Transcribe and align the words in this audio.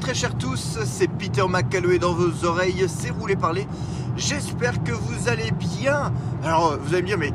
Très 0.00 0.14
chers 0.14 0.38
tous, 0.38 0.78
c'est 0.84 1.08
Peter 1.08 1.42
McCalloway 1.48 1.98
dans 1.98 2.12
vos 2.12 2.44
oreilles, 2.44 2.84
c'est 2.88 3.10
Roulé 3.10 3.34
Parler. 3.34 3.66
J'espère 4.16 4.82
que 4.84 4.92
vous 4.92 5.28
allez 5.28 5.50
bien. 5.50 6.12
Alors 6.44 6.78
vous 6.80 6.94
allez 6.94 7.02
me 7.02 7.08
dire, 7.08 7.18
mais, 7.18 7.32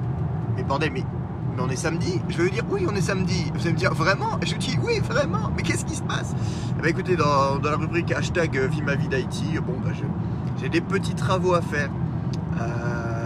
mais 0.56 0.64
bordel, 0.64 0.92
mais, 0.94 1.04
mais 1.56 1.62
on 1.62 1.70
est 1.70 1.76
samedi 1.76 2.22
Je 2.30 2.38
vais 2.38 2.44
vous 2.46 2.50
dire, 2.50 2.64
oui, 2.72 2.88
on 2.90 2.96
est 2.96 3.02
samedi. 3.02 3.52
Vous 3.54 3.62
allez 3.62 3.74
me 3.74 3.78
dire, 3.78 3.94
vraiment? 3.94 4.40
Je 4.44 4.54
vous 4.54 4.60
dis, 4.60 4.78
oui, 4.82 5.00
vraiment. 5.00 5.52
Mais 5.56 5.62
qu'est-ce 5.62 5.84
qui 5.84 5.96
se 5.96 6.04
passe? 6.04 6.34
Eh 6.78 6.82
bien 6.82 6.92
écoutez, 6.92 7.18
dans, 7.18 7.60
la 7.62 7.76
rubrique 7.76 8.12
hashtag 8.12 8.58
ma 8.84 8.96
vie 8.96 9.10
d'Haïti, 9.10 9.60
bon, 9.66 9.76
bah, 9.84 9.92
j'ai 10.60 10.70
des 10.70 10.82
petits 10.82 11.16
travaux 11.16 11.54
à 11.54 11.62
faire. 11.62 11.90
Euh, 12.62 13.24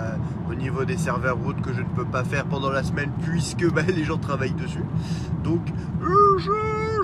au 0.49 0.55
niveau 0.55 0.85
des 0.85 0.97
serveurs 0.97 1.37
route 1.37 1.61
que 1.61 1.73
je 1.73 1.81
ne 1.81 1.87
peux 1.87 2.05
pas 2.05 2.23
faire 2.23 2.45
pendant 2.45 2.69
la 2.69 2.83
semaine 2.83 3.11
puisque 3.23 3.69
bah, 3.71 3.81
les 3.87 4.03
gens 4.03 4.17
travaillent 4.17 4.53
dessus. 4.53 4.83
Donc 5.43 5.61
euh, 6.01 6.37
je, 6.39 6.51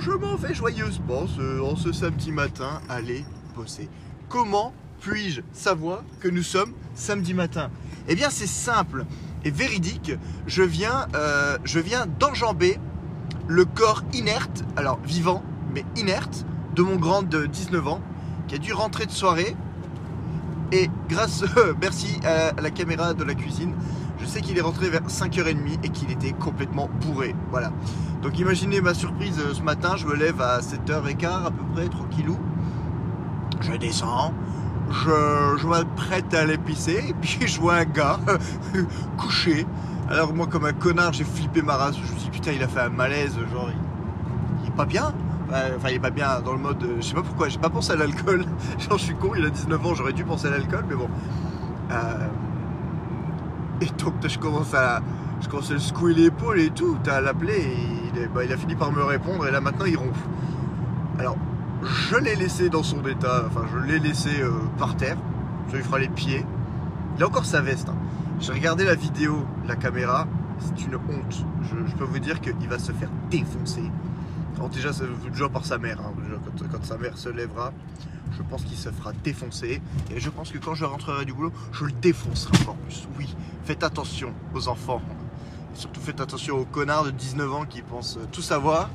je 0.04 0.12
m'en 0.12 0.38
fais 0.38 0.54
joyeusement 0.54 1.28
ce, 1.28 1.62
en 1.62 1.78
ce 1.78 1.94
samedi 1.94 2.34
matin 2.34 2.82
aller 2.90 3.24
bosser. 3.56 3.90
Comment 4.28 4.74
puis-je 5.00 5.42
savoir 5.54 6.04
que 6.20 6.28
nous 6.28 6.44
sommes 6.44 6.74
samedi 6.94 7.34
matin? 7.34 7.70
Eh 8.10 8.16
bien 8.16 8.30
c'est 8.30 8.48
simple 8.48 9.06
et 9.46 9.52
véridique. 9.52 10.12
Je 10.46 10.64
viens, 10.64 11.08
euh, 11.16 11.58
je 11.64 11.80
viens 11.80 12.06
d'enjamber 12.06 12.80
le 13.48 13.64
corps 13.64 14.04
inerte, 14.14 14.66
alors 14.76 15.00
vivant 15.06 15.42
mais 15.74 15.86
inerte, 15.96 16.46
de 16.76 16.82
mon 16.82 16.98
grand 16.98 17.24
de 17.24 17.46
19 17.46 17.88
ans 17.88 18.02
qui 18.50 18.56
a 18.56 18.58
dû 18.58 18.74
rentrer 18.74 19.06
de 19.06 19.12
soirée 19.12 19.56
et 20.74 20.90
grâce, 21.08 21.46
merci 21.82 22.20
à 22.26 22.60
la 22.60 22.72
caméra 22.72 23.14
de 23.14 23.24
la 23.24 23.36
cuisine, 23.36 23.74
je 24.24 24.28
sais 24.28 24.42
qu'il 24.42 24.58
est 24.58 24.62
rentré 24.62 24.90
vers 24.90 25.04
5h30 25.04 25.80
et 25.84 25.90
qu'il 25.90 26.10
était 26.10 26.32
complètement 26.32 26.90
bourré. 27.02 27.36
Voilà. 27.52 27.72
Donc 28.22 28.40
imaginez 28.40 28.80
ma 28.80 28.94
surprise 28.94 29.38
euh, 29.40 29.54
ce 29.54 29.62
matin, 29.62 29.98
je 29.98 30.08
me 30.08 30.16
lève 30.16 30.42
à 30.42 30.60
7h15 30.60 31.48
à 31.48 31.52
peu 31.52 31.64
près, 31.74 31.90
tranquillou. 31.90 32.38
Je 33.60 33.74
descends, 33.74 34.34
je, 34.90 35.58
je 35.58 35.68
m'apprête 35.68 36.34
à 36.34 36.46
pisser, 36.58 37.04
et 37.10 37.14
puis 37.14 37.40
je 37.48 37.60
vois 37.60 37.76
un 37.76 37.86
gars 37.86 38.20
couché. 39.18 39.66
Alors 40.10 40.34
moi 40.34 40.48
comme 40.48 40.66
un 40.66 40.74
connard, 40.74 41.12
j'ai 41.12 41.26
flippé 41.26 41.62
ma 41.62 41.76
race, 41.76 41.96
je 41.98 42.02
me 42.02 42.20
suis 42.20 42.30
dit 42.30 42.30
putain 42.30 42.52
il 42.54 42.64
a 42.64 42.68
fait 42.68 42.82
un 42.82 42.90
malaise, 42.90 43.38
genre 43.52 43.70
il, 43.70 44.64
il 44.64 44.70
est 44.70 44.76
pas 44.76 44.86
bien. 44.86 45.14
Enfin 45.76 45.90
il 45.90 45.96
est 45.96 46.00
pas 46.00 46.10
bien 46.10 46.40
dans 46.40 46.54
le 46.54 46.60
mode, 46.60 46.82
euh, 46.84 46.96
je 47.02 47.08
sais 47.08 47.14
pas 47.14 47.22
pourquoi, 47.22 47.50
j'ai 47.50 47.60
pas 47.60 47.70
pensé 47.70 47.92
à 47.92 47.96
l'alcool. 47.96 48.46
Genre 48.80 48.98
je 48.98 49.04
suis 49.04 49.14
con, 49.16 49.34
il 49.38 49.46
a 49.46 49.50
19 49.50 49.86
ans, 49.86 49.94
j'aurais 49.94 50.14
dû 50.14 50.24
penser 50.24 50.48
à 50.48 50.52
l'alcool, 50.52 50.86
mais 50.90 50.96
bon. 50.96 51.10
Euh, 51.92 52.28
Et 53.82 53.88
donc 54.02 54.14
je 54.28 54.40
commence 54.40 54.74
à, 54.74 55.02
je 55.42 55.50
commence 55.50 55.70
à 55.72 55.74
le 55.74 55.80
secouer 55.80 56.14
l'épaule 56.14 56.60
et 56.60 56.70
tout, 56.70 56.98
t'as 57.04 57.20
l'appeler 57.22 57.54
et 57.60 57.78
il, 58.22 58.30
bah, 58.30 58.46
il 58.46 58.54
a 58.54 58.58
fini 58.58 58.76
par 58.76 58.92
me 58.92 59.04
répondre 59.04 59.46
et 59.48 59.52
là 59.52 59.60
maintenant 59.62 59.86
il 59.86 59.98
ronfle. 59.98 60.28
Alors 61.20 61.38
je 61.84 62.16
l'ai 62.18 62.36
laissé 62.36 62.70
dans 62.70 62.84
son 62.84 63.06
état, 63.06 63.44
enfin 63.48 63.66
je 63.74 63.80
l'ai 63.86 64.00
laissé 64.00 64.42
euh, 64.42 64.52
par 64.78 64.96
terre, 64.96 65.18
ça 65.70 65.76
lui 65.78 65.84
fera 65.84 66.00
les 66.00 66.08
pieds. 66.08 66.46
Il 67.18 67.24
a 67.24 67.28
encore 67.28 67.46
sa 67.46 67.62
veste. 67.62 67.90
hein. 67.90 67.96
J'ai 68.40 68.54
regardé 68.54 68.86
la 68.86 68.96
vidéo, 68.96 69.46
la 69.68 69.76
caméra, 69.76 70.28
c'est 70.60 70.86
une 70.86 70.96
honte. 70.96 71.46
Je, 71.64 71.76
je 71.90 71.96
peux 71.96 72.04
vous 72.06 72.20
dire 72.20 72.40
qu'il 72.42 72.68
va 72.70 72.80
se 72.80 72.92
faire 72.92 73.10
défoncer. 73.30 73.84
Alors 74.56 74.70
déjà, 74.70 74.90
déjà 75.32 75.50
par 75.50 75.66
sa 75.66 75.78
mère. 75.78 76.00
hein. 76.00 76.12
Quand 76.72 76.84
sa 76.86 76.98
mère 76.98 77.18
se 77.18 77.30
lèvera, 77.30 77.72
je 78.38 78.44
pense 78.44 78.64
qu'il 78.64 78.78
se 78.78 78.90
fera 78.90 79.14
défoncer. 79.24 79.82
Et 80.14 80.20
je 80.20 80.30
pense 80.30 80.52
que 80.52 80.58
quand 80.58 80.76
je 80.76 80.86
rentrerai 80.86 81.26
du 81.26 81.34
boulot, 81.34 81.52
je 81.72 81.86
le 81.86 81.92
défoncerai 81.92 82.52
encore 82.62 82.76
plus. 82.78 83.08
Oui, 83.18 83.36
faites 83.64 83.84
attention 83.84 84.34
aux 84.54 84.68
enfants. 84.68 85.02
Et 85.74 85.80
surtout 85.80 86.02
faites 86.02 86.22
attention 86.22 86.58
aux 86.58 86.66
connards 86.66 87.06
de 87.06 87.12
19 87.12 87.54
ans 87.54 87.66
qui 87.66 87.82
pensent 87.82 88.20
tout 88.32 88.42
savoir 88.42 88.90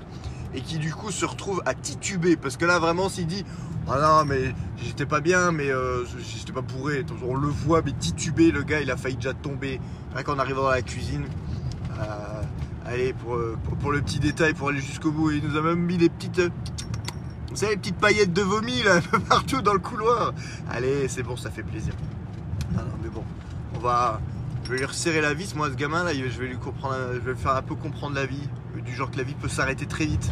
et 0.55 0.61
qui 0.61 0.79
du 0.79 0.95
coup 0.95 1.11
se 1.11 1.25
retrouvent 1.25 1.63
à 1.67 1.75
tituber. 1.75 2.37
Parce 2.37 2.57
que 2.57 2.65
là, 2.65 2.79
vraiment, 2.79 3.09
s'il 3.09 3.27
dit 3.27 3.45
Ah 3.89 3.99
non, 4.01 4.25
mais 4.25 4.55
j'étais 4.83 5.07
pas 5.07 5.21
bien, 5.21 5.53
mais 5.53 5.71
euh, 5.71 6.05
j'étais 6.05 6.53
pas 6.53 6.63
bourré. 6.63 7.05
On 7.27 7.35
le 7.35 7.49
voit, 7.49 7.83
mais 7.83 7.93
tituber, 7.93 8.51
le 8.51 8.63
gars, 8.63 8.81
il 8.81 8.91
a 8.91 8.97
failli 8.97 9.17
déjà 9.17 9.35
tomber. 9.35 9.81
Rien 10.15 10.23
qu'en 10.23 10.39
arrivant 10.39 10.63
dans 10.63 10.71
la 10.71 10.83
cuisine. 10.83 11.25
Euh, 11.99 12.43
allez, 12.87 13.13
pour, 13.13 13.37
pour, 13.65 13.77
pour 13.77 13.93
le 13.93 14.01
petit 14.01 14.21
détail, 14.21 14.55
pour 14.55 14.69
aller 14.69 14.81
jusqu'au 14.81 15.11
bout, 15.11 15.33
il 15.33 15.45
nous 15.45 15.57
a 15.57 15.63
même 15.63 15.81
mis 15.81 15.97
des 15.97 16.09
petites. 16.09 16.41
Savez, 17.59 17.73
les 17.73 17.79
petites 17.79 17.97
paillettes 17.97 18.33
de 18.33 18.43
vomi 18.43 18.83
là, 18.83 18.95
un 18.97 19.01
peu 19.01 19.19
partout 19.19 19.63
dans 19.63 19.73
le 19.73 19.79
couloir. 19.79 20.33
Allez, 20.71 21.09
c'est 21.09 21.23
bon, 21.23 21.37
ça 21.37 21.51
fait 21.51 21.63
plaisir. 21.63 21.93
Non, 22.73 22.83
non, 22.83 22.95
mais 23.03 23.09
bon, 23.09 23.25
on 23.75 23.79
va. 23.79 24.21
Je 24.65 24.71
vais 24.71 24.79
lui 24.79 24.85
resserrer 24.85 25.21
la 25.21 25.33
vis, 25.33 25.55
moi, 25.55 25.71
ce 25.71 25.75
gamin 25.75 26.05
là, 26.05 26.13
je 26.13 26.39
vais 26.39 26.47
lui 26.47 26.59
comprendre, 26.59 26.95
je 27.15 27.21
vais 27.21 27.31
le 27.31 27.37
faire 27.37 27.57
un 27.57 27.63
peu 27.63 27.75
comprendre 27.75 28.15
la 28.15 28.27
vie, 28.27 28.49
du 28.85 28.95
genre 28.95 29.11
que 29.11 29.17
la 29.17 29.23
vie 29.23 29.35
peut 29.35 29.49
s'arrêter 29.49 29.87
très 29.87 30.05
vite. 30.05 30.31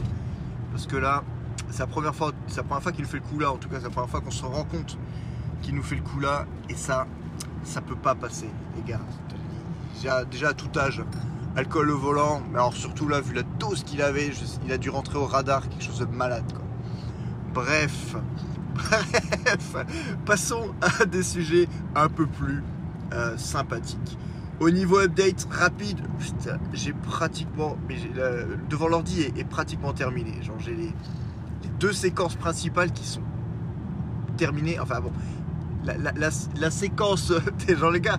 Parce 0.73 0.87
que 0.87 0.97
là, 0.97 1.25
c'est 1.71 1.79
la 1.79 1.87
première 1.87 2.15
fois, 2.15 2.33
c'est 2.47 2.63
première 2.63 2.83
fois 2.83 2.93
qu'il 2.93 3.07
fait 3.07 3.17
le 3.17 3.23
coup 3.23 3.39
là, 3.39 3.51
en 3.51 3.57
tout 3.57 3.69
cas, 3.69 3.77
c'est 3.79 3.85
la 3.85 3.91
première 3.91 4.11
fois 4.11 4.21
qu'on 4.21 4.31
se 4.31 4.45
rend 4.45 4.65
compte 4.65 4.99
qu'il 5.63 5.75
nous 5.75 5.83
fait 5.83 5.95
le 5.95 6.03
coup 6.03 6.21
là, 6.21 6.45
et 6.69 6.75
ça, 6.75 7.07
ça 7.65 7.81
peut 7.81 7.97
pas 7.97 8.15
passer, 8.15 8.51
les 8.77 8.83
gars. 8.83 9.01
Déjà, 10.31 10.49
à 10.49 10.55
tout 10.55 10.79
âge, 10.79 11.03
alcool 11.57 11.91
au 11.91 11.99
volant, 11.99 12.43
mais 12.51 12.59
alors 12.59 12.75
surtout 12.75 13.09
là, 13.09 13.23
vu 13.23 13.33
la 13.33 13.43
dose 13.43 13.85
qu'il 13.85 14.03
avait, 14.03 14.31
il 14.67 14.73
a 14.73 14.77
dû 14.77 14.91
rentrer 14.91 15.17
au 15.17 15.25
radar, 15.25 15.67
quelque 15.67 15.83
chose 15.83 16.01
de 16.01 16.05
malade 16.05 16.45
quoi. 16.53 16.66
Bref, 17.57 18.15
bref, 18.75 19.77
passons 20.27 20.75
à 20.83 21.07
des 21.07 21.23
sujets 21.23 21.69
un 21.95 22.11
peu 22.11 22.27
plus 22.27 22.63
euh, 23.15 23.35
sympathiques. 23.39 24.19
Au 24.61 24.69
niveau 24.69 24.99
update 24.99 25.49
rapide, 25.51 25.99
j'ai 26.75 26.93
pratiquement, 26.93 27.79
mais 27.89 27.97
la- 28.15 28.45
devant 28.69 28.89
l'ordi 28.89 29.23
est, 29.23 29.49
pratiquement 29.49 29.95
terminé. 29.95 30.35
Genre 30.43 30.59
j'ai 30.59 30.75
les, 30.75 30.93
deux 31.81 31.95
séquences 31.95 32.35
principales 32.37 32.93
qui 32.93 33.07
sont 33.07 33.23
terminées. 34.37 34.79
Enfin 34.79 35.01
bon, 35.01 35.13
la, 35.87 36.71
séquence, 36.71 37.33
genre 37.71 37.91
les 37.91 38.03
gars, 38.03 38.19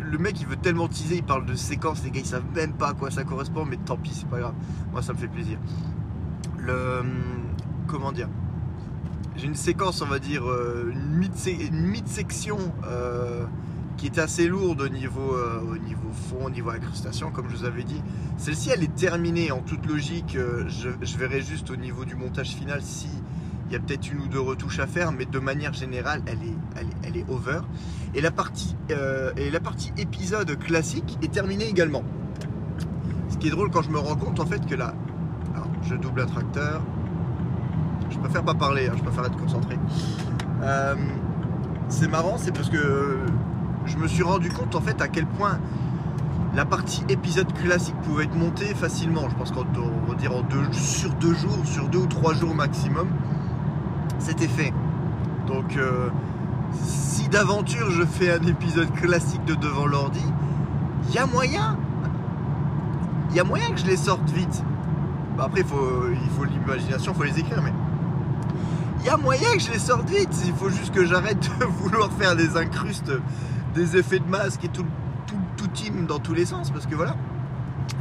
le 0.00 0.16
mec 0.16 0.40
il 0.40 0.46
veut 0.46 0.56
tellement 0.56 0.88
teaser, 0.88 1.16
il 1.16 1.24
parle 1.24 1.44
de 1.44 1.56
séquence, 1.56 2.02
les 2.04 2.10
gars 2.10 2.20
ils 2.20 2.26
savent 2.26 2.50
même 2.54 2.72
pas 2.72 2.88
à 2.88 2.94
quoi 2.94 3.10
ça 3.10 3.24
correspond, 3.24 3.66
mais 3.66 3.76
tant 3.76 3.98
pis, 3.98 4.14
c'est 4.14 4.28
pas 4.30 4.40
grave. 4.40 4.54
Moi 4.92 5.02
ça 5.02 5.12
me 5.12 5.18
fait 5.18 5.28
plaisir. 5.28 5.58
Le 6.58 7.02
comment 7.86 8.12
dire? 8.12 8.28
J'ai 9.36 9.46
une 9.46 9.54
séquence, 9.54 10.02
on 10.02 10.06
va 10.06 10.18
dire, 10.18 10.44
euh, 10.48 10.92
une 10.92 11.18
mid- 11.18 11.68
une 11.70 11.86
mid-section 11.86 12.58
euh, 12.86 13.44
qui 13.96 14.06
est 14.06 14.18
assez 14.18 14.46
lourde 14.46 14.82
au 14.82 14.88
niveau, 14.88 15.34
euh, 15.34 15.60
au 15.60 15.78
niveau 15.78 16.10
fond, 16.12 16.46
au 16.46 16.50
niveau 16.50 16.70
incrustation, 16.70 17.30
comme 17.30 17.48
je 17.50 17.56
vous 17.56 17.64
avais 17.64 17.82
dit. 17.82 18.02
Celle-ci 18.36 18.70
elle 18.70 18.82
est 18.82 18.94
terminée 18.94 19.50
en 19.50 19.60
toute 19.60 19.86
logique. 19.86 20.36
je, 20.36 21.16
verrai 21.16 21.40
juste 21.40 21.70
au 21.70 21.76
niveau 21.76 22.04
du 22.04 22.14
montage 22.14 22.50
final 22.50 22.82
si 22.82 23.08
il 23.68 23.72
y 23.72 23.76
a 23.76 23.80
peut-être 23.80 24.12
une 24.12 24.20
ou 24.20 24.26
deux 24.28 24.40
retouches 24.40 24.80
à 24.80 24.86
faire, 24.86 25.12
mais 25.12 25.24
de 25.24 25.38
manière 25.38 25.72
générale, 25.72 26.20
elle 26.26 26.42
est, 26.42 26.56
elle 26.76 26.86
est, 26.88 27.08
elle 27.08 27.16
est 27.16 27.24
over. 27.30 27.60
Et 28.14 28.20
la, 28.20 28.30
partie, 28.30 28.76
et 29.38 29.50
la 29.50 29.60
partie 29.60 29.92
épisode 29.96 30.58
classique 30.58 31.16
est 31.22 31.32
terminée 31.32 31.66
également. 31.66 32.02
Ce 33.30 33.38
qui 33.38 33.46
est 33.46 33.50
drôle 33.50 33.70
quand 33.70 33.80
je 33.80 33.88
me 33.88 33.98
rends 33.98 34.16
compte 34.16 34.40
en 34.40 34.44
fait 34.46 34.66
que 34.66 34.74
là, 34.74 34.94
alors, 35.54 35.68
je 35.88 35.94
double 35.94 36.20
un 36.20 36.26
tracteur. 36.26 36.82
Je 38.12 38.18
préfère 38.18 38.42
pas 38.42 38.54
parler, 38.54 38.88
hein, 38.88 38.94
je 38.96 39.02
préfère 39.02 39.24
être 39.24 39.36
concentré. 39.36 39.78
Euh, 40.62 40.94
c'est 41.88 42.08
marrant, 42.08 42.36
c'est 42.36 42.52
parce 42.52 42.68
que 42.68 43.18
je 43.86 43.96
me 43.96 44.06
suis 44.06 44.22
rendu 44.22 44.48
compte 44.48 44.74
en 44.74 44.80
fait 44.80 45.00
à 45.00 45.08
quel 45.08 45.26
point 45.26 45.58
la 46.54 46.64
partie 46.64 47.02
épisode 47.08 47.52
classique 47.54 47.96
pouvait 48.02 48.24
être 48.24 48.36
montée 48.36 48.74
facilement. 48.74 49.28
Je 49.28 49.34
pense 49.34 49.50
qu'en 49.50 49.64
on 49.76 50.10
va 50.10 50.14
dire 50.16 50.36
en 50.36 50.42
deux, 50.42 50.72
sur 50.72 51.10
deux 51.14 51.34
jours, 51.34 51.58
sur 51.64 51.88
deux 51.88 52.00
ou 52.00 52.06
trois 52.06 52.34
jours 52.34 52.54
maximum, 52.54 53.08
c'était 54.18 54.48
fait. 54.48 54.72
Donc, 55.46 55.76
euh, 55.76 56.08
si 56.84 57.28
d'aventure 57.28 57.90
je 57.90 58.04
fais 58.04 58.30
un 58.30 58.46
épisode 58.46 58.92
classique 58.92 59.44
de 59.44 59.54
devant 59.54 59.86
l'ordi, 59.86 60.24
il 61.08 61.14
y 61.14 61.18
a 61.18 61.26
moyen. 61.26 61.76
Il 63.30 63.36
y 63.36 63.40
a 63.40 63.44
moyen 63.44 63.70
que 63.70 63.80
je 63.80 63.86
les 63.86 63.96
sorte 63.96 64.28
vite. 64.30 64.62
Bah, 65.36 65.44
après, 65.46 65.60
il 65.60 65.66
faut 65.66 66.44
l'imagination, 66.44 67.12
il 67.12 67.16
faut 67.16 67.24
les 67.24 67.38
écrire, 67.38 67.62
mais 67.62 67.72
il 69.02 69.06
y 69.06 69.10
a 69.10 69.16
moyen 69.16 69.52
que 69.54 69.60
je 69.60 69.72
les 69.72 69.78
sorte 69.78 70.08
vite. 70.08 70.30
Il 70.46 70.54
faut 70.54 70.70
juste 70.70 70.94
que 70.94 71.04
j'arrête 71.04 71.40
de 71.58 71.64
vouloir 71.82 72.10
faire 72.12 72.36
des 72.36 72.56
incrustes, 72.56 73.12
des 73.74 73.96
effets 73.96 74.20
de 74.20 74.28
masque 74.28 74.64
et 74.64 74.68
tout, 74.68 74.86
tout, 75.26 75.66
team 75.74 76.06
dans 76.06 76.18
tous 76.18 76.34
les 76.34 76.44
sens, 76.44 76.70
parce 76.70 76.86
que 76.86 76.94
voilà. 76.94 77.16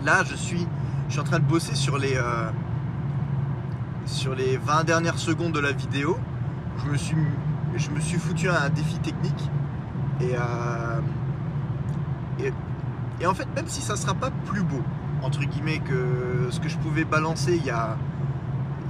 Là, 0.03 0.23
je 0.29 0.35
suis, 0.35 0.67
je 1.07 1.13
suis 1.13 1.21
en 1.21 1.23
train 1.23 1.39
de 1.39 1.45
bosser 1.45 1.75
sur 1.75 1.97
les, 1.97 2.15
euh, 2.15 2.49
sur 4.05 4.35
les 4.35 4.57
20 4.57 4.83
dernières 4.83 5.17
secondes 5.17 5.53
de 5.53 5.59
la 5.59 5.71
vidéo. 5.71 6.17
Je 6.83 6.91
me 6.91 6.97
suis, 6.97 7.15
je 7.77 7.89
me 7.91 7.99
suis 7.99 8.17
foutu 8.17 8.49
un 8.49 8.69
défi 8.69 8.97
technique 8.99 9.49
et, 10.19 10.35
euh, 10.35 11.01
et, 13.19 13.25
en 13.25 13.33
fait, 13.33 13.47
même 13.55 13.67
si 13.67 13.81
ça 13.81 13.95
sera 13.95 14.13
pas 14.13 14.31
plus 14.47 14.63
beau, 14.63 14.81
entre 15.21 15.41
guillemets, 15.41 15.79
que 15.79 16.47
ce 16.49 16.59
que 16.59 16.67
je 16.67 16.77
pouvais 16.77 17.05
balancer 17.05 17.55
il 17.55 17.65
y 17.65 17.69
a, 17.69 17.95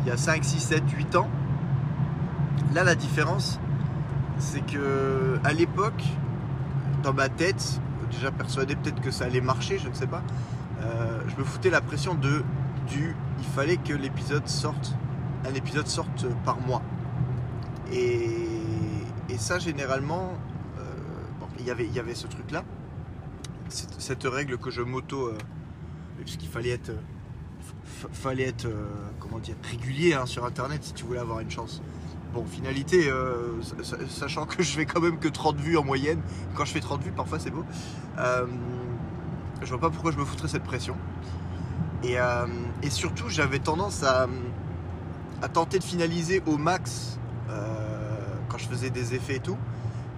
il 0.03 0.07
y 0.07 0.11
a 0.11 0.17
5, 0.17 0.43
6, 0.43 0.59
7, 0.59 0.83
8 0.89 1.15
ans, 1.17 1.29
là 2.73 2.83
la 2.83 2.95
différence, 2.95 3.59
c'est 4.39 4.65
que 4.65 5.37
à 5.43 5.53
l'époque, 5.53 6.03
dans 7.03 7.13
ma 7.13 7.29
tête, 7.29 7.79
déjà 8.11 8.31
persuadé 8.31 8.75
peut-être 8.75 9.01
que 9.01 9.11
ça 9.11 9.25
allait 9.25 9.41
marcher, 9.41 9.77
je 9.79 9.87
ne 9.87 9.93
sais 9.93 10.07
pas, 10.07 10.21
euh, 10.81 11.19
je 11.27 11.35
me 11.37 11.43
foutais 11.43 11.69
la 11.69 11.81
pression 11.81 12.13
de 12.15 12.43
du 12.87 13.15
il 13.39 13.45
fallait 13.45 13.77
que 13.77 13.93
l'épisode 13.93 14.47
sorte, 14.47 14.93
un 15.49 15.53
épisode 15.53 15.87
sorte 15.87 16.25
par 16.43 16.59
mois. 16.59 16.81
Et, 17.91 18.17
ça, 19.37 19.57
généralement, 19.59 20.33
euh, 20.77 20.83
il 21.59 21.65
y 21.65 21.71
avait- 21.99 22.13
ce 22.15 22.27
truc-là, 22.27 22.63
cette, 23.69 23.99
cette 23.99 24.23
règle 24.23 24.57
que 24.57 24.69
je 24.69 24.81
m'auto. 24.81 25.27
euh, 25.27 25.37
puisqu'il 26.23 26.49
fallait 26.49 26.69
être. 26.71 26.89
euh, 26.89 28.07
fallait 28.13 28.47
être. 28.49 28.67
comment 29.19 29.39
dire 29.39 29.55
Régulier 29.63 30.13
hein, 30.13 30.25
sur 30.27 30.45
internet 30.45 30.83
si 30.83 30.93
tu 30.93 31.05
voulais 31.05 31.19
avoir 31.19 31.39
une 31.39 31.49
chance. 31.49 31.81
Bon, 32.33 32.45
finalité, 32.45 33.09
euh, 33.09 33.61
sa- 33.61 33.83
sa- 33.83 34.07
sachant 34.07 34.45
que 34.45 34.63
je 34.63 34.71
fais 34.71 34.85
quand 34.85 35.01
même 35.01 35.19
que 35.19 35.27
30 35.27 35.57
vues 35.57 35.77
en 35.77 35.83
moyenne, 35.83 36.21
quand 36.55 36.63
je 36.63 36.71
fais 36.71 36.79
30 36.79 37.03
vues, 37.03 37.11
parfois 37.11 37.39
c'est 37.39 37.51
beau. 37.51 37.65
euh, 38.19 38.45
je 39.61 39.67
vois 39.69 39.79
pas 39.79 39.89
pourquoi 39.89 40.11
je 40.11 40.17
me 40.17 40.25
foutrais 40.25 40.47
cette 40.47 40.63
pression. 40.63 40.95
Et, 42.03 42.19
euh, 42.19 42.47
surtout, 42.89 43.29
j'avais 43.29 43.59
tendance 43.59 44.03
à, 44.03 44.27
tenter 45.53 45.79
de 45.79 45.83
finaliser 45.83 46.41
au 46.45 46.57
max 46.57 47.19
quand 48.49 48.57
je 48.57 48.67
faisais 48.67 48.89
des 48.89 49.13
effets 49.15 49.35
et 49.37 49.39
tout. 49.39 49.57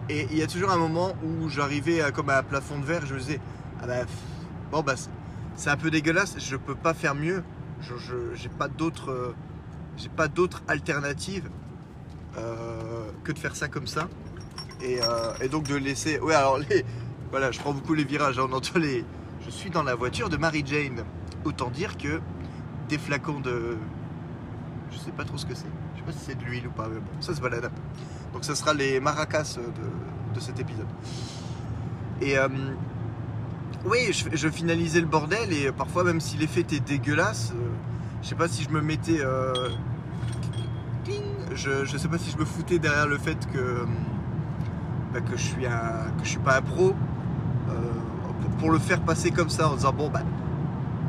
Et 0.10 0.28
il 0.32 0.38
y 0.38 0.42
a 0.44 0.48
toujours 0.48 0.72
un 0.72 0.78
moment 0.78 1.14
où 1.24 1.50
j'arrivais 1.50 2.02
comme 2.14 2.30
à 2.30 2.40
un 2.40 2.44
plafond 2.44 2.80
de 2.80 2.86
verre, 2.86 3.06
je 3.06 3.14
me 3.14 3.20
disais, 3.20 3.40
ah 3.82 3.88
bah, 3.88 3.94
bon 4.72 4.82
bah 4.82 4.96
c'est- 5.56 5.70
un 5.70 5.78
peu 5.78 5.92
dégueulasse, 5.92 6.36
je 6.40 6.56
peux 6.58 6.76
pas 6.76 6.94
faire 6.94 7.16
mieux. 7.16 7.44
J'ai 8.36 8.50
pas 8.50 8.68
d'autre 8.68 9.34
j'ai 9.98 10.10
pas 10.10 10.28
d'autre 10.28 10.64
alternative 10.68 11.50
que 13.24 13.32
de 13.32 13.40
faire 13.40 13.56
ça 13.56 13.68
comme 13.68 13.88
ça. 13.88 14.08
Et, 14.82 15.00
euh, 15.02 15.34
et 15.42 15.48
donc 15.48 15.68
de 15.68 15.76
laisser. 15.76 16.20
Ouais 16.20 16.36
alors 16.36 16.58
les. 16.58 16.86
Voilà, 17.32 17.52
je 17.52 17.60
prends 17.60 17.74
beaucoup 17.74 17.94
les 17.94 18.04
virages, 18.04 18.38
hein, 18.38 18.48
on 18.52 18.80
les. 18.80 19.04
Je 19.46 19.50
suis 19.50 19.70
dans 19.70 19.84
la 19.84 19.96
voiture 19.96 20.30
de 20.30 20.38
Mary 20.38 20.64
Jane. 20.66 21.04
Autant 21.46 21.70
dire 21.70 21.98
que 21.98 22.22
des 22.90 22.98
flacons 22.98 23.40
de. 23.40 23.78
Je 24.92 24.98
sais 24.98 25.12
pas 25.12 25.24
trop 25.24 25.38
ce 25.38 25.46
que 25.46 25.56
c'est. 25.56 25.66
Je 25.96 26.00
sais 26.00 26.06
pas 26.06 26.12
si 26.12 26.20
c'est 26.20 26.36
de 26.38 26.44
l'huile 26.44 26.68
ou 26.68 26.72
pas, 26.72 26.88
mais 26.88 27.00
bon, 27.00 27.22
ça 27.22 27.34
se 27.34 27.42
balade. 27.42 27.72
Donc 28.34 28.44
ça 28.44 28.56
sera 28.56 28.74
les 28.74 29.00
maracas 29.00 29.58
de, 29.58 30.36
de 30.36 30.40
cet 30.40 30.60
épisode. 30.60 30.88
Et 32.22 32.38
euh, 32.38 32.48
oui, 33.86 34.12
je, 34.12 34.50
finalisais 34.50 35.02
le 35.02 35.08
bordel 35.08 35.52
et 35.52 35.72
parfois 35.72 36.04
même 36.04 36.22
si 36.22 36.38
l'effet 36.38 36.62
était 36.62 36.80
dégueulasse, 36.80 37.52
euh, 37.54 37.70
je 38.22 38.30
sais 38.30 38.36
pas 38.36 38.48
si 38.48 38.64
je 38.64 38.70
me 38.70 38.82
mettais... 38.82 39.20
euh, 39.22 39.70
je, 41.56 41.86
je 41.86 41.98
sais 41.98 42.08
pas 42.08 42.18
si 42.18 42.32
je 42.32 42.38
me 42.38 42.46
foutais 42.46 42.80
derrière 42.80 43.08
le 43.08 43.18
fait 43.18 43.48
que, 43.52 43.86
bah, 45.14 45.22
que, 45.22 45.38
je, 45.38 45.44
suis 45.44 45.66
un, 45.66 46.12
que 46.18 46.24
je 46.24 46.30
suis 46.30 46.40
pas 46.40 46.58
un 46.58 46.62
pro 46.62 46.94
euh, 47.70 47.74
pour, 48.60 48.72
le 48.72 48.80
faire 48.80 49.02
passer 49.02 49.32
comme 49.32 49.50
ça 49.50 49.70
en 49.70 49.76
disant 49.76 49.94
bon 49.94 50.10
bah 50.10 50.22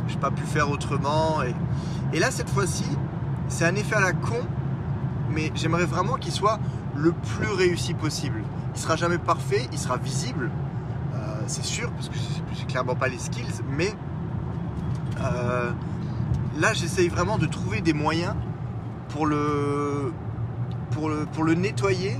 j'ai 0.09 0.17
pas 0.17 0.31
pu 0.31 0.43
faire 0.43 0.71
autrement 0.71 1.43
et, 1.43 1.55
et 2.13 2.19
là 2.19 2.31
cette 2.31 2.51
fois-ci 2.51 2.85
c'est 3.49 3.65
un 3.65 3.75
effet 3.75 3.95
à 3.95 4.01
la 4.01 4.13
con 4.13 4.41
mais 5.31 5.51
j'aimerais 5.55 5.87
vraiment 5.87 6.15
qu'il 6.15 6.33
soit 6.33 6.59
le 6.95 7.13
plus 7.13 7.49
réussi 7.49 7.95
possible. 7.95 8.43
Il 8.75 8.81
sera 8.81 8.97
jamais 8.97 9.19
parfait, 9.19 9.67
il 9.73 9.79
sera 9.79 9.97
visible, 9.97 10.51
euh, 11.15 11.19
c'est 11.47 11.65
sûr, 11.65 11.91
parce 11.93 12.09
que 12.09 12.17
j'ai 12.53 12.65
clairement 12.65 12.95
pas 12.95 13.09
les 13.09 13.19
skills, 13.19 13.63
mais 13.77 13.93
euh, 15.21 15.71
là 16.59 16.73
j'essaye 16.73 17.09
vraiment 17.09 17.39
de 17.39 17.47
trouver 17.47 17.81
des 17.81 17.93
moyens 17.93 18.35
pour 19.09 19.27
le, 19.27 20.13
pour, 20.95 21.09
le, 21.11 21.27
pour 21.27 21.45
le 21.45 21.55
nettoyer, 21.55 22.17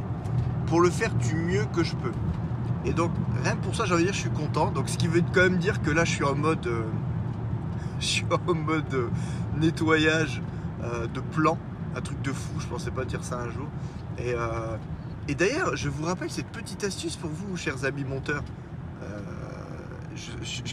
pour 0.67 0.81
le 0.81 0.91
faire 0.91 1.15
du 1.15 1.35
mieux 1.35 1.65
que 1.75 1.83
je 1.83 1.95
peux. 1.97 2.13
Et 2.85 2.93
donc 2.93 3.13
rien 3.43 3.57
pour 3.57 3.75
ça 3.75 3.87
j'ai 3.87 3.95
envie 3.95 4.03
de 4.05 4.09
dire 4.09 4.15
je 4.15 4.21
suis 4.21 4.31
content. 4.31 4.71
Donc 4.71 4.89
ce 4.89 4.99
qui 4.99 5.09
veut 5.09 5.23
quand 5.33 5.43
même 5.43 5.59
dire 5.59 5.81
que 5.83 5.91
là 5.91 6.05
je 6.05 6.11
suis 6.11 6.25
en 6.25 6.35
mode, 6.35 6.67
euh, 6.67 6.83
je 8.01 8.07
suis 8.07 8.27
en 8.31 8.55
mode 8.55 8.93
euh, 8.95 9.09
nettoyage 9.59 10.43
euh, 10.83 11.07
de 11.07 11.21
plan 11.21 11.57
un 11.97 12.01
truc 12.01 12.21
de 12.23 12.33
fou, 12.33 12.59
je 12.59 12.67
pensais 12.67 12.91
pas 12.91 13.05
dire 13.05 13.23
ça 13.23 13.39
un 13.39 13.51
jour. 13.51 13.69
Et, 14.19 14.35
et 15.29 15.35
d'ailleurs, 15.37 15.77
je 15.77 15.89
vous 15.89 16.05
rappelle 16.05 16.29
cette 16.29 16.49
petite 16.49 16.83
astuce 16.83 17.15
pour 17.15 17.31
vous, 17.31 17.57
chers 17.57 17.85
amis 17.85 18.03
monteurs. 18.03 18.43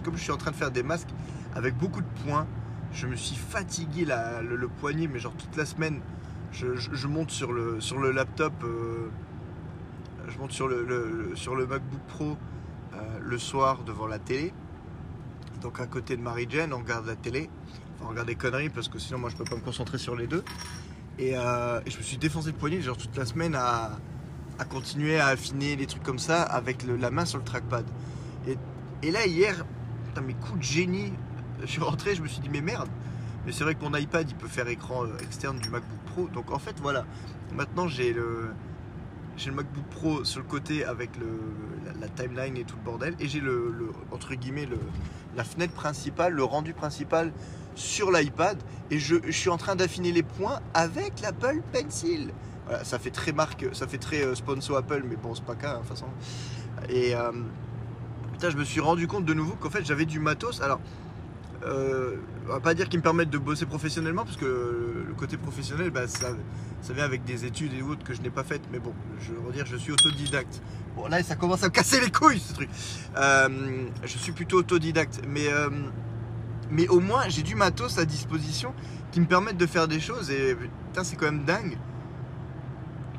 Comme 0.03 0.17
je 0.17 0.21
suis 0.23 0.31
en 0.31 0.37
train 0.37 0.49
de 0.49 0.55
faire 0.55 0.71
des 0.71 0.81
masques 0.83 1.09
avec 1.55 1.77
beaucoup 1.77 2.01
de 2.01 2.07
points, 2.25 2.47
je 2.93 3.05
me 3.05 3.15
suis 3.15 3.35
fatigué 3.35 4.03
la- 4.05 4.41
le, 4.41 4.55
le 4.55 4.67
poignet, 4.67 5.07
mais 5.07 5.19
genre 5.19 5.33
toute 5.33 5.55
la 5.55 5.65
semaine. 5.65 5.99
Je, 6.51 7.07
monte 7.07 7.31
sur 7.31 7.53
le, 7.53 7.79
sur 7.79 7.97
le 7.97 8.11
laptop, 8.11 8.53
euh, 8.63 9.09
je 10.27 10.37
monte 10.37 10.51
sur 10.51 10.67
le, 10.67 11.31
sur 11.35 11.55
le 11.55 11.65
MacBook 11.65 12.01
Pro 12.07 12.37
euh, 12.93 13.19
le 13.21 13.37
soir 13.37 13.83
devant 13.83 14.05
la 14.05 14.19
télé. 14.19 14.53
Donc 15.61 15.79
à 15.79 15.87
côté 15.87 16.17
de 16.17 16.21
Marie-Jane, 16.21 16.73
on 16.73 16.79
regarde 16.79 17.07
la 17.07 17.15
télé. 17.15 17.49
Enfin, 17.95 18.05
on 18.05 18.09
regarde 18.09 18.27
des 18.27 18.35
conneries 18.35 18.69
parce 18.69 18.89
que 18.89 18.99
sinon 18.99 19.19
moi 19.19 19.29
je 19.29 19.37
peux 19.37 19.45
pas 19.45 19.55
me 19.55 19.61
concentrer 19.61 19.97
sur 19.97 20.15
les 20.15 20.27
deux. 20.27 20.43
Et, 21.19 21.37
euh, 21.37 21.79
je 21.87 21.97
me 21.97 22.03
suis 22.03 22.17
défoncé 22.17 22.51
le 22.51 22.57
poignet 22.57 22.81
genre 22.81 22.97
toute 22.97 23.15
la 23.15 23.25
semaine 23.25 23.55
à, 23.55 23.97
à 24.59 24.65
continuer 24.65 25.19
à 25.19 25.27
affiner 25.27 25.75
les 25.75 25.85
trucs 25.85 26.03
comme 26.03 26.19
ça 26.19 26.43
avec 26.43 26.83
la 26.83 27.11
main 27.11 27.25
sur 27.25 27.37
le 27.37 27.45
trackpad. 27.45 27.85
Et, 28.47 28.57
et 29.03 29.11
là 29.11 29.25
hier, 29.25 29.65
putain, 30.07 30.21
mes 30.21 30.33
coups 30.33 30.59
de 30.59 30.63
génie, 30.63 31.13
je 31.61 31.67
suis 31.67 31.81
rentré, 31.81 32.15
je 32.15 32.21
me 32.21 32.27
suis 32.27 32.41
dit 32.41 32.49
mais 32.49 32.61
merde. 32.61 32.89
Mais 33.45 33.51
c'est 33.51 33.63
vrai 33.63 33.75
que 33.75 33.83
mon 33.83 33.95
iPad 33.95 34.29
il 34.29 34.35
peut 34.35 34.47
faire 34.47 34.67
écran 34.67 35.05
euh, 35.05 35.17
externe 35.21 35.57
du 35.59 35.69
MacBook 35.69 35.99
Pro. 36.05 36.27
Donc 36.27 36.51
en 36.51 36.59
fait 36.59 36.75
voilà, 36.79 37.05
maintenant 37.53 37.87
j'ai 37.87 38.13
le 38.13 38.51
j'ai 39.37 39.49
le 39.49 39.55
MacBook 39.55 39.85
Pro 39.85 40.23
sur 40.23 40.41
le 40.41 40.45
côté 40.45 40.85
avec 40.85 41.09
le, 41.17 41.27
la, 41.99 42.07
timeline 42.09 42.57
et 42.57 42.63
tout 42.63 42.75
le 42.75 42.83
bordel. 42.83 43.15
Et 43.19 43.27
j'ai 43.27 43.39
le, 43.39 43.73
entre 44.11 44.35
guillemets 44.35 44.65
le, 44.65 44.77
la 45.35 45.43
fenêtre 45.43 45.73
principale, 45.73 46.33
le 46.33 46.43
rendu 46.43 46.73
principal 46.73 47.31
sur 47.73 48.11
l'iPad. 48.11 48.61
Et 48.91 48.99
je, 48.99 49.15
je 49.25 49.31
suis 49.31 49.49
en 49.49 49.57
train 49.57 49.75
d'affiner 49.75 50.11
les 50.11 50.23
points 50.23 50.59
avec 50.73 51.21
l'Apple 51.21 51.61
Pencil. 51.71 52.31
Voilà, 52.67 52.83
ça 52.83 52.99
fait 52.99 53.09
très 53.09 53.31
marque, 53.31 53.65
ça 53.73 53.87
fait 53.87 53.97
très 53.97 54.23
euh, 54.23 54.35
sponsor 54.35 54.77
Apple, 54.77 55.03
mais 55.09 55.15
bon, 55.15 55.33
c'est 55.33 55.45
pas 55.45 55.55
cas, 55.55 55.75
de 55.75 55.79
toute 55.79 55.87
façon. 55.87 56.07
Et 56.89 57.15
euh, 57.15 57.31
je 58.49 58.57
me 58.57 58.63
suis 58.63 58.79
rendu 58.79 59.07
compte 59.07 59.25
de 59.25 59.33
nouveau 59.33 59.53
qu'en 59.53 59.69
fait 59.69 59.85
j'avais 59.85 60.05
du 60.05 60.19
matos. 60.19 60.61
Alors, 60.61 60.79
euh, 61.63 62.15
on 62.47 62.53
va 62.53 62.59
pas 62.59 62.73
dire 62.73 62.89
qu'ils 62.89 62.99
me 62.99 63.03
permettent 63.03 63.29
de 63.29 63.37
bosser 63.37 63.65
professionnellement, 63.65 64.25
parce 64.25 64.37
que 64.37 65.05
le 65.07 65.13
côté 65.15 65.37
professionnel, 65.37 65.91
bah, 65.91 66.07
ça, 66.07 66.29
ça 66.81 66.93
vient 66.93 67.03
avec 67.03 67.23
des 67.23 67.45
études 67.45 67.73
et 67.73 67.81
autres 67.81 68.03
que 68.03 68.13
je 68.13 68.21
n'ai 68.21 68.29
pas 68.29 68.43
faites. 68.43 68.63
Mais 68.71 68.79
bon, 68.79 68.93
je 69.19 69.33
veux 69.33 69.51
dire, 69.51 69.65
je 69.65 69.77
suis 69.77 69.91
autodidacte. 69.91 70.61
Bon, 70.95 71.07
là, 71.07 71.21
ça 71.23 71.35
commence 71.35 71.63
à 71.63 71.67
me 71.67 71.71
casser 71.71 71.99
les 71.99 72.11
couilles, 72.11 72.39
ce 72.39 72.53
truc. 72.53 72.69
Euh, 73.15 73.49
je 74.03 74.17
suis 74.17 74.31
plutôt 74.31 74.57
autodidacte, 74.57 75.21
mais, 75.27 75.47
euh, 75.51 75.69
mais 76.69 76.87
au 76.87 76.99
moins, 76.99 77.29
j'ai 77.29 77.43
du 77.43 77.55
matos 77.55 77.97
à 77.97 78.05
disposition 78.05 78.73
qui 79.11 79.19
me 79.19 79.27
permettent 79.27 79.57
de 79.57 79.67
faire 79.67 79.87
des 79.87 79.99
choses. 79.99 80.31
Et 80.31 80.55
putain, 80.55 81.03
c'est 81.03 81.15
quand 81.15 81.25
même 81.25 81.45
dingue. 81.45 81.77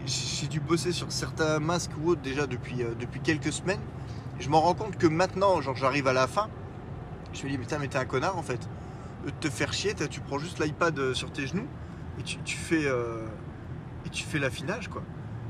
J'ai 0.04 0.48
dû 0.48 0.58
bosser 0.58 0.90
sur 0.90 1.12
certains 1.12 1.60
masques 1.60 1.92
ou 2.02 2.10
autres 2.10 2.22
déjà 2.22 2.48
depuis, 2.48 2.84
depuis 2.98 3.20
quelques 3.20 3.52
semaines. 3.52 3.80
Je 4.40 4.48
m'en 4.48 4.60
rends 4.60 4.74
compte 4.74 4.98
que 4.98 5.06
maintenant, 5.06 5.60
genre, 5.60 5.76
j'arrive 5.76 6.08
à 6.08 6.12
la 6.12 6.26
fin. 6.26 6.48
Je 7.32 7.44
me 7.44 7.50
dis, 7.50 7.58
putain, 7.58 7.78
mais 7.78 7.88
t'es 7.88 7.98
un 7.98 8.04
connard 8.04 8.36
en 8.36 8.42
fait. 8.42 8.68
De 9.24 9.30
te 9.30 9.48
faire 9.48 9.72
chier, 9.72 9.94
tu 9.94 10.20
prends 10.20 10.38
juste 10.38 10.58
l'iPad 10.58 10.98
euh, 10.98 11.14
sur 11.14 11.30
tes 11.30 11.46
genoux 11.46 11.68
et 12.18 12.22
tu, 12.22 12.56
fais, 12.56 12.86
euh, 12.86 13.24
et 14.04 14.10
tu 14.10 14.24
fais 14.24 14.38
l'affinage 14.38 14.88
quoi. 14.88 15.02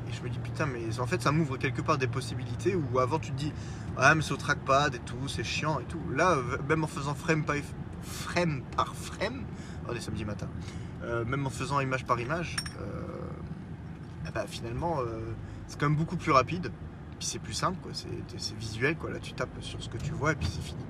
Et 0.09 0.13
je 0.13 0.23
me 0.23 0.29
dis, 0.29 0.39
putain, 0.39 0.67
mais 0.67 1.01
en 1.01 1.07
fait, 1.07 1.23
ça 1.23 1.33
m'ouvre 1.33 1.57
quelque 1.57 1.81
part 1.81 1.97
des 1.97 2.07
possibilités 2.07 2.75
où 2.75 2.99
avant 2.99 3.19
tu 3.19 3.33
te 3.33 3.37
dis, 3.37 3.53
ah, 3.97 4.15
mais 4.15 4.23
c'est 4.23 4.33
au 4.33 4.37
trackpad 4.37 4.95
et 4.95 4.99
tout, 4.99 5.27
c'est 5.27 5.45
chiant 5.45 5.81
et 5.81 5.85
tout. 5.85 6.01
Là, 6.15 6.33
euh, 6.33 6.59
même 6.69 6.85
en 6.85 6.87
faisant 6.87 7.15
frame 7.15 7.45
par 7.45 7.57
frame, 8.03 8.63
par 8.77 8.95
frame 8.95 9.45
samedi 10.01 10.25
matin, 10.25 10.49
même 11.27 11.47
en 11.47 11.51
faisant 11.51 11.81
image 11.81 12.07
par 12.07 12.19
image, 12.21 12.57
eh 14.27 14.31
ben, 14.31 14.47
finalement, 14.47 14.99
c'est 15.67 15.79
quand 15.79 15.89
même 15.89 15.99
beaucoup 15.99 16.17
plus 16.17 16.33
rapide. 16.33 16.71
Puis 17.19 17.27
c'est 17.29 17.39
plus 17.41 17.53
simple, 17.53 17.79
quoi. 17.83 17.93
C'est, 17.95 18.09
c'est 18.39 18.57
visuel, 18.57 18.97
quoi. 18.97 19.11
Là, 19.11 19.19
tu 19.19 19.33
tapes 19.33 19.57
sur 19.61 19.83
ce 19.83 19.89
que 19.89 19.99
tu 19.99 20.13
vois 20.13 20.33
et 20.33 20.37
puis 20.37 20.49
c'est 20.51 20.63
fini. 20.63 20.83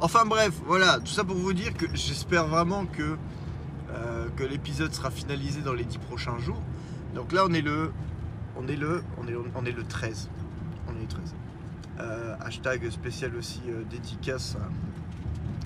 Enfin 0.00 0.26
bref, 0.26 0.52
voilà, 0.66 0.98
tout 0.98 1.06
ça 1.06 1.24
pour 1.24 1.36
vous 1.36 1.54
dire 1.54 1.72
que 1.72 1.86
j'espère 1.94 2.46
vraiment 2.48 2.84
que, 2.84 3.16
euh, 3.94 4.28
que 4.36 4.44
l'épisode 4.44 4.92
sera 4.92 5.10
finalisé 5.10 5.62
dans 5.62 5.72
les 5.72 5.84
10 5.84 5.96
prochains 5.98 6.38
jours. 6.38 6.60
Donc 7.14 7.32
là, 7.32 7.44
on 7.48 7.52
est 7.54 7.62
le, 7.62 7.92
on 8.56 8.68
est 8.68 8.76
le, 8.76 9.02
on 9.16 9.26
est, 9.26 9.34
on 9.54 9.64
est 9.64 9.72
le 9.72 9.84
13. 9.84 10.28
On 10.88 10.96
est 10.98 11.00
le 11.00 11.06
13. 11.06 11.34
Euh, 12.00 12.36
hashtag 12.40 12.90
spécial 12.90 13.34
aussi 13.36 13.62
euh, 13.68 13.84
dédicace. 13.90 14.58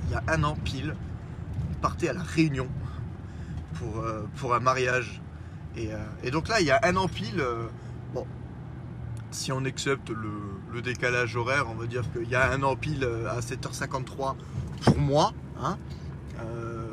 il 0.07 0.13
y 0.13 0.15
a 0.15 0.23
un 0.29 0.45
an 0.45 0.55
pile, 0.55 0.95
on 1.73 1.75
partait 1.81 2.09
à 2.09 2.13
la 2.13 2.23
Réunion 2.23 2.69
pour, 3.75 4.05
pour 4.37 4.55
un 4.55 4.61
mariage. 4.61 5.21
Et, 5.77 5.91
et 6.23 6.31
donc 6.31 6.49
là, 6.49 6.61
il 6.61 6.67
y 6.67 6.71
a 6.71 6.81
un 6.85 6.97
an 6.97 7.09
pile, 7.09 7.43
si 9.31 9.53
on 9.53 9.65
accepte 9.65 10.11
le, 10.11 10.83
décalage 10.83 11.37
horaire, 11.37 11.67
on 11.71 11.75
va 11.75 11.87
dire 11.87 12.03
qu'il 12.13 12.29
y 12.29 12.35
a 12.35 12.51
un 12.51 12.63
an 12.63 12.75
pile 12.75 13.05
euh, 13.05 13.31
à 13.31 13.41
7h53 13.41 14.35
pour 14.85 14.99
moi. 14.99 15.33
Hein, 15.63 15.77
euh, 16.41 16.87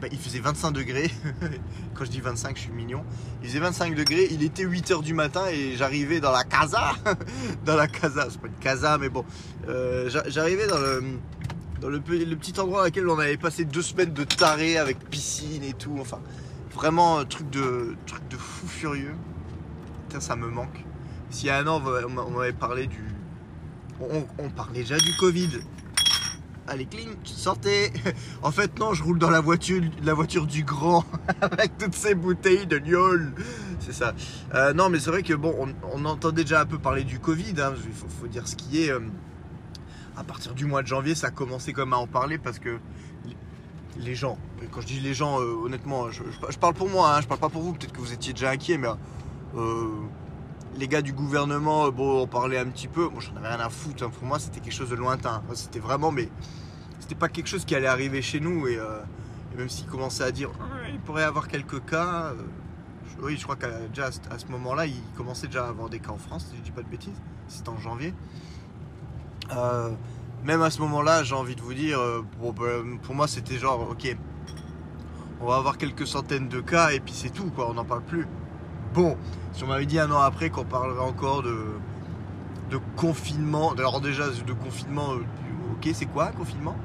ben, 0.00 0.08
il 0.12 0.18
faisait 0.18 0.38
25 0.38 0.70
degrés. 0.70 1.10
Quand 1.94 2.04
je 2.04 2.10
dis 2.10 2.20
25, 2.20 2.56
je 2.56 2.62
suis 2.62 2.72
mignon. 2.72 3.02
Il 3.42 3.48
faisait 3.48 3.58
25 3.58 3.94
degrés. 3.96 4.28
Il 4.30 4.44
était 4.44 4.64
8h 4.64 5.02
du 5.02 5.14
matin 5.14 5.46
et 5.50 5.74
j'arrivais 5.76 6.20
dans 6.20 6.30
la 6.30 6.44
casa. 6.44 6.92
dans 7.64 7.74
la 7.74 7.88
casa, 7.88 8.28
c'est 8.30 8.40
pas 8.40 8.46
une 8.46 8.54
casa, 8.54 8.98
mais 8.98 9.08
bon. 9.08 9.24
Euh, 9.68 10.08
j'a- 10.08 10.28
j'arrivais 10.28 10.68
dans 10.68 10.78
le. 10.78 11.02
Petit 11.80 12.58
endroit 12.58 12.80
dans 12.80 12.84
lequel 12.86 13.08
on 13.08 13.18
avait 13.18 13.36
passé 13.36 13.64
deux 13.64 13.82
semaines 13.82 14.12
de 14.12 14.24
taré 14.24 14.78
avec 14.78 14.98
piscine 15.10 15.62
et 15.62 15.74
tout, 15.74 15.96
enfin 16.00 16.18
vraiment 16.74 17.24
truc 17.24 17.50
de, 17.50 17.96
truc 18.06 18.26
de 18.28 18.36
fou 18.36 18.66
furieux. 18.66 19.14
Putain, 20.06 20.20
ça 20.20 20.36
me 20.36 20.48
manque. 20.48 20.84
S'il 21.30 21.46
y 21.46 21.50
a 21.50 21.58
un 21.58 21.66
an, 21.66 21.82
on 21.84 22.30
m'avait 22.30 22.52
parlé 22.52 22.86
du. 22.86 23.04
On, 24.00 24.26
on, 24.38 24.50
parlait 24.50 24.80
déjà 24.80 24.96
du 24.98 25.14
Covid. 25.16 25.60
Allez, 26.68 26.86
clean, 26.86 27.10
sortez 27.24 27.92
En 28.42 28.50
fait, 28.50 28.78
non, 28.78 28.92
je 28.92 29.02
roule 29.02 29.18
dans 29.18 29.30
la 29.30 29.40
voiture, 29.40 29.82
la 30.02 30.14
voiture 30.14 30.46
du 30.46 30.64
grand 30.64 31.04
avec 31.40 31.76
toutes 31.78 31.94
ces 31.94 32.14
bouteilles 32.14 32.66
de 32.66 32.76
liol. 32.76 33.32
C'est 33.80 33.92
ça. 33.92 34.14
Euh, 34.54 34.72
non, 34.74 34.88
mais 34.90 35.00
c'est 35.00 35.10
vrai 35.10 35.22
que 35.22 35.34
bon, 35.34 35.54
on, 35.92 36.04
entend 36.04 36.30
déjà 36.30 36.60
un 36.60 36.66
peu 36.66 36.78
parler 36.78 37.04
du 37.04 37.18
Covid. 37.18 37.54
Il 37.54 37.60
hein. 37.60 37.74
faut, 38.20 38.26
dire 38.26 38.46
ce 38.46 38.54
qui 38.56 38.82
est. 38.82 38.90
Euh, 38.90 39.00
à 40.16 40.24
partir 40.24 40.52
du 40.54 40.66
mois 40.66 40.82
de 40.82 40.88
janvier, 40.88 41.14
ça 41.14 41.28
a 41.28 41.30
commencé 41.30 41.72
comme 41.72 41.92
à 41.92 41.96
en 41.96 42.08
parler 42.08 42.38
parce 42.38 42.58
que 42.58 42.78
les 43.98 44.14
gens, 44.14 44.36
quand 44.72 44.80
je 44.80 44.86
dis 44.86 45.00
les 45.00 45.14
gens, 45.14 45.40
euh, 45.40 45.54
honnêtement, 45.64 46.10
je, 46.10 46.22
parle 46.58 46.74
pour 46.74 46.88
moi, 46.88 47.14
hein, 47.14 47.20
je 47.20 47.28
parle 47.28 47.40
pas 47.40 47.48
pour 47.48 47.62
vous, 47.62 47.72
peut-être 47.72 47.92
que 47.92 48.00
vous 48.00 48.12
étiez 48.12 48.32
déjà 48.32 48.50
inquiet, 48.50 48.78
mais 48.78 48.88
les 50.76 50.88
gars 50.88 51.02
du 51.02 51.12
gouvernement, 51.12 51.90
bon, 51.90 52.22
on 52.22 52.26
parlait 52.26 52.58
un 52.58 52.66
petit 52.66 52.88
peu, 52.88 53.08
moi 53.08 53.20
j'en 53.20 53.36
avais 53.36 53.48
rien 53.48 53.60
à 53.60 53.68
foutre, 53.68 54.04
hein. 54.04 54.10
pour 54.10 54.24
moi 54.24 54.38
c'était 54.38 54.60
quelque 54.60 54.74
chose 54.74 54.90
de 54.90 54.96
lointain, 54.96 55.42
c'était 55.54 55.78
vraiment, 55.78 56.12
mais 56.12 56.28
c'était 57.00 57.14
pas 57.14 57.28
quelque 57.28 57.48
chose 57.48 57.64
qui 57.64 57.74
allait 57.74 57.86
arriver 57.86 58.22
chez 58.22 58.40
nous, 58.40 58.66
et, 58.68 58.78
même 59.56 59.68
s'ils 59.68 59.86
commençaient 59.86 60.24
à 60.24 60.30
dire, 60.30 60.50
il 60.92 61.00
pourrait 61.00 61.22
y 61.22 61.24
avoir 61.24 61.48
quelques 61.48 61.84
cas, 61.84 62.32
oui, 63.20 63.36
je 63.36 63.42
crois 63.42 63.56
qu'à 63.56 63.68
à 63.68 64.38
ce 64.38 64.46
moment-là, 64.46 64.86
il 64.86 65.00
commençait 65.16 65.46
déjà 65.46 65.64
à 65.64 65.68
avoir 65.68 65.88
des 65.88 65.98
cas 65.98 66.12
en 66.12 66.18
France, 66.18 66.46
si 66.50 66.56
je 66.56 66.62
dis 66.62 66.70
pas 66.70 66.82
de 66.82 66.88
bêtises. 66.88 67.20
C'était 67.48 67.70
en 67.70 67.78
janvier. 67.78 68.14
Euh, 69.56 69.90
même 70.44 70.62
à 70.62 70.70
ce 70.70 70.80
moment-là, 70.82 71.24
j'ai 71.24 71.34
envie 71.34 71.56
de 71.56 71.60
vous 71.60 71.74
dire, 71.74 71.98
euh, 71.98 72.24
bah, 72.40 72.64
pour 73.02 73.14
moi, 73.14 73.26
c'était 73.26 73.58
genre, 73.58 73.88
ok, 73.90 74.16
on 75.40 75.46
va 75.46 75.56
avoir 75.56 75.78
quelques 75.78 76.06
centaines 76.06 76.48
de 76.48 76.60
cas 76.60 76.90
et 76.90 77.00
puis 77.00 77.14
c'est 77.14 77.30
tout, 77.30 77.50
on 77.56 77.74
n'en 77.74 77.84
parle 77.84 78.02
plus. 78.02 78.26
Bon, 78.94 79.16
si 79.52 79.64
on 79.64 79.66
m'avait 79.66 79.86
dit 79.86 79.98
un 79.98 80.10
an 80.10 80.20
après 80.20 80.50
qu'on 80.50 80.64
parlerait 80.64 81.04
encore 81.04 81.42
de, 81.42 81.56
de 82.70 82.78
confinement, 82.96 83.72
alors 83.72 84.00
déjà 84.00 84.24
de 84.28 84.52
confinement, 84.52 85.12
euh, 85.12 85.74
ok, 85.74 85.90
c'est 85.92 86.06
quoi 86.06 86.28
confinement? 86.28 86.76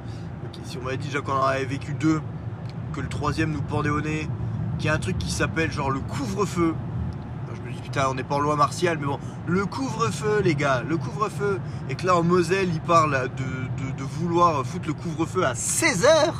Si 0.65 0.77
on 0.77 0.83
m'avait 0.83 0.98
dit 0.98 1.07
déjà 1.07 1.22
qu'on 1.22 1.33
en 1.33 1.43
avait 1.43 1.65
vécu 1.65 1.93
deux, 1.93 2.22
que 2.93 3.01
le 3.01 3.07
troisième 3.07 3.51
nous 3.51 3.62
pendait 3.62 3.89
au 3.89 4.01
nez, 4.01 4.27
qu'il 4.77 4.88
y 4.88 4.89
a 4.89 4.93
un 4.93 5.00
truc 5.00 5.17
qui 5.17 5.31
s'appelle 5.31 5.72
genre 5.72 5.89
le 5.89 6.00
couvre-feu. 6.00 6.75
Je 7.55 7.62
me 7.62 7.74
dis 7.74 7.81
putain, 7.81 8.07
on 8.10 8.13
n'est 8.13 8.24
pas 8.24 8.36
en 8.36 8.39
loi 8.39 8.55
martiale, 8.55 8.98
mais 9.00 9.07
bon, 9.07 9.19
le 9.48 9.65
couvre-feu, 9.65 10.41
les 10.43 10.55
gars, 10.55 10.83
le 10.88 10.98
couvre-feu. 10.98 11.60
Et 11.89 11.95
que 11.95 12.05
là 12.05 12.15
en 12.15 12.24
Moselle, 12.24 12.69
il 12.72 12.81
parle 12.81 13.29
de, 13.36 14.03
vouloir 14.03 14.65
foutre 14.65 14.88
le 14.88 14.93
couvre-feu 14.93 15.45
à 15.45 15.53
16h. 15.53 16.33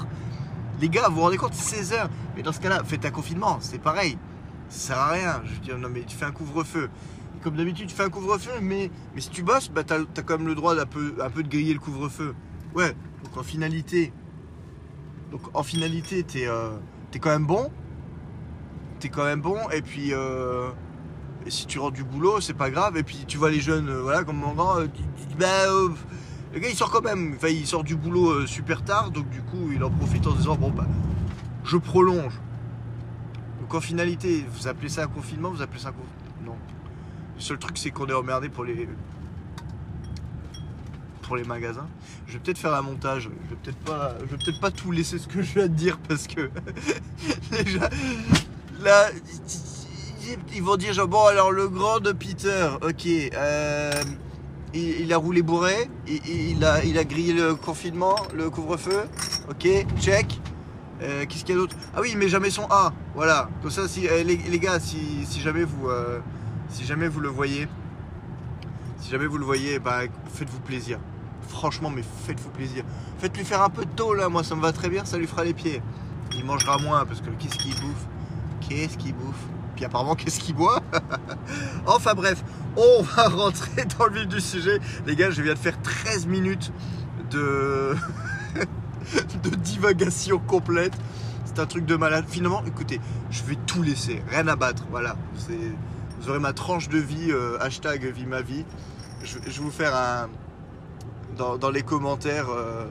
Les 0.80 0.90
gars, 0.90 1.08
vous 1.08 1.16
vous 1.16 1.22
rendez 1.22 1.38
compte, 1.38 1.54
16h. 1.54 2.08
Mais 2.36 2.44
dans 2.44 2.52
ce 2.52 2.60
cas-là, 2.60 2.82
faites 2.86 3.06
un 3.06 3.12
confinement, 3.12 3.58
c'est 3.62 3.82
pareil. 3.82 4.18
Ça 4.74 4.88
sert 4.88 4.98
à 4.98 5.12
rien. 5.12 5.42
Je 5.46 5.54
veux 5.54 5.60
dire, 5.60 5.78
non, 5.78 5.88
mais 5.88 6.02
tu 6.02 6.18
fais 6.18 6.26
un 6.26 6.32
couvre-feu. 6.32 6.90
Comme 7.44 7.56
d'habitude, 7.56 7.88
tu 7.88 7.96
fais 7.96 8.04
un 8.04 8.10
couvre-feu, 8.10 8.52
mais, 8.62 8.90
mais 9.14 9.22
si 9.22 9.30
tu 9.30 9.44
bosses, 9.44 9.70
bah, 9.70 9.84
tu 9.84 9.94
as, 9.94 10.24
quand 10.24 10.38
même 10.40 10.48
le 10.48 10.56
droit 10.56 10.76
d'un 10.76 10.86
peu, 10.88 11.14
un 11.22 11.30
peu 11.30 11.44
de 11.44 11.48
griller 11.48 11.74
le 11.74 11.80
couvre-feu. 11.80 12.34
Ouais, 12.74 12.96
donc 13.24 13.38
en 13.38 13.44
finalité, 13.44 14.12
donc 15.32 15.42
en 15.54 15.62
finalité, 15.62 16.24
t'es 16.24 16.48
euh, 16.48 16.72
es 17.14 17.20
quand 17.20 17.30
même 17.30 17.46
bon, 17.46 17.70
quand 19.10 19.26
même 19.26 19.42
bon. 19.42 19.58
Et 19.72 19.82
puis, 19.82 20.12
euh, 20.14 20.70
si 21.48 21.68
tu 21.68 21.78
rentres 21.78 21.94
du 21.94 22.04
boulot, 22.04 22.42
c'est 22.42 22.56
pas 22.56 22.72
grave. 22.72 22.98
Et 22.98 23.04
puis, 23.04 23.26
tu 23.28 23.38
vois 23.38 23.52
les 23.52 23.60
jeunes, 23.60 23.90
euh, 23.90 24.02
voilà, 24.02 24.24
comme 24.24 24.38
mon 24.38 24.54
grand, 24.54 24.76
bah, 25.38 25.68
le 26.54 26.60
gars 26.60 26.70
il 26.70 26.76
sort 26.76 26.90
quand 26.90 27.04
même. 27.04 27.34
Enfin, 27.36 27.50
il 27.50 27.68
sort 27.68 27.84
du 27.84 27.96
boulot 27.96 28.48
super 28.48 28.84
tard, 28.84 29.12
donc 29.12 29.30
du 29.30 29.42
coup, 29.42 29.70
il 29.72 29.84
en 29.84 29.92
profite 29.92 30.26
en 30.26 30.32
disant, 30.32 30.56
bon, 30.56 30.72
bah, 30.72 30.88
je 31.64 31.78
prolonge. 31.78 32.40
Donc, 33.74 33.82
en 33.82 33.86
finalité, 33.88 34.46
vous 34.54 34.68
appelez 34.68 34.88
ça 34.88 35.02
un 35.02 35.08
confinement, 35.08 35.50
vous 35.50 35.64
appelez 35.64 35.80
ça 35.80 35.90
un 35.90 35.94
confinement 35.94 36.54
Non. 36.54 36.58
Le 37.36 37.42
seul 37.42 37.58
truc, 37.58 37.76
c'est 37.80 37.90
qu'on 37.90 38.06
est 38.06 38.14
emmerdé 38.14 38.48
pour 38.48 38.66
les 38.66 38.88
pour 41.24 41.38
les 41.38 41.44
magasins. 41.44 41.88
Je 42.28 42.34
vais 42.34 42.40
peut-être 42.40 42.60
faire 42.60 42.76
un 42.76 42.84
montage. 42.84 43.24
Je 43.24 43.30
vais 43.30 43.56
peut-être 43.64 43.80
pas, 43.80 44.16
je 44.20 44.26
vais 44.26 44.38
peut-être 44.38 44.60
pas 44.60 44.70
tout 44.70 44.92
laisser 44.92 45.18
ce 45.18 45.28
que 45.28 45.42
je 45.42 45.54
viens 45.56 45.68
de 45.68 45.74
dire 45.74 45.98
parce 46.08 46.28
que 46.28 46.52
déjà, 47.52 47.90
là, 48.80 49.10
ils 50.54 50.62
vont 50.62 50.76
dire 50.76 50.94
genre, 50.94 51.08
bon, 51.08 51.26
alors 51.26 51.52
le 51.52 51.68
grand 51.68 52.00
de 52.00 52.12
Peter, 52.12 52.70
ok, 52.84 53.08
euh, 53.08 53.92
il, 54.76 55.12
a 55.12 55.18
roulé 55.18 55.42
bourré, 55.42 55.90
il, 56.06 56.64
a, 56.64 56.86
il 56.86 57.00
a 57.00 57.04
grillé 57.06 57.34
le 57.34 57.56
confinement, 57.56 58.18
le 58.36 58.52
couvre-feu, 58.52 59.06
ok, 59.50 59.68
check. 60.00 60.40
Euh, 61.04 61.26
qu'est-ce 61.28 61.44
qu'il 61.44 61.56
y 61.56 61.58
a 61.58 61.62
d'autre? 61.62 61.76
Ah 61.96 62.00
oui, 62.02 62.10
il 62.12 62.18
met 62.18 62.30
jamais 62.30 62.50
son 62.50 62.66
A, 62.70 62.94
voilà. 63.14 63.50
Comme 63.62 63.72
ça, 63.72 63.88
si, 63.88 64.08
euh, 64.08 64.24
les, 64.24 64.60
gars, 64.60 64.80
si, 64.80 65.26
jamais 65.42 65.64
vous, 65.64 65.90
si 66.70 66.86
jamais 66.86 67.08
vous 67.08 67.20
le 67.20 67.30
voyez, 67.30 67.68
si 69.00 69.12
jamais 69.12 69.28
vous 69.28 69.38
le 69.38 69.44
voyez, 69.46 69.80
bah, 69.80 70.04
faites-vous 70.34 70.62
plaisir. 70.62 70.98
Franchement, 71.50 71.90
mais 71.90 72.04
faites-vous 72.26 72.50
plaisir. 72.52 72.86
Faites-lui 73.20 73.44
faire 73.44 73.62
un 73.62 73.70
peu 73.70 73.84
de 73.84 73.92
taux 73.92 74.14
là, 74.14 74.30
moi 74.30 74.44
ça 74.44 74.56
me 74.56 74.62
va 74.62 74.72
très 74.72 74.90
bien, 74.90 75.04
ça 75.04 75.18
lui 75.18 75.28
fera 75.28 75.44
les 75.44 75.54
pieds. 75.54 75.82
Il 76.34 76.46
mangera 76.46 76.78
moins 76.78 77.06
parce 77.06 77.20
que 77.20 77.30
qu'est-ce 77.38 77.58
qu'il 77.58 77.76
bouffe? 77.76 78.08
Qu'est-ce 78.62 78.98
qu'il 78.98 79.14
bouffe? 79.14 79.44
Puis 79.76 79.84
apparemment, 79.86 80.16
qu'est-ce 80.16 80.40
qu'il 80.40 80.56
boit? 80.56 80.82
Enfin 81.86 82.14
bref, 82.14 82.44
on 82.78 83.04
va 83.16 83.28
rentrer 83.28 83.86
dans 84.00 84.06
le 84.06 84.22
vif 84.22 84.28
du 84.28 84.42
sujet. 84.42 84.80
Les 85.06 85.16
gars, 85.16 85.32
je 85.32 85.42
viens 85.42 85.54
de 85.54 85.60
faire 85.60 85.82
13 85.82 86.28
minutes 86.28 86.72
de, 87.30 87.96
de 89.44 89.50
divagation 89.56 90.40
complète. 90.40 90.94
C'est 91.46 91.60
un 91.60 91.66
truc 91.66 91.86
de 91.86 91.96
malade. 91.96 92.26
Finalement, 92.28 92.64
écoutez, 92.66 93.00
je 93.30 93.44
vais 93.44 93.58
tout 93.68 93.84
laisser, 93.84 94.24
rien 94.30 94.48
à 94.48 94.56
battre. 94.56 94.84
Voilà, 94.90 95.16
vous 96.20 96.30
aurez 96.30 96.40
ma 96.40 96.54
tranche 96.54 96.90
de 96.90 96.98
vie, 96.98 97.32
euh, 97.32 97.58
hashtag 97.60 98.06
vie 98.06 98.26
ma 98.26 98.42
vie. 98.42 98.66
Je, 99.24 99.38
vais 99.40 99.52
vous 99.60 99.72
faire 99.72 99.96
un. 99.96 100.30
Dans, 101.38 101.72
les 101.72 101.82
commentaires, 101.82 102.50
euh, 102.50 102.86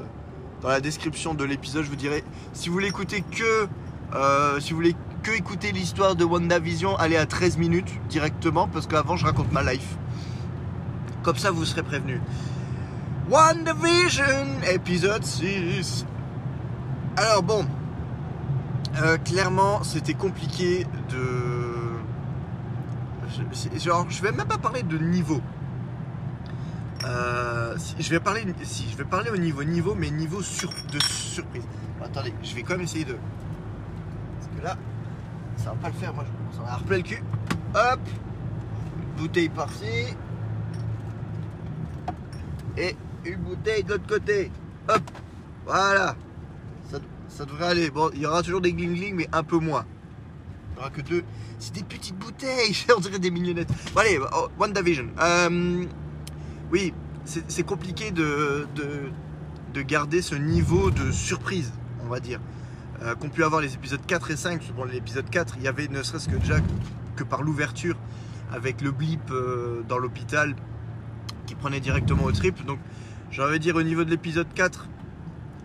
dans 0.60 0.68
la 0.68 0.80
description 0.80 1.32
de 1.32 1.44
l'épisode, 1.44 1.84
je 1.84 1.88
vous 1.88 1.96
dirai 1.96 2.24
si 2.52 2.68
vous 2.68 2.78
l'écoutez 2.78 3.22
que. 3.22 3.68
Euh, 4.14 4.60
si 4.60 4.70
vous 4.70 4.76
voulez 4.76 4.96
que 5.22 5.30
écouter 5.30 5.72
l'histoire 5.72 6.16
de 6.16 6.24
WandaVision, 6.24 6.96
allez 6.96 7.16
à 7.16 7.26
13 7.26 7.56
minutes 7.56 7.90
directement 8.08 8.68
parce 8.68 8.86
qu'avant 8.86 9.16
je 9.16 9.24
raconte 9.24 9.50
ma 9.52 9.62
life. 9.62 9.96
Comme 11.22 11.36
ça 11.36 11.50
vous 11.50 11.64
serez 11.64 11.82
prévenu. 11.82 12.20
WandaVision, 13.30 14.62
épisode 14.72 15.24
6. 15.24 16.04
Alors 17.16 17.42
bon, 17.42 17.64
euh, 19.02 19.16
clairement 19.18 19.82
c'était 19.82 20.14
compliqué 20.14 20.86
de... 21.10 21.92
Genre, 23.78 24.06
je 24.10 24.22
vais 24.22 24.32
même 24.32 24.46
pas 24.46 24.58
parler 24.58 24.82
de 24.82 24.98
niveau. 24.98 25.40
Euh, 27.04 27.76
je 27.98 28.10
vais 28.10 28.20
parler, 28.20 28.44
si 28.62 28.86
je 28.90 28.96
vais 28.96 29.04
parler 29.04 29.30
au 29.30 29.36
niveau 29.38 29.64
niveau, 29.64 29.94
mais 29.94 30.10
niveau 30.10 30.42
sur, 30.42 30.70
de 30.92 31.00
surprise. 31.00 31.64
attendez, 32.04 32.34
je 32.42 32.54
vais 32.54 32.62
quand 32.62 32.74
même 32.74 32.82
essayer 32.82 33.06
de. 33.06 33.16
Parce 34.38 34.50
que 34.54 34.62
là, 34.62 34.76
ça 35.56 35.70
va 35.70 35.76
pas 35.76 35.88
le 35.88 35.94
faire, 35.94 36.12
moi 36.12 36.24
je 36.26 36.58
commence 36.58 36.70
à 36.70 36.76
repler 36.76 36.98
le 36.98 37.02
cul. 37.02 37.22
Hop 37.74 38.00
bouteille 39.16 39.48
par-ci. 39.48 40.16
Et 42.76 42.96
une 43.24 43.40
bouteille 43.40 43.84
de 43.84 43.90
l'autre 43.90 44.06
côté. 44.06 44.50
Hop 44.88 45.02
Voilà 45.66 46.16
ça, 47.28 47.46
devrait 47.46 47.66
aller. 47.66 47.90
Bon, 47.90 48.10
il 48.14 48.20
y 48.20 48.26
aura 48.26 48.42
toujours 48.42 48.60
des 48.60 48.74
gling 48.74 49.14
mais 49.14 49.28
un 49.32 49.42
peu 49.42 49.58
moins. 49.58 49.86
Il 50.70 50.74
n'y 50.74 50.78
aura 50.80 50.90
que 50.90 51.00
deux. 51.00 51.24
C'est 51.58 51.74
des 51.74 51.82
petites 51.82 52.16
bouteilles, 52.16 52.76
on 52.96 53.00
dirait 53.00 53.18
des 53.18 53.30
mignonnettes. 53.30 53.70
Bon, 53.94 54.00
allez, 54.00 54.18
oh, 54.20 54.48
WandaVision. 54.58 55.08
Euh, 55.18 55.86
oui, 56.70 56.92
c'est 57.24 57.62
compliqué 57.62 58.10
de, 58.10 58.66
de, 58.74 59.10
de 59.72 59.82
garder 59.82 60.20
ce 60.20 60.34
niveau 60.34 60.90
de 60.90 61.10
surprise, 61.10 61.72
on 62.04 62.08
va 62.08 62.20
dire. 62.20 62.40
Euh, 63.02 63.14
qu'ont 63.14 63.30
pu 63.30 63.42
avoir 63.42 63.60
les 63.60 63.74
épisodes 63.74 64.04
4 64.06 64.30
et 64.30 64.36
5. 64.36 64.72
Bon, 64.76 64.84
l'épisode 64.84 65.28
4, 65.28 65.54
il 65.58 65.64
y 65.64 65.68
avait 65.68 65.88
ne 65.88 66.02
serait-ce 66.02 66.28
que 66.28 66.36
déjà 66.36 66.56
que 67.16 67.24
par 67.24 67.42
l'ouverture 67.42 67.96
avec 68.52 68.80
le 68.80 68.90
blip 68.90 69.30
euh, 69.30 69.82
dans 69.88 69.98
l'hôpital 69.98 70.54
qui 71.46 71.54
prenait 71.54 71.80
directement 71.80 72.24
au 72.24 72.32
trip. 72.32 72.64
Donc, 72.66 72.78
j'aurais 73.32 73.58
dire 73.58 73.74
au 73.74 73.82
niveau 73.82 74.04
de 74.04 74.10
l'épisode 74.10 74.46
4, 74.54 74.86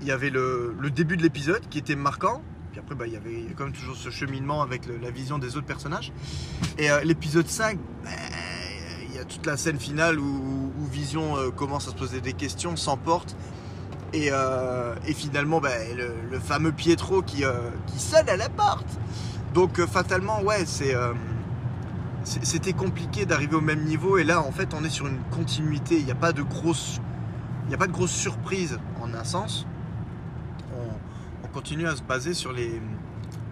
il 0.01 0.07
y 0.07 0.11
avait 0.11 0.31
le, 0.31 0.75
début 0.95 1.17
de 1.17 1.21
l'épisode 1.21 1.61
qui 1.69 1.77
était 1.77 1.95
marquant. 1.95 2.41
Puis 2.71 2.79
après, 2.79 2.95
bah, 2.95 3.05
il 3.05 3.13
y 3.13 3.17
avait 3.17 3.53
comme 3.55 3.71
toujours 3.71 3.95
ce 3.95 4.09
cheminement 4.09 4.63
avec 4.63 4.83
la 5.01 5.11
vision 5.11 5.37
des 5.37 5.55
autres 5.57 5.67
personnages. 5.67 6.11
Et 6.79 6.89
euh, 6.89 7.01
l'épisode 7.03 7.47
5, 7.47 7.77
bah, 8.03 8.09
il 9.07 9.15
y 9.15 9.19
a 9.19 9.25
toute 9.25 9.45
la 9.45 9.57
scène 9.57 9.79
finale 9.79 10.19
où, 10.19 10.63
Vision 10.91 11.35
commence 11.55 11.87
à 11.87 11.91
se 11.91 11.95
poser 11.95 12.21
des 12.21 12.33
questions, 12.33 12.75
s'emporte 12.75 13.35
euh, 14.15 14.95
et, 15.05 15.13
finalement, 15.13 15.59
bah, 15.59 15.69
le, 15.95 16.39
fameux 16.39 16.71
Pietro 16.71 17.21
qui, 17.21 17.43
euh, 17.43 17.53
qui 17.87 17.99
sonne 17.99 18.27
à 18.29 18.37
la 18.37 18.49
porte. 18.49 18.87
Donc 19.53 19.79
euh, 19.79 19.87
fatalement, 19.87 20.41
ouais, 20.43 20.65
c'est, 20.65 20.95
c'était 22.23 22.73
compliqué 22.73 23.25
d'arriver 23.25 23.55
au 23.55 23.61
même 23.61 23.83
niveau. 23.83 24.17
Et 24.17 24.23
là, 24.23 24.41
en 24.41 24.51
fait, 24.51 24.73
on 24.73 24.83
est 24.83 24.89
sur 24.89 25.07
une 25.07 25.19
continuité. 25.31 25.97
Il 25.97 26.05
n'y 26.05 26.11
a 26.11 26.15
pas 26.15 26.31
de 26.31 26.41
grosse, 26.41 26.99
il 27.67 27.73
a 27.73 27.77
pas 27.77 27.87
de 27.87 27.91
grosse 27.91 28.11
surprise 28.11 28.79
en 29.01 29.13
un 29.13 29.23
sens. 29.23 29.65
On, 30.73 31.47
continue 31.53 31.87
à 31.87 31.95
se 31.95 32.03
baser 32.03 32.35
sur 32.35 32.53
les, 32.53 32.79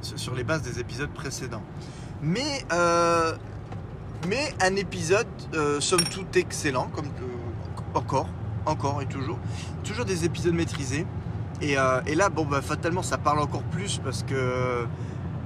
sur 0.02 0.36
les 0.36 0.44
bases 0.44 0.62
des 0.62 0.80
épisodes 0.80 1.10
précédents. 1.10 1.64
Mais 2.22 2.66
Mais 4.28 4.54
un 4.62 4.76
épisode, 4.76 5.28
euh, 5.56 5.80
somme 5.80 6.04
toute, 6.04 6.36
excellent, 6.36 6.88
comme 6.94 7.06
euh, 7.06 7.98
encore, 7.98 8.30
encore 8.66 9.02
et 9.02 9.08
toujours. 9.08 9.40
Toujours 9.84 10.06
des 10.06 10.24
épisodes 10.24 10.54
maîtrisés. 10.54 11.08
Et, 11.62 11.78
euh, 11.78 12.02
là, 12.16 12.30
bon, 12.30 12.46
bah, 12.46 12.62
fatalement, 12.62 13.02
ça 13.02 13.18
parle 13.18 13.40
encore 13.40 13.64
plus 13.64 14.00
parce 14.04 14.24
que. 14.24 14.86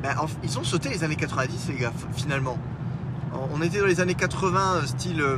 bah, 0.04 0.16
ils 0.44 0.60
ont 0.60 0.64
sauté 0.64 0.90
les 0.90 1.04
années 1.04 1.16
90, 1.16 1.70
les 1.70 1.76
gars, 1.76 1.94
finalement. 2.14 2.58
On 3.54 3.62
était 3.62 3.80
dans 3.80 3.86
les 3.86 4.02
années 4.02 4.16
80, 4.16 4.76
euh, 4.76 4.86
style 4.86 5.22
euh, 5.22 5.38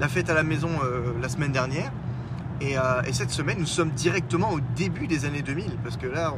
la 0.00 0.08
fête 0.08 0.30
à 0.30 0.34
la 0.34 0.42
maison 0.42 0.70
euh, 0.84 1.12
la 1.20 1.28
semaine 1.28 1.52
dernière. 1.52 1.90
Et, 2.60 2.76
euh, 2.78 3.02
et 3.06 3.12
cette 3.12 3.30
semaine, 3.30 3.58
nous 3.58 3.66
sommes 3.66 3.90
directement 3.90 4.50
au 4.52 4.60
début 4.76 5.06
des 5.06 5.24
années 5.24 5.42
2000. 5.42 5.76
Parce 5.82 5.96
que 5.96 6.06
là, 6.06 6.34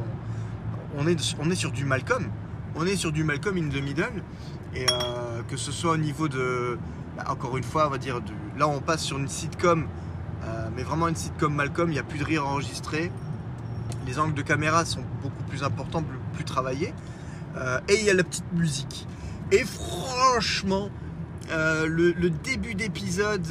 on, 0.97 1.07
est, 1.07 1.35
on 1.39 1.49
est 1.49 1.55
sur 1.55 1.71
du 1.71 1.85
Malcolm. 1.85 2.27
On 2.75 2.85
est 2.85 2.95
sur 2.95 3.11
du 3.11 3.23
Malcolm 3.23 3.57
in 3.57 3.69
the 3.69 3.81
Middle. 3.83 4.23
Et 4.75 4.85
euh, 4.91 5.41
que 5.47 5.57
ce 5.57 5.71
soit 5.71 5.91
au 5.91 5.97
niveau 5.97 6.27
de. 6.27 6.77
bah, 7.17 7.25
encore 7.29 7.57
une 7.57 7.63
fois, 7.63 7.87
on 7.87 7.89
va 7.89 7.97
dire. 7.97 8.21
de- 8.21 8.31
là, 8.59 8.67
on 8.67 8.79
passe 8.79 9.01
sur 9.03 9.17
une 9.17 9.27
sitcom. 9.27 9.87
euh, 10.45 10.69
mais 10.75 10.83
vraiment 10.83 11.07
une 11.09 11.15
sitcom 11.15 11.53
Malcolm. 11.53 11.89
Il 11.89 11.93
n'y 11.93 11.99
a 11.99 12.03
plus 12.03 12.19
de 12.19 12.23
rire 12.25 12.47
enregistré. 12.47 13.11
Les 14.07 14.17
angles 14.19 14.33
de 14.33 14.41
caméra 14.41 14.85
sont 14.85 15.03
beaucoup 15.21 15.43
plus 15.49 15.63
importants, 15.63 16.03
plus, 16.33 16.43
travaillés. 16.45 16.93
Et 17.87 17.99
il 17.99 18.03
y 18.05 18.09
a 18.09 18.13
la 18.13 18.23
petite 18.23 18.51
musique. 18.53 19.07
Et 19.51 19.63
franchement, 19.63 20.89
le 21.49 22.29
début 22.29 22.75
d'épisode. 22.75 23.45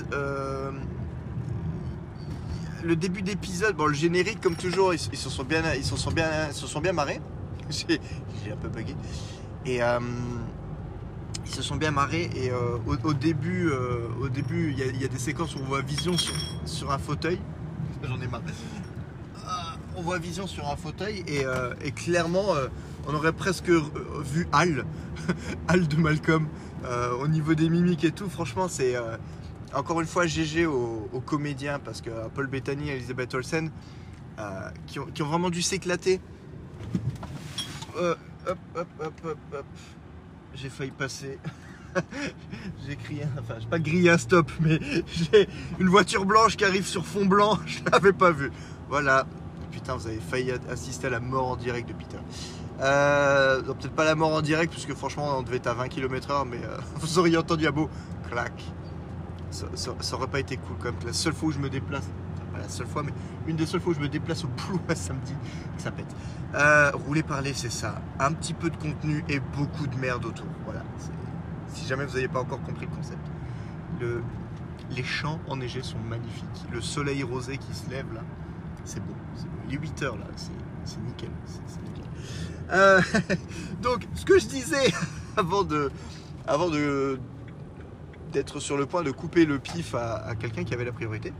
Le 2.84 2.96
début 2.96 3.22
d'épisode, 3.22 3.76
bon, 3.76 3.86
le 3.86 3.94
générique, 3.94 4.40
comme 4.40 4.56
toujours, 4.56 4.92
ils, 4.94 4.98
se 4.98 5.30
sont 5.30 5.44
bien, 5.44 5.62
ils 5.74 5.84
se 5.84 5.96
sont 5.96 6.10
bien, 6.10 6.50
se 6.52 6.66
sont 6.66 6.80
bien 6.80 6.92
marrés. 6.92 7.20
J'ai 7.70 8.52
un 8.52 8.56
peu 8.56 8.68
bugué. 8.68 8.94
Et 9.64 9.82
euh, 9.82 10.00
ils 11.44 11.50
se 11.50 11.62
sont 11.62 11.76
bien 11.76 11.90
marrés. 11.90 12.30
Et 12.34 12.50
euh, 12.50 12.78
au, 13.04 13.14
début, 13.14 13.68
euh, 13.70 14.08
au 14.20 14.28
début, 14.28 14.74
il 14.76 15.00
y, 15.00 15.04
a- 15.04 15.08
des 15.08 15.18
séquences 15.18 15.54
où 15.54 15.60
on 15.60 15.66
voit 15.66 15.82
Vision 15.82 16.16
sur, 16.64 16.90
un 16.90 16.98
fauteuil. 16.98 17.38
J'en 18.02 18.20
ai 18.20 18.26
marre. 18.26 18.42
On 19.94 20.02
voit 20.02 20.18
Vision 20.18 20.46
sur 20.46 20.68
un 20.68 20.76
fauteuil 20.76 21.22
et, 21.26 21.44
et 21.84 21.92
clairement, 21.92 22.46
on 23.06 23.14
aurait 23.14 23.34
presque 23.34 23.68
vu 23.68 24.48
Hal, 24.50 24.86
Hal 25.68 25.86
de 25.86 25.96
Malcolm, 25.96 26.48
au 27.20 27.28
niveau 27.28 27.54
des 27.54 27.68
mimiques 27.68 28.04
et 28.04 28.10
tout. 28.10 28.30
Franchement, 28.30 28.68
c'est 28.68 28.96
encore 29.74 30.00
une 30.00 30.06
fois 30.06 30.26
GG 30.26 30.66
aux, 30.66 31.22
comédiens 31.24 31.78
parce 31.78 32.00
que 32.00 32.10
euh, 32.10 32.28
Paul 32.34 32.46
Bettany 32.46 32.90
et 32.90 32.96
Elizabeth 32.96 33.34
Olsen 33.34 33.70
euh, 34.38 34.70
qui, 34.86 34.98
ont, 34.98 35.26
vraiment 35.26 35.50
dû 35.50 35.62
s'éclater. 35.62 36.20
Euh, 37.96 38.14
hop, 38.46 38.58
hop, 38.76 38.88
hop, 39.00 39.12
hop, 39.24 39.38
hop. 39.52 39.66
J'ai 40.54 40.68
failli 40.68 40.90
passer. 40.90 41.38
j'ai 42.86 42.96
crié, 42.96 43.24
enfin, 43.38 43.54
j'ai 43.60 43.66
pas 43.66 43.78
grillé 43.78 44.10
un 44.10 44.18
stop, 44.18 44.50
mais 44.60 44.78
j'ai 45.06 45.48
une 45.78 45.88
voiture 45.88 46.24
blanche 46.24 46.56
qui 46.56 46.64
arrive 46.64 46.86
sur 46.86 47.04
fond 47.04 47.26
blanc, 47.26 47.58
je 47.66 47.80
l'avais 47.90 48.12
pas 48.12 48.30
vu. 48.30 48.50
Voilà. 48.88 49.26
Putain, 49.70 49.96
vous 49.96 50.06
avez 50.06 50.20
failli 50.20 50.52
assister 50.70 51.06
à 51.06 51.10
la 51.10 51.20
mort 51.20 51.48
en 51.48 51.56
direct 51.56 51.88
de 51.88 51.94
Peter. 51.94 52.18
Euh, 52.80 53.62
peut-être 53.62 53.94
pas 53.94 54.04
la 54.04 54.14
mort 54.14 54.34
en 54.34 54.42
direct, 54.42 54.72
puisque 54.72 54.94
franchement, 54.94 55.38
on 55.38 55.42
devait 55.42 55.56
être 55.56 55.68
à 55.68 55.74
20 55.74 55.88
km/h, 55.88 56.46
mais 56.48 56.58
euh, 56.58 56.76
vous 56.96 57.18
auriez 57.18 57.36
entendu 57.36 57.66
un 57.66 57.70
beau 57.70 57.88
clac. 58.28 58.52
Ça, 59.52 59.66
pas 60.30 60.40
été 60.40 60.56
cool 60.56 60.76
quand 60.78 60.86
même. 60.86 60.94
La 61.06 61.12
seule 61.12 61.34
fois 61.34 61.50
où 61.50 61.52
je 61.52 61.58
me 61.58 61.68
déplace, 61.68 62.08
pas 62.52 62.58
la 62.58 62.68
seule 62.68 62.86
fois, 62.86 63.02
mais 63.02 63.12
une 63.46 63.56
des 63.56 63.66
seules 63.66 63.80
fois 63.80 63.92
où 63.92 63.94
je 63.94 64.00
me 64.00 64.08
déplace 64.08 64.44
au 64.44 64.48
Plouin 64.48 64.80
samedi, 64.94 65.34
ça 65.78 65.90
pète. 65.90 66.06
Euh, 66.54 66.90
rouler 67.06 67.22
parler, 67.22 67.52
c'est 67.54 67.70
ça. 67.70 68.00
Un 68.18 68.32
petit 68.32 68.54
peu 68.54 68.70
de 68.70 68.76
contenu 68.76 69.24
et 69.28 69.40
beaucoup 69.40 69.86
de 69.86 69.96
merde 69.96 70.24
autour. 70.24 70.46
Voilà. 70.64 70.82
Si 71.68 71.86
jamais 71.86 72.04
vous 72.04 72.14
n'avez 72.14 72.28
pas 72.28 72.40
encore 72.40 72.62
compris 72.62 72.86
le 72.86 72.96
concept. 72.96 73.20
Le- 74.00 74.22
les 74.90 75.04
champs 75.04 75.38
enneigés 75.48 75.82
sont 75.82 75.98
magnifiques. 75.98 76.66
Le 76.70 76.80
soleil 76.80 77.22
rosé 77.22 77.56
qui 77.58 77.74
se 77.74 77.88
lève 77.88 78.12
là, 78.12 78.20
c'est 78.84 79.00
beau. 79.00 79.14
est 79.70 79.74
8 79.76 80.02
heures 80.02 80.16
là, 80.18 80.26
c'est 80.84 81.00
nickel. 81.00 81.30
Euh, 82.72 83.00
donc, 83.82 84.06
ce 84.14 84.24
que 84.24 84.38
je 84.38 84.46
disais 84.46 84.92
avant 85.36 85.64
de 86.68 87.20
d'être 88.32 88.58
sur 88.58 88.76
le 88.76 88.86
point 88.86 89.02
de 89.02 89.10
couper 89.10 89.44
le 89.44 89.58
pif 89.58 89.94
à, 89.94 90.34
quelqu'un 90.38 90.64
qui 90.64 90.74
avait 90.74 90.84
la 90.84 90.92
priorité. 90.92 91.32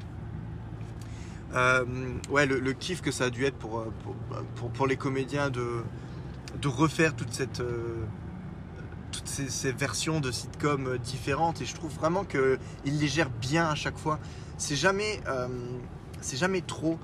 Euh, 1.55 1.85
ouais, 2.31 2.47
le, 2.47 2.73
kiff 2.73 3.03
que 3.03 3.11
ça 3.11 3.25
a 3.25 3.31
dû 3.31 3.45
être 3.45 3.57
pour, 3.57 3.81
euh, 3.81 3.93
pour, 4.03 4.15
pour, 4.55 4.71
pour 4.71 4.87
les 4.87 4.97
comédiens 4.97 5.51
de, 5.51 5.83
de 6.61 6.69
refaire 6.69 7.15
toute 7.15 7.33
cette, 7.33 7.61
euh, 7.61 8.05
toutes 9.11 9.29
ces, 9.29 9.73
versions 9.73 10.21
de 10.21 10.31
sitcom 10.31 10.87
euh, 10.87 10.99
différentes. 10.99 11.61
Et 11.61 11.65
je 11.65 11.75
trouve 11.75 11.93
vraiment 11.93 12.25
qu'ils 12.25 12.59
les 12.85 13.09
gèrent 13.09 13.31
bien 13.31 13.69
à 13.69 13.75
chaque 13.75 13.99
fois. 13.99 14.19
C'est 14.57 14.77
jamais, 14.77 15.21
c'est 16.21 16.37
jamais 16.37 16.61
trop. 16.61 16.97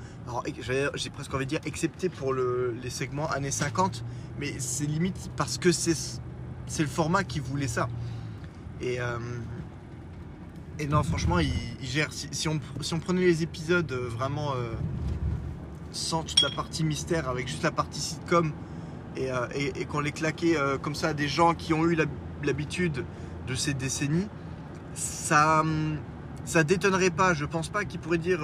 J'ai 0.95 1.11
presque 1.11 1.35
envie 1.35 1.45
de 1.45 1.51
dire, 1.51 1.61
excepté 1.65 2.09
pour 2.09 2.33
le- 2.33 2.77
les 2.81 2.91
segments 2.91 3.29
années 3.31 3.51
50, 3.51 4.05
mais 4.39 4.55
c'est 4.59 4.87
limite 4.87 5.29
parce 5.37 5.59
que 5.59 5.73
c'est 5.73 5.97
le 6.79 6.87
format 6.87 7.25
qui 7.25 7.41
voulait 7.41 7.67
ça. 7.67 7.89
Et, 8.81 9.01
et 10.79 10.87
non, 10.87 11.03
franchement, 11.03 11.39
il, 11.39 11.51
il 11.81 11.87
gère. 11.89 12.09
Si, 12.13 12.49
on, 12.49 12.61
si 12.81 12.95
on 12.95 12.99
prenait 13.01 13.23
les 13.25 13.43
épisodes 13.43 13.91
euh, 13.93 14.09
vraiment 14.09 14.53
euh, 14.55 14.73
sans 15.93 16.23
toute 16.23 16.41
la 16.43 16.51
partie 16.51 16.85
mystère, 16.85 17.29
avec 17.29 17.49
juste 17.49 17.63
la 17.63 17.71
partie 17.71 18.01
sitcom, 18.01 18.53
et, 19.17 19.31
euh, 19.33 19.47
et- 19.55 19.85
qu'on 19.87 20.01
les 20.01 20.13
claquait 20.13 20.57
comme 20.83 20.95
ça 20.95 21.09
à 21.09 21.15
des 21.15 21.29
gens 21.29 21.55
qui 21.55 21.73
ont 21.75 21.85
eu 21.87 21.95
l'hab- 21.95 22.09
l'habitude 22.45 23.05
de 23.49 23.55
ces 23.55 23.75
décennies, 23.75 24.29
ça, 24.95 25.61
hum, 25.61 25.97
ça 26.45 26.63
détonnerait 26.63 27.11
pas. 27.11 27.35
Je 27.35 27.45
pense 27.45 27.69
pas 27.69 27.85
qu'ils 27.85 27.99
pourraient 28.01 28.19
dire 28.19 28.41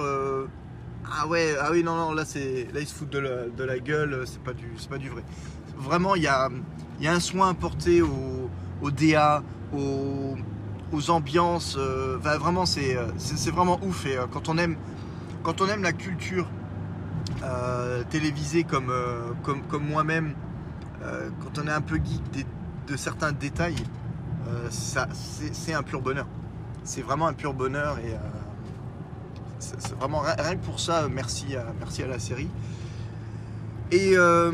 ah 1.19 1.27
ouais, 1.27 1.55
ah 1.61 1.69
oui 1.71 1.83
non 1.83 1.95
non 1.95 2.13
là 2.13 2.23
là 2.23 2.79
ils 2.79 2.87
se 2.87 2.93
foutent 2.95 3.11
de 3.11 3.19
la, 3.19 3.45
de 3.47 3.63
la 3.63 3.79
gueule, 3.79 4.23
c'est 4.25 4.41
pas 4.41 4.53
du 4.53 4.67
pas 4.89 4.97
du 4.97 5.09
vrai. 5.09 5.23
Vraiment 5.77 6.15
il 6.15 6.23
y 6.23 6.27
a 6.27 6.49
y 6.99 7.07
a 7.07 7.13
un 7.13 7.19
soin 7.19 7.49
apporté 7.49 8.01
au, 8.01 8.49
au 8.81 8.91
DA, 8.91 9.43
au- 9.73 10.35
aux 10.91 11.09
ambiances. 11.09 11.75
euh, 11.77 12.17
vraiment 12.21 12.65
c'est 12.65 12.95
euh, 12.97 13.07
c'est 13.17 13.51
vraiment 13.51 13.79
ouf 13.83 14.05
et 14.05 14.17
euh, 14.17 14.25
quand 14.31 14.49
on 14.49 14.57
aime 14.57 14.75
quand 15.43 15.61
on 15.61 15.67
aime 15.67 15.83
la 15.83 15.93
culture 15.93 16.47
télévisée 18.09 18.63
comme 18.63 18.91
comme 19.43 19.87
moi-même, 19.87 20.33
quand 21.01 21.61
on 21.61 21.67
est 21.67 21.71
un 21.71 21.81
peu 21.81 21.97
geek 21.97 22.21
des- 22.31 22.45
de 22.91 22.97
certains 22.97 23.31
détails, 23.31 23.75
c'est 24.71 25.73
un 25.73 25.83
pur 25.83 26.01
bonheur. 26.01 26.25
C'est 26.83 27.01
vraiment 27.01 27.27
un 27.27 27.33
pur 27.33 27.53
bonheur 27.53 27.97
et 27.99 28.15
c'est 29.59 29.93
vraiment 29.95 30.19
rien 30.19 30.35
rien 30.39 30.55
que 30.55 30.65
pour 30.65 30.79
ça, 30.79 31.07
merci 31.11 31.55
à, 31.55 31.65
merci 31.79 32.01
à 32.03 32.07
la 32.07 32.19
série. 32.19 32.49
Et 33.91 34.17
euh, 34.17 34.51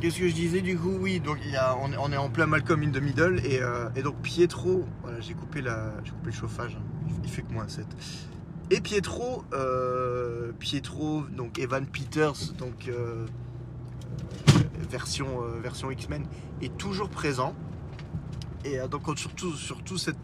qu'est-ce 0.00 0.18
que 0.20 0.28
je 0.28 0.34
disais 0.34 0.60
du 0.60 0.78
coup? 0.78 0.96
Oui, 1.00 1.18
donc 1.18 1.38
on, 1.98 2.12
est, 2.12 2.16
en 2.16 2.30
plein 2.30 2.46
Malcolm 2.46 2.82
in 2.82 2.90
the 2.90 3.02
Middle 3.02 3.40
et, 3.44 3.60
euh, 3.60 3.88
donc 4.02 4.16
Pietro, 4.22 4.84
voilà, 5.02 5.20
j'ai 5.20 5.34
coupé, 5.34 5.60
le 5.60 6.30
chauffage, 6.30 6.76
hein, 6.76 7.10
il 7.24 7.28
fait 7.28 7.42
que 7.42 7.52
moins 7.52 7.66
7. 7.66 7.84
Et 8.70 8.80
Pietro, 8.80 9.44
euh, 9.52 10.52
Pietro, 10.58 11.24
donc 11.36 11.58
Evan 11.58 11.84
Peters, 11.86 12.52
donc 12.56 12.88
version, 14.88 15.40
version 15.60 15.90
X-Men, 15.90 16.24
est 16.62 16.76
toujours 16.76 17.08
présent. 17.08 17.54
Et 18.64 18.78
donc 18.88 19.02
surtout, 19.18 19.52
surtout 19.54 19.98
cette 19.98 20.16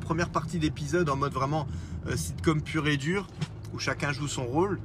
première 0.00 0.28
partie 0.28 0.58
d'épisode 0.58 1.08
en 1.08 1.16
mode 1.16 1.32
vraiment 1.32 1.66
sitcom 2.14 2.60
pur 2.60 2.86
et 2.86 2.98
dur, 2.98 3.26
où 3.72 3.78
chacun 3.78 4.12
joue 4.12 4.28
son 4.28 4.44
rôle. 4.44 4.78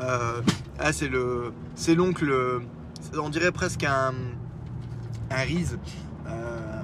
Euh, 0.00 0.42
ah, 0.78 0.92
c'est 0.92 1.08
le, 1.08 1.52
c'est 1.74 1.94
l'oncle, 1.94 2.28
euh, 2.30 2.60
on 3.18 3.28
dirait 3.30 3.52
presque 3.52 3.84
un, 3.84 4.12
un 5.30 5.36
Reese. 5.36 5.78
Euh, 6.28 6.82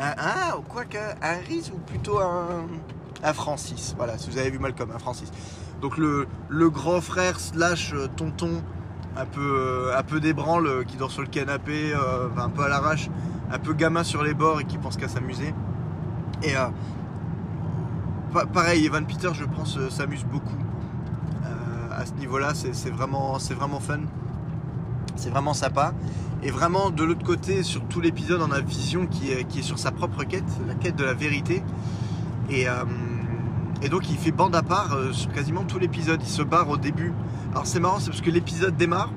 un, 0.00 0.14
ah, 0.18 0.56
quoi 0.68 0.82
un 1.22 1.36
Reese 1.48 1.70
ou 1.72 1.78
plutôt 1.78 2.18
un, 2.18 2.66
un 3.22 3.32
Francis. 3.32 3.94
Voilà, 3.96 4.18
si 4.18 4.28
vous 4.30 4.38
avez 4.38 4.50
vu 4.50 4.58
Malcolm, 4.58 4.90
un 4.94 4.98
Francis. 4.98 5.30
Donc 5.80 5.98
le, 5.98 6.26
le 6.48 6.70
grand 6.70 7.00
frère 7.00 7.38
slash 7.38 7.94
tonton, 8.16 8.62
un 9.16 9.26
peu, 9.26 9.90
un 9.96 10.02
peu 10.02 10.20
débranle, 10.20 10.84
qui 10.86 10.96
dort 10.96 11.10
sur 11.10 11.22
le 11.22 11.28
canapé, 11.28 11.92
un 12.36 12.48
peu 12.48 12.62
à 12.64 12.68
l'arrache, 12.68 13.08
un 13.52 13.58
peu 13.58 13.74
gamin 13.74 14.04
sur 14.04 14.22
les 14.22 14.34
bords 14.34 14.60
et 14.60 14.64
qui 14.64 14.78
pense 14.78 14.96
qu'à 14.96 15.08
s'amuser. 15.08 15.54
Et 16.42 16.54
pa- 18.32 18.46
pareil, 18.46 18.86
Evan 18.86 19.06
Peters, 19.06 19.34
je 19.34 19.44
pense, 19.44 19.78
s'amuse 19.90 20.24
beaucoup 20.24 20.56
à 22.02 22.06
ce 22.06 22.12
niveau-là. 22.14 22.52
C'est 22.54 22.90
vraiment, 22.90 23.38
c'est 23.38 23.54
vraiment 23.54 23.80
fun. 23.80 24.00
C'est 25.16 25.30
vraiment 25.30 25.54
sympa. 25.54 25.92
Et 26.42 26.50
vraiment, 26.50 26.90
de 26.90 27.04
l'autre 27.04 27.24
côté, 27.24 27.62
sur 27.62 27.82
tout 27.84 28.00
l'épisode, 28.00 28.42
on 28.42 28.50
a 28.50 28.60
Vision 28.60 29.06
qui 29.06 29.30
est, 29.30 29.62
sur 29.62 29.78
sa 29.78 29.92
propre 29.92 30.24
quête, 30.24 30.44
la 30.66 30.74
quête 30.74 30.96
de 30.96 31.04
la 31.04 31.14
vérité. 31.14 31.62
Et, 32.50 32.68
euh, 32.68 32.84
donc, 33.90 34.10
il 34.10 34.16
fait 34.16 34.32
bande 34.32 34.54
à 34.54 34.62
part 34.62 34.94
euh, 34.94 35.12
sur 35.12 35.32
quasiment 35.32 35.64
tout 35.64 35.78
l'épisode. 35.78 36.20
Il 36.22 36.28
se 36.28 36.42
barre 36.42 36.68
au 36.68 36.76
début. 36.76 37.12
Alors, 37.52 37.66
c'est 37.66 37.80
marrant, 37.80 38.00
c'est 38.00 38.10
parce 38.10 38.20
que 38.20 38.30
l'épisode 38.30 38.76
démarre. 38.76 39.10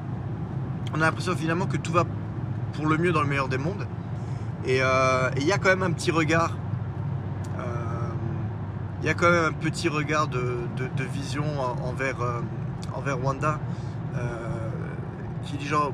On 0.94 1.02
a 1.02 1.06
l'impression 1.06 1.36
finalement 1.36 1.66
que 1.66 1.78
tout 1.78 1.92
va 1.92 2.04
pour 2.74 2.88
le 2.88 2.98
mieux 2.98 3.12
dans 3.12 3.22
le 3.22 3.28
meilleur 3.28 3.50
des 3.50 3.58
mondes. 3.58 3.88
Et 4.66 4.80
euh, 4.82 5.30
il 5.38 5.46
y 5.46 5.52
a 5.52 5.58
quand 5.58 5.70
même 5.70 5.84
un 5.84 5.92
petit 5.92 6.12
regard 6.12 6.56
il 9.06 9.10
y 9.10 9.12
a 9.12 9.14
quand 9.14 9.30
même 9.30 9.46
un 9.46 9.52
petit 9.52 9.88
regard 9.88 10.28
de, 10.28 10.58
vision 11.14 11.44
envers, 11.84 12.16
envers 12.96 13.24
Wanda 13.24 13.60
euh, 14.16 14.70
qui 15.44 15.58
dit 15.58 15.68
genre 15.68 15.94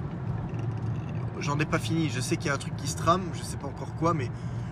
j'en 1.39 1.59
ai 1.59 1.65
pas 1.65 1.79
fini, 1.79 2.09
je 2.09 2.21
sais 2.21 2.37
qu'il 2.37 2.47
y 2.47 2.49
a 2.49 2.53
un 2.53 2.59
truc 2.59 2.75
qui 2.77 2.87
se 2.87 2.95
trame, 2.95 3.23
je 3.33 3.41
sais 3.41 3.57
pas 3.57 3.67
encore 3.67 3.95
quoi, 3.95 4.13
mais 4.13 4.29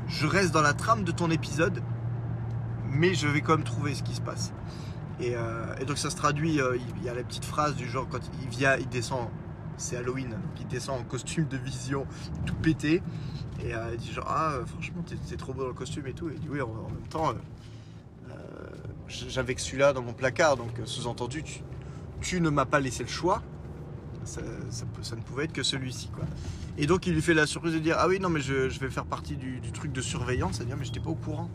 je 0.07 0.27
reste 0.27 0.53
dans 0.53 0.61
la 0.61 0.73
trame 0.73 1.03
de 1.03 1.11
ton 1.11 1.31
épisode, 1.31 1.81
mais 2.85 3.15
je 3.15 3.27
vais 3.27 3.41
quand 3.41 3.55
même 3.55 3.63
trouver 3.63 3.95
ce 3.95 4.03
qui 4.03 4.13
se 4.13 4.21
passe. 4.21 4.53
Et, 5.19 5.35
euh, 5.35 5.83
donc 5.85 5.97
ça 5.97 6.11
se 6.11 6.15
traduit, 6.15 6.61
euh, 6.61 6.77
il 6.97 7.03
y 7.03 7.09
a 7.09 7.15
la 7.15 7.23
petite 7.23 7.45
phrase 7.45 7.75
du 7.75 7.89
genre 7.89 8.07
quand 8.07 8.19
il 8.43 8.49
vient, 8.49 8.77
il 8.77 8.87
descend, 8.87 9.29
c'est 9.77 9.97
Halloween, 9.97 10.29
donc 10.29 10.59
il 10.59 10.67
descend 10.67 11.01
en 11.01 11.03
costume 11.03 11.47
de 11.47 11.57
vision, 11.57 12.05
tout 12.45 12.55
pété, 12.55 13.01
et 13.61 13.73
il 13.91 13.97
dit 13.97 14.13
genre 14.13 14.27
ah 14.29 14.53
franchement 14.67 15.03
t'es 15.05 15.35
trop 15.37 15.53
beau 15.53 15.63
dans 15.63 15.67
le 15.69 15.73
costume 15.73 16.05
et 16.07 16.13
tout, 16.13 16.29
et 16.29 16.33
il 16.35 16.39
dit 16.39 16.49
oui 16.49 16.61
en, 16.61 16.67
en 16.67 16.89
même 16.89 17.07
temps 17.09 17.33
j'avais 19.07 19.55
que 19.55 19.61
celui-là 19.61 19.91
dans 19.91 20.03
mon 20.03 20.13
placard, 20.13 20.55
donc 20.55 20.79
sous-entendu 20.85 21.43
tu, 21.43 21.61
tu 22.21 22.41
ne 22.41 22.49
m'as 22.49 22.65
pas 22.65 22.79
laissé 22.79 23.03
le 23.03 23.09
choix, 23.09 23.41
ça, 24.25 24.41
ne 24.41 25.21
pouvait 25.21 25.45
être 25.45 25.53
que 25.53 25.63
celui-ci 25.63 26.09
quoi. 26.09 26.25
Et 26.77 26.85
donc 26.85 27.07
il 27.07 27.13
lui 27.13 27.21
fait 27.21 27.33
la 27.33 27.45
surprise 27.45 27.73
de 27.73 27.79
dire 27.79 27.95
ah 27.99 28.07
oui 28.07 28.19
non 28.19 28.29
mais 28.29 28.41
je, 28.41 28.79
vais 28.79 28.89
faire 28.89 29.05
partie 29.05 29.35
du, 29.35 29.61
truc 29.73 29.91
de 29.91 30.01
surveillance, 30.01 30.57
c'est-à-dire 30.57 30.77
mais 30.77 30.85
j'étais 30.85 30.99
pas 30.99 31.09
au 31.09 31.15
courant. 31.15 31.49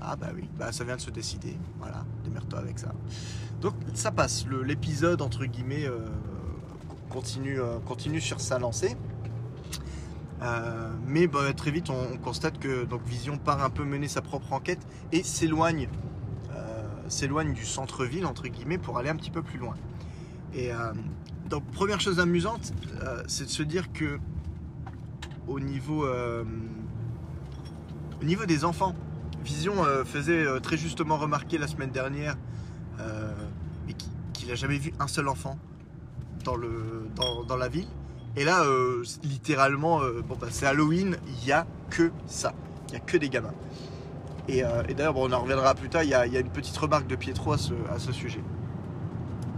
Ah 0.00 0.14
bah 0.14 0.28
oui, 0.34 0.48
bah 0.58 0.72
ça 0.72 0.84
vient 0.84 0.96
de 0.96 1.00
se 1.00 1.10
décider, 1.10 1.56
voilà, 1.78 2.04
démerde-toi 2.24 2.58
avec 2.58 2.78
ça. 2.78 2.92
Donc 3.60 3.74
ça 3.94 4.12
passe, 4.12 4.46
l'épisode 4.64 5.22
entre 5.22 5.46
guillemets 5.46 5.86
euh, 5.86 6.06
continue, 7.08 7.60
euh, 7.60 7.78
continue 7.80 8.20
sur 8.20 8.40
sa 8.40 8.58
lancée. 8.58 8.96
Euh, 10.42 10.90
mais 11.06 11.26
bah, 11.26 11.52
très 11.54 11.70
vite 11.70 11.88
on, 11.88 11.96
on 12.12 12.18
constate 12.18 12.58
que 12.58 12.84
donc 12.84 13.02
Vision 13.06 13.38
part 13.38 13.64
un 13.64 13.70
peu 13.70 13.84
mener 13.84 14.06
sa 14.06 14.20
propre 14.20 14.52
enquête 14.52 14.86
et 15.10 15.22
s'éloigne 15.22 15.88
s'éloigne 17.08 17.52
du 17.52 17.64
centre-ville 17.64 18.26
entre 18.26 18.48
guillemets 18.48 18.78
pour 18.78 18.98
aller 18.98 19.08
un 19.08 19.16
petit 19.16 19.30
peu 19.30 19.42
plus 19.42 19.58
loin. 19.58 19.74
Et 20.54 20.72
euh, 20.72 20.92
donc 21.48 21.64
première 21.72 22.00
chose 22.00 22.20
amusante, 22.20 22.72
euh, 23.02 23.22
c'est 23.26 23.44
de 23.44 23.50
se 23.50 23.62
dire 23.62 23.92
que 23.92 24.18
au 25.46 25.60
niveau 25.60 26.06
euh, 26.06 26.44
au 28.20 28.24
niveau 28.24 28.46
des 28.46 28.64
enfants, 28.64 28.94
Vision 29.44 29.84
faisait 30.04 30.44
très 30.60 30.76
justement 30.76 31.18
remarquer 31.18 31.56
la 31.56 31.68
semaine 31.68 31.90
dernière 31.90 32.36
qu'il 34.32 34.48
n'a 34.48 34.54
jamais 34.56 34.78
vu 34.78 34.92
un 34.98 35.06
seul 35.06 35.28
enfant 35.28 35.56
dans, 36.42 36.56
le, 36.56 37.06
dans, 37.14 37.44
dans 37.44 37.56
la 37.56 37.68
ville. 37.68 37.86
Et 38.34 38.44
là, 38.44 38.64
littéralement, 39.22 40.00
bon, 40.26 40.36
bah, 40.40 40.48
c'est 40.50 40.66
Halloween, 40.66 41.16
il 41.28 41.44
n'y 41.44 41.52
a 41.52 41.64
que 41.90 42.10
ça. 42.26 42.54
Il 42.88 42.92
n'y 42.92 42.96
a 42.96 43.00
que 43.00 43.18
des 43.18 43.28
gamins. 43.28 43.54
Et, 44.48 44.62
euh, 44.62 44.82
et 44.88 44.94
d'ailleurs, 44.94 45.16
on 45.16 45.32
en 45.32 45.40
reviendra 45.40 45.74
plus 45.74 45.88
tard, 45.88 46.04
il 46.04 46.10
y 46.10 46.14
a, 46.14 46.24
une 46.26 46.50
petite 46.50 46.76
remarque 46.76 47.06
de 47.06 47.16
Pietro 47.16 47.52
à 47.52 47.58
ce, 47.58 48.12
sujet. 48.12 48.42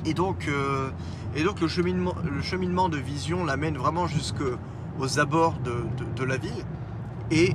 Et 0.05 0.15
donc, 0.15 0.49
euh, 0.49 0.91
et 1.35 1.43
donc 1.43 1.61
le, 1.61 1.69
cheminement, 1.69 2.89
de 2.89 2.97
vision 2.97 3.45
l'amène 3.45 3.77
vraiment 3.77 4.07
jusqu'aux 4.07 5.19
abords 5.19 5.59
de, 5.59 6.25
la 6.25 6.37
ville. 6.37 6.65
Et, 7.31 7.55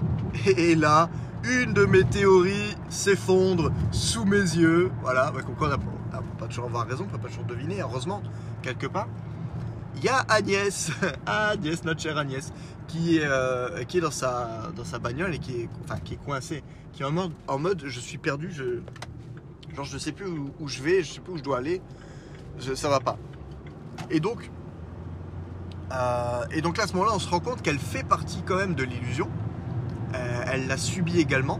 là, 0.76 1.10
une 1.43 1.74
de 1.74 1.86
mes 1.86 2.04
théories 2.04 2.76
s'effondre 2.89 3.72
sous 3.91 4.26
mes 4.26 4.38
yeux. 4.38 4.91
Voilà, 5.02 5.32
bah, 5.32 5.41
on 5.48 5.52
on 5.52 6.22
peut 6.22 6.38
pas 6.38 6.48
toujours 6.48 6.65
avoir 6.65 6.88
raison, 6.88 7.06
on 7.08 7.12
peut 7.12 7.17
pas 7.17 7.30
toujours 7.30 7.46
deviner, 7.46 7.82
heureusement, 7.82 8.22
quelque 8.62 8.86
part. 8.86 9.08
Il 9.96 10.04
y 10.04 10.10
a 10.10 10.19
Agnès, 10.28 10.91
Agnès, 11.26 11.84
notre 11.84 12.02
chère 12.02 12.17
Agnès, 12.17 12.52
qui 12.88 13.17
est, 13.17 13.24
euh, 13.26 13.84
qui 13.86 13.98
est 13.98 14.02
dans, 14.02 14.12
sa, 14.12 14.72
dans 14.76 14.84
sa 14.86 15.00
bagnole 15.00 15.34
et 15.36 15.39
qui 15.39 15.62
est, 15.62 15.69
enfin, 15.84 15.98
qui 16.04 16.13
est 16.15 16.24
coincée, 16.24 16.63
qui 16.91 17.04
est 17.04 17.06
en 17.06 17.60
mode, 17.60 17.84
je 17.86 18.00
suis 18.00 18.17
perdu, 18.17 18.52
je, 18.52 18.82
genre 19.76 19.86
je 19.86 19.98
sais 19.98 20.12
plus 20.12 20.28
où, 20.28 20.67
je 20.67 20.82
vais, 20.84 21.04
je 21.04 21.13
sais 21.13 21.19
plus 21.22 21.34
où 21.34 21.38
je 21.38 21.43
dois 21.43 21.58
aller, 21.58 21.82
je- 22.60 22.74
ça 22.76 22.89
va 22.89 23.00
pas. 23.00 23.17
Et 24.10 24.19
donc, 24.19 24.50
euh, 25.91 26.46
et 26.52 26.62
donc 26.62 26.78
là 26.78 26.84
à 26.84 26.88
ce 26.88 26.93
moment-là, 26.93 27.12
on 27.15 27.19
se 27.19 27.30
rend 27.30 27.39
compte 27.39 27.62
qu'elle 27.62 27.80
fait 27.80 28.04
partie 28.04 28.41
quand 28.46 28.56
même 28.58 28.74
de 28.76 28.84
l'illusion. 28.84 29.30
Euh, 30.15 30.43
elle 30.52 30.67
l'a 30.67 30.78
subi 30.78 31.19
également. 31.19 31.60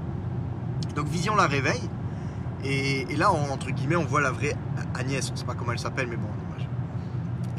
Donc 0.96 1.08
Vision 1.08 1.36
la 1.36 1.48
réveille. 1.48 1.82
Et, 2.66 3.06
là, 3.18 3.34
on- 3.34 3.52
entre 3.52 3.72
guillemets, 3.72 3.96
on 3.98 4.06
voit 4.06 4.22
la 4.22 4.32
vraie 4.32 4.56
Agnès. 4.96 5.30
On 5.32 5.36
sait 5.36 5.44
pas 5.46 5.54
comment 5.56 5.74
elle 5.74 5.80
s'appelle, 5.80 6.08
mais 6.08 6.16
bon. 6.16 6.30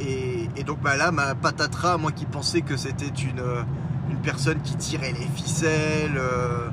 Et, 0.00 0.48
donc 0.64 0.80
bah, 0.80 0.96
là, 0.96 1.12
ma 1.12 1.34
patatras, 1.34 1.98
moi 1.98 2.10
qui 2.12 2.24
pensais 2.24 2.62
que 2.62 2.76
c'était 2.76 3.06
une, 3.06 3.38
euh, 3.40 3.62
une 4.10 4.18
personne 4.18 4.60
qui 4.62 4.76
tirait 4.76 5.12
les 5.12 5.28
ficelles, 5.34 6.16
euh, 6.16 6.68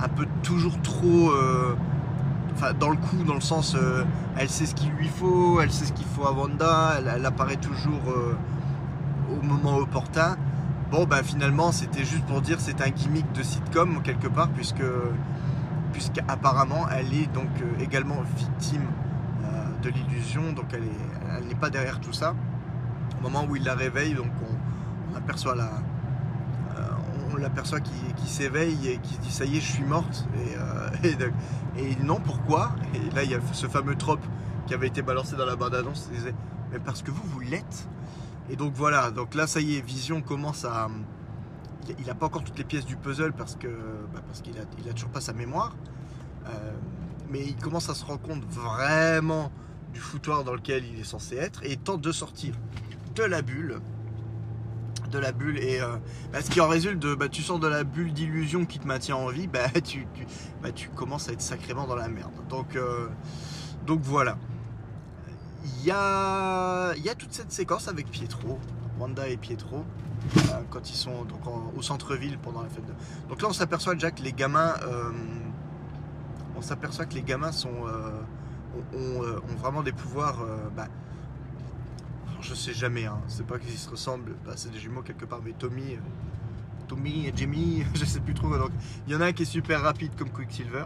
un 0.00 0.08
peu 0.08 0.26
toujours 0.42 0.80
trop 0.82 1.30
euh, 1.30 1.74
enfin, 2.54 2.72
dans 2.78 2.90
le 2.90 2.96
coup, 2.96 3.24
dans 3.26 3.34
le 3.34 3.40
sens, 3.40 3.76
elle 4.36 4.48
sait 4.48 4.66
ce 4.66 4.74
qu'il 4.74 4.90
lui 4.92 5.08
faut, 5.08 5.60
elle 5.60 5.70
sait 5.70 5.86
ce 5.86 5.92
qu'il 5.92 6.06
faut 6.06 6.26
à 6.26 6.32
Wanda, 6.32 6.96
elle, 6.98 7.26
apparaît 7.26 7.56
toujours 7.56 8.00
au 9.30 9.44
moment 9.44 9.76
opportun. 9.76 10.36
Bon, 10.90 11.04
ben 11.06 11.22
finalement, 11.22 11.72
c'était 11.72 12.04
juste 12.04 12.24
pour 12.26 12.40
dire 12.40 12.58
c'est 12.60 12.80
un 12.80 12.90
gimmick 12.90 13.30
de 13.32 13.42
sitcom 13.42 14.00
quelque 14.02 14.28
part, 14.28 14.48
puisque 14.48 14.82
puisqu'apparemment 15.92 16.86
elle 16.90 17.12
est 17.14 17.32
donc 17.32 17.48
également 17.80 18.22
victime 18.36 18.84
de 19.82 19.88
l'illusion, 19.88 20.52
donc 20.52 20.66
elle 20.72 20.84
est- 20.84 21.38
elle 21.38 21.46
n'est 21.46 21.54
pas 21.54 21.70
derrière 21.70 22.00
tout 22.00 22.12
ça. 22.12 22.34
Au 23.20 23.22
moment 23.24 23.46
où 23.48 23.56
il 23.56 23.64
la 23.64 23.74
réveille, 23.74 24.14
donc 24.14 24.30
on, 24.42 25.16
aperçoit 25.16 25.54
la, 25.54 25.64
euh, 25.64 26.88
on 27.32 27.36
l'aperçoit 27.36 27.80
qui, 27.80 27.92
qui 28.16 28.28
s'éveille 28.28 28.88
et 28.88 28.98
qui 28.98 29.18
dit 29.18 29.30
ça 29.30 29.44
y 29.44 29.58
est, 29.58 29.60
je 29.60 29.72
suis 29.72 29.84
morte. 29.84 30.26
Et, 30.36 30.56
euh, 30.56 31.30
et 31.76 31.96
non, 32.02 32.20
pourquoi? 32.20 32.72
Et 32.94 33.14
là, 33.14 33.22
il 33.22 33.30
y 33.30 33.34
a 33.34 33.40
ce 33.52 33.66
fameux 33.66 33.96
trope 33.96 34.24
qui 34.66 34.74
avait 34.74 34.86
été 34.86 35.02
balancé 35.02 35.36
dans 35.36 35.46
la 35.46 35.56
bande-annonce. 35.56 36.08
Il 36.10 36.18
disait, 36.18 36.34
mais 36.72 36.78
parce 36.78 37.02
que 37.02 37.10
vous, 37.10 37.22
vous 37.24 37.40
l'êtes. 37.40 37.88
Et 38.48 38.56
donc 38.56 38.72
voilà, 38.74 39.10
donc 39.10 39.34
là, 39.34 39.46
ça 39.46 39.60
y 39.60 39.76
est, 39.76 39.80
Vision 39.80 40.22
commence 40.22 40.64
à. 40.64 40.88
Il 41.98 42.06
n'a 42.06 42.14
pas 42.14 42.26
encore 42.26 42.44
toutes 42.44 42.58
les 42.58 42.64
pièces 42.64 42.84
du 42.84 42.96
puzzle 42.96 43.32
parce 43.32 43.56
que 43.56 43.68
bah, 44.12 44.20
parce 44.26 44.42
qu'il 44.42 44.56
a, 44.58 44.62
il 44.78 44.88
a 44.88 44.92
toujours 44.92 45.10
pas 45.10 45.20
sa 45.20 45.32
mémoire. 45.32 45.74
Euh, 46.46 46.72
mais 47.30 47.44
il 47.44 47.56
commence 47.56 47.88
à 47.88 47.94
se 47.94 48.04
rendre 48.04 48.20
compte 48.20 48.44
vraiment 48.44 49.50
du 49.92 50.00
foutoir 50.00 50.44
dans 50.44 50.54
lequel 50.54 50.84
il 50.84 51.00
est 51.00 51.04
censé 51.04 51.36
être 51.36 51.62
et 51.64 51.72
il 51.72 51.78
tente 51.78 52.00
de 52.00 52.12
sortir 52.12 52.54
de 53.14 53.22
la 53.22 53.42
bulle. 53.42 53.80
De 55.10 55.18
la 55.18 55.32
bulle 55.32 55.58
et 55.58 55.80
euh, 55.80 55.96
bah, 56.32 56.40
ce 56.40 56.50
qui 56.50 56.60
en 56.60 56.68
résulte 56.68 57.00
de 57.00 57.14
bah, 57.14 57.28
tu 57.28 57.42
sors 57.42 57.58
de 57.58 57.66
la 57.66 57.82
bulle 57.82 58.12
d'illusion 58.12 58.64
qui 58.64 58.78
te 58.78 58.86
maintient 58.86 59.16
en 59.16 59.28
vie 59.28 59.48
bah 59.48 59.68
tu, 59.84 60.06
tu, 60.14 60.26
bah, 60.62 60.70
tu 60.70 60.88
commences 60.88 61.28
à 61.28 61.32
être 61.32 61.40
sacrément 61.40 61.86
dans 61.86 61.96
la 61.96 62.08
merde. 62.08 62.32
Donc 62.48 62.76
euh, 62.76 63.08
donc 63.86 64.00
voilà. 64.02 64.36
Il 65.64 65.84
y 65.84 65.90
a 65.90 66.94
y 66.96 67.08
a 67.08 67.14
toute 67.14 67.32
cette 67.32 67.50
séquence 67.50 67.88
avec 67.88 68.08
Pietro 68.10 68.58
Wanda 69.00 69.26
et 69.28 69.36
Pietro 69.36 69.84
euh, 70.36 70.40
quand 70.70 70.88
ils 70.90 70.96
sont 70.96 71.24
donc 71.24 71.40
au 71.76 71.82
centre-ville 71.82 72.38
pendant 72.38 72.62
la 72.62 72.68
fête 72.68 72.86
de... 72.86 72.92
donc 73.28 73.42
là 73.42 73.48
on 73.48 73.52
s'aperçoit 73.52 73.94
déjà 73.94 74.10
que 74.10 74.22
les 74.22 74.32
gamins 74.32 74.74
euh, 74.82 75.10
on 76.56 76.62
s'aperçoit 76.62 77.06
que 77.06 77.14
les 77.14 77.22
gamins 77.22 77.52
sont 77.52 77.84
ont, 78.94 79.56
vraiment 79.58 79.82
des 79.82 79.92
pouvoirs 79.92 80.44
bah, 80.76 80.86
je 82.42 82.54
sais 82.54 82.72
jamais, 82.72 83.06
hein. 83.06 83.20
c'est 83.28 83.46
pas 83.46 83.58
qu'ils 83.58 83.78
se 83.78 83.88
ressemblent, 83.88 84.34
bah, 84.44 84.52
c'est 84.56 84.70
des 84.70 84.78
jumeaux 84.78 85.02
quelque 85.02 85.24
part, 85.24 85.40
mais 85.44 85.52
Tommy, 85.52 85.94
euh, 85.94 85.98
Tommy 86.88 87.26
et 87.26 87.32
Jamie, 87.34 87.84
je 87.94 88.04
sais 88.04 88.20
plus 88.20 88.34
trop. 88.34 88.48
Donc 88.56 88.70
il 89.06 89.12
y 89.12 89.16
en 89.16 89.20
a 89.20 89.26
un 89.26 89.32
qui 89.32 89.42
est 89.42 89.46
super 89.46 89.80
rapide 89.80 90.12
comme 90.16 90.30
Quicksilver, 90.30 90.84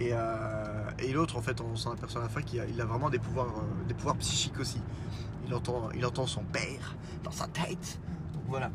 et, 0.00 0.10
euh, 0.12 0.90
et 0.98 1.12
l'autre 1.12 1.36
en 1.36 1.42
fait 1.42 1.60
on 1.60 1.76
s'en 1.76 1.92
aperçoit 1.92 2.20
à 2.20 2.24
la 2.24 2.30
fin 2.30 2.42
qu'il 2.42 2.60
a, 2.60 2.84
vraiment 2.84 3.10
des 3.10 3.18
pouvoirs, 3.18 3.48
euh, 3.48 3.88
des 3.88 3.94
pouvoirs 3.94 4.16
psychiques 4.16 4.58
aussi. 4.58 4.80
Il 5.46 5.54
entend, 5.54 5.90
il 5.94 6.04
entend 6.06 6.26
son 6.26 6.42
père 6.44 6.96
dans 7.24 7.32
sa 7.32 7.46
tête. 7.46 8.00
Donc 8.34 8.42
voilà. 8.48 8.70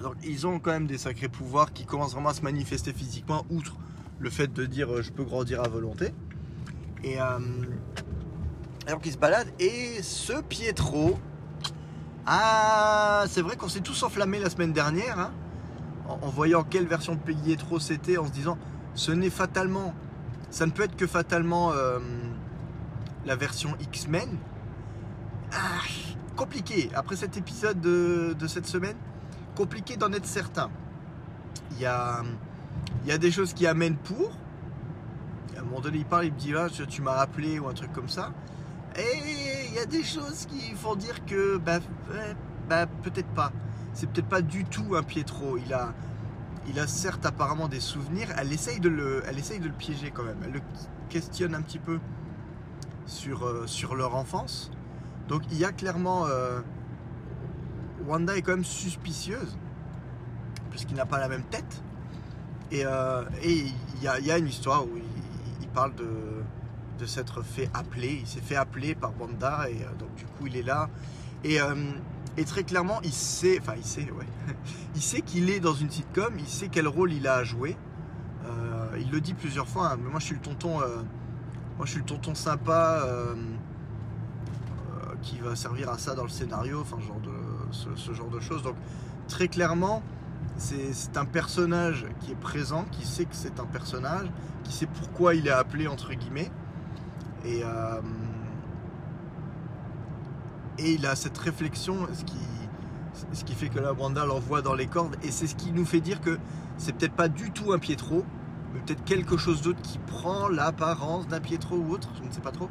Donc 0.00 0.14
ils 0.22 0.46
ont 0.46 0.58
quand 0.58 0.70
même 0.70 0.86
des 0.86 0.98
sacrés 0.98 1.28
pouvoirs 1.28 1.72
qui 1.72 1.84
commencent 1.84 2.12
vraiment 2.12 2.30
à 2.30 2.34
se 2.34 2.42
manifester 2.42 2.92
physiquement, 2.92 3.44
outre 3.50 3.76
le 4.18 4.30
fait 4.30 4.52
de 4.52 4.66
dire 4.66 5.02
je 5.02 5.10
peux 5.10 5.24
grandir 5.24 5.62
à 5.62 5.68
volonté. 5.68 6.12
Et 7.02 7.16
qu'ils 8.98 9.12
se 9.12 9.18
baladent 9.18 9.52
et 9.58 10.02
ce 10.02 10.40
Pietro. 10.40 11.18
Ah 12.26 13.24
c'est 13.28 13.42
vrai 13.42 13.56
qu'on 13.56 13.68
s'est 13.68 13.80
tous 13.80 14.02
enflammés 14.02 14.38
la 14.38 14.50
semaine 14.50 14.72
dernière 14.72 15.18
hein, 15.18 15.32
en, 16.08 16.28
voyant 16.28 16.62
quelle 16.62 16.86
version 16.86 17.14
de 17.14 17.20
Pietro 17.20 17.78
c'était 17.78 18.18
en 18.18 18.26
se 18.26 18.30
disant 18.32 18.58
ce 18.94 19.12
n'est 19.12 19.30
fatalement 19.30 19.94
ça 20.50 20.66
ne 20.66 20.70
peut 20.72 20.82
être 20.82 20.96
que 20.96 21.06
fatalement 21.06 21.72
euh, 21.72 21.98
la 23.24 23.36
version 23.36 23.76
X-Men. 23.80 24.36
Ah, 25.52 25.82
compliqué. 26.36 26.90
Après 26.94 27.16
cet 27.16 27.36
épisode 27.36 27.80
de, 27.80 28.46
cette 28.46 28.66
semaine 28.66 28.96
compliqué 29.56 29.96
d'en 29.96 30.12
être 30.12 30.26
certain. 30.26 30.70
Il 31.72 31.80
y 31.80 31.86
a, 31.86 32.22
y 33.06 33.18
des 33.18 33.30
choses 33.30 33.52
qui 33.52 33.66
amènent 33.66 33.96
pour. 33.96 34.32
À 35.56 35.60
un 35.60 35.64
moment 35.64 35.80
donné 35.80 35.98
il 35.98 36.04
parle 36.04 36.26
il 36.26 36.32
me 36.32 36.38
dit 36.38 36.52
là 36.52 36.68
tu 36.70 37.02
m'as 37.02 37.14
rappelé 37.14 37.58
ou 37.58 37.68
un 37.68 37.74
truc 37.74 37.92
comme 37.92 38.08
ça 38.08 38.32
et 38.96 39.66
il 39.68 39.74
y 39.74 39.78
a 39.78 39.86
des 39.86 40.02
choses 40.02 40.46
qui 40.46 40.74
font 40.74 40.96
dire 40.96 41.24
que 41.24 41.58
bah, 41.58 41.78
bah, 42.68 42.86
peut-être 42.86 43.28
pas. 43.28 43.52
C'est 43.92 44.08
peut-être 44.10 44.28
pas 44.28 44.42
du 44.42 44.64
tout 44.64 44.94
un 44.96 45.02
Pietro. 45.02 45.58
Il 45.58 45.72
a, 45.72 45.92
il 46.68 46.78
a 46.78 46.86
certes 46.86 47.26
apparemment 47.26 47.68
des 47.68 47.80
souvenirs, 47.80 48.28
elle 48.38 48.52
essaye 48.52 48.80
de 48.80 48.88
le, 48.88 49.22
elle 49.26 49.38
essaye 49.38 49.60
de 49.60 49.68
le 49.68 49.74
piéger 49.74 50.10
quand 50.10 50.24
même. 50.24 50.38
Elle 50.44 50.52
le 50.52 50.60
questionne 51.08 51.54
un 51.54 51.62
petit 51.62 51.78
peu 51.78 51.98
sur, 53.06 53.46
euh, 53.46 53.66
sur 53.66 53.94
leur 53.94 54.14
enfance. 54.16 54.70
Donc 55.28 55.42
il 55.50 55.58
y 55.58 55.64
a 55.64 55.72
clairement... 55.72 56.26
euh, 56.26 56.60
Wanda 58.06 58.34
est 58.34 58.42
quand 58.42 58.52
même 58.52 58.64
suspicieuse, 58.64 59.58
puisqu'il 60.70 60.96
n'a 60.96 61.04
pas 61.06 61.18
la 61.18 61.28
même 61.28 61.44
tête. 61.44 61.82
Et, 62.70 62.86
euh, 62.86 63.24
il, 63.44 63.74
y 64.02 64.08
a, 64.08 64.18
y 64.20 64.30
a 64.30 64.38
une 64.38 64.48
histoire 64.48 64.84
où 64.84 64.90
il 65.60 65.68
parle 65.68 65.94
de, 65.96 66.39
de 67.00 67.06
s'être 67.06 67.42
fait 67.42 67.68
appeler. 67.74 68.18
Il 68.20 68.26
s'est 68.26 68.40
fait 68.40 68.56
appeler 68.56 68.94
par 68.94 69.12
Wanda, 69.20 69.68
et 69.70 69.82
euh, 69.82 69.94
donc 69.98 70.14
du 70.14 70.24
coup 70.24 70.46
il 70.46 70.56
est 70.56 70.62
là. 70.62 70.88
Et, 71.42 71.60
euh, 71.60 71.74
et 72.36 72.44
très 72.44 72.62
clairement, 72.64 73.00
il 73.02 73.12
sait, 73.12 73.58
enfin 73.60 73.74
il 73.76 73.84
sait, 73.84 74.02
ouais, 74.02 74.26
il 74.94 75.02
sait 75.02 75.22
qu'il 75.22 75.50
est 75.50 75.60
dans 75.60 75.74
une 75.74 75.90
sitcom, 75.90 76.34
il 76.38 76.46
sait 76.46 76.68
quel 76.68 76.86
rôle 76.86 77.12
il 77.12 77.26
a 77.26 77.36
à 77.36 77.44
jouer. 77.44 77.76
Euh, 78.44 78.98
il 79.00 79.10
le 79.10 79.20
dit 79.20 79.34
plusieurs 79.34 79.66
fois. 79.68 79.92
hein, 79.92 79.98
mais 80.02 80.10
moi 80.10 80.20
je 80.20 80.26
suis 80.26 80.34
le 80.34 80.40
tonton, 80.40 80.78
moi 81.76 81.84
je 81.84 81.90
suis 81.90 82.00
le 82.00 82.06
tonton 82.06 82.34
sympa 82.34 83.04
qui 85.22 85.38
va 85.38 85.54
servir 85.54 85.90
à 85.90 85.98
ça 85.98 86.14
dans 86.14 86.22
le 86.22 86.30
scénario, 86.30 86.80
enfin 86.80 86.98
genre 87.00 87.20
de 87.20 87.30
ce, 87.72 87.88
ce 87.94 88.12
genre 88.14 88.30
de 88.30 88.40
choses. 88.40 88.62
Donc 88.62 88.76
très 89.28 89.48
clairement, 89.48 90.02
c'est 90.56 91.16
un 91.16 91.26
personnage 91.26 92.06
qui 92.20 92.32
est 92.32 92.40
présent, 92.40 92.84
qui 92.90 93.06
sait 93.06 93.24
que 93.24 93.34
c'est 93.34 93.60
un 93.60 93.66
personnage, 93.66 94.28
qui 94.64 94.72
sait 94.72 94.86
pourquoi 94.86 95.34
il 95.34 95.46
est 95.46 95.52
appelé 95.52 95.86
entre 95.88 96.12
guillemets. 96.14 96.50
Et, 97.44 97.62
euh, 97.64 98.00
et 100.78 100.92
il 100.92 101.06
a 101.06 101.16
cette 101.16 101.38
réflexion, 101.38 102.06
ce 102.12 102.24
qui, 102.24 102.38
ce 103.32 103.44
qui 103.44 103.54
fait 103.54 103.68
que 103.68 103.78
la 103.78 103.92
Wanda 103.92 104.24
l'envoie 104.24 104.62
dans 104.62 104.74
les 104.74 104.86
cordes. 104.86 105.16
Et 105.22 105.30
c'est 105.30 105.46
ce 105.46 105.54
qui 105.54 105.72
nous 105.72 105.84
fait 105.84 106.00
dire 106.00 106.20
que 106.20 106.38
c'est 106.76 106.92
peut-être 106.92 107.14
pas 107.14 107.28
du 107.28 107.50
tout 107.50 107.72
un 107.72 107.78
Pietro, 107.78 108.24
mais 108.72 108.80
peut-être 108.80 109.04
quelque 109.04 109.36
chose 109.36 109.62
d'autre 109.62 109.80
qui 109.82 109.98
prend 109.98 110.48
l'apparence 110.48 111.28
d'un 111.28 111.40
Pietro 111.40 111.76
ou 111.76 111.92
autre, 111.92 112.08
je 112.18 112.26
ne 112.26 112.32
sais 112.32 112.40
pas 112.40 112.52
trop. 112.52 112.68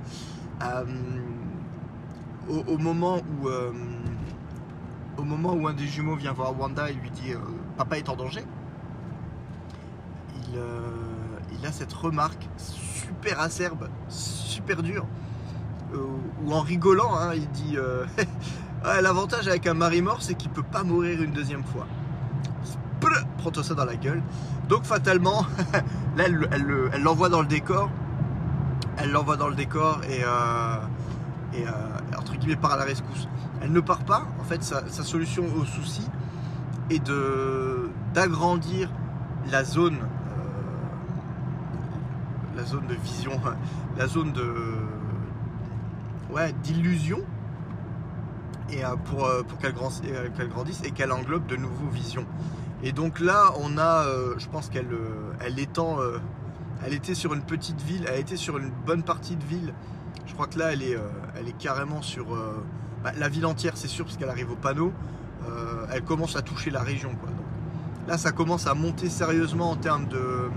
Euh, 0.63 0.83
au, 2.67 2.77
moment 2.77 3.17
où, 3.17 3.47
euh, 3.47 3.71
au 5.17 5.23
moment 5.23 5.53
où 5.53 5.67
un 5.67 5.73
des 5.73 5.87
jumeaux 5.87 6.15
vient 6.15 6.33
voir 6.33 6.59
Wanda 6.59 6.89
et 6.89 6.93
lui 6.93 7.11
dit 7.11 7.33
Papa 7.77 7.97
est 7.97 8.09
en 8.09 8.15
danger, 8.15 8.43
il, 10.35 10.59
il 11.57 11.65
a 11.65 11.71
cette 11.71 11.93
remarque 11.93 12.47
super 13.09 13.39
acerbe, 13.39 13.87
super 14.07 14.83
dure, 14.83 15.05
euh, 15.93 15.97
où 16.45 16.53
en 16.53 16.61
rigolant, 16.61 17.15
hein, 17.17 17.31
il 17.33 17.49
dit 17.49 17.75
euh, 17.77 18.05
L'avantage 19.01 19.47
avec 19.47 19.67
un 19.67 19.73
mari 19.73 20.01
mort, 20.01 20.21
c'est 20.21 20.35
qu'il 20.35 20.49
peut 20.51 20.63
pas 20.63 20.83
mourir 20.83 21.21
une 21.21 21.31
deuxième 21.33 21.63
fois. 21.63 21.85
Prends-toi 23.39 23.63
ça 23.63 23.73
dans 23.73 23.85
la 23.85 23.95
gueule. 23.95 24.21
Donc 24.69 24.83
fatalement, 24.85 25.45
là, 26.17 26.25
elle 26.25 26.47
elle 26.51 26.61
le- 26.63 26.89
elle 26.93 27.01
l'envoie 27.03 27.29
dans 27.29 27.41
le 27.41 27.47
décor. 27.47 27.89
Elle 28.97 29.11
l'envoie 29.11 29.35
dans 29.37 29.47
le 29.49 29.55
décor 29.55 30.01
et, 30.09 30.23
euh, 30.23 30.75
entre 32.17 32.35
guillemets 32.35 32.55
part 32.57 32.73
à 32.73 32.77
la 32.77 32.83
rescousse. 32.85 33.27
Elle 33.61 33.71
ne 33.73 33.79
part 33.81 34.03
pas. 34.05 34.23
En 34.39 34.43
fait, 34.43 34.63
sa, 34.63 34.87
sa 34.87 35.03
solution 35.03 35.43
au 35.57 35.65
souci 35.65 36.07
est 36.89 37.03
de 37.05 37.89
d'agrandir 38.13 38.89
la 39.51 39.63
zone, 39.63 39.97
zone 42.69 42.87
de 42.87 42.95
vision, 42.95 43.31
la 43.97 44.07
zone 44.07 44.31
de 44.31 44.53
ouais 46.31 46.53
d'illusion 46.63 47.19
et 48.71 48.85
euh, 48.85 48.95
pour, 48.95 49.25
euh, 49.25 49.43
pour 49.43 49.57
euh, 49.63 50.29
qu'elle 50.37 50.49
grandisse 50.49 50.81
et 50.83 50.91
qu'elle 50.91 51.11
englobe 51.11 51.45
de 51.47 51.55
nouveaux 51.55 51.89
visions. 51.89 52.25
Et 52.83 52.91
donc 52.91 53.19
là, 53.19 53.51
on 53.59 53.77
a, 53.77 54.05
je 54.37 54.47
pense 54.47 54.69
qu'elle 54.69 54.87
elle 55.41 55.59
étend, 55.59 55.97
elle 56.85 56.93
était 56.93 57.13
sur 57.13 57.33
une 57.33 57.41
petite 57.41 57.81
ville, 57.81 58.05
elle 58.07 58.21
était 58.21 58.37
sur 58.37 58.57
une 58.57 58.71
bonne 58.85 59.03
partie 59.03 59.35
de 59.35 59.43
ville. 59.43 59.73
Je 60.25 60.33
crois 60.33 60.47
que 60.47 60.57
là, 60.57 60.71
elle 60.71 60.83
est, 60.83 61.57
carrément 61.57 62.01
sur 62.01 62.27
bah, 63.03 63.11
la 63.17 63.27
ville 63.27 63.45
entière, 63.45 63.73
c'est 63.75 63.89
sûr, 63.89 64.05
parce 64.05 64.15
qu'elle 64.15 64.29
arrive 64.29 64.49
au 64.49 64.55
panneau. 64.55 64.93
Elle 65.91 66.03
commence 66.03 66.37
à 66.37 66.41
toucher 66.41 66.71
la 66.71 66.79
région. 66.79 67.09
Quoi. 67.19 67.27
Donc, 67.31 68.07
là, 68.07 68.17
ça 68.17 68.31
commence 68.31 68.65
à 68.65 68.73
monter 68.75 69.09
sérieusement 69.09 69.71
en 69.71 69.75
termes 69.75 70.07
de, 70.07 70.49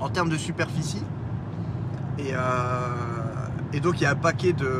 en 0.00 0.08
termes 0.08 0.28
de 0.28 0.36
superficie. 0.36 1.02
Et, 2.18 2.34
euh, 2.34 3.80
donc, 3.80 4.00
il 4.00 4.02
y 4.02 4.06
a 4.06 4.10
un 4.10 4.16
paquet 4.16 4.52
de, 4.52 4.76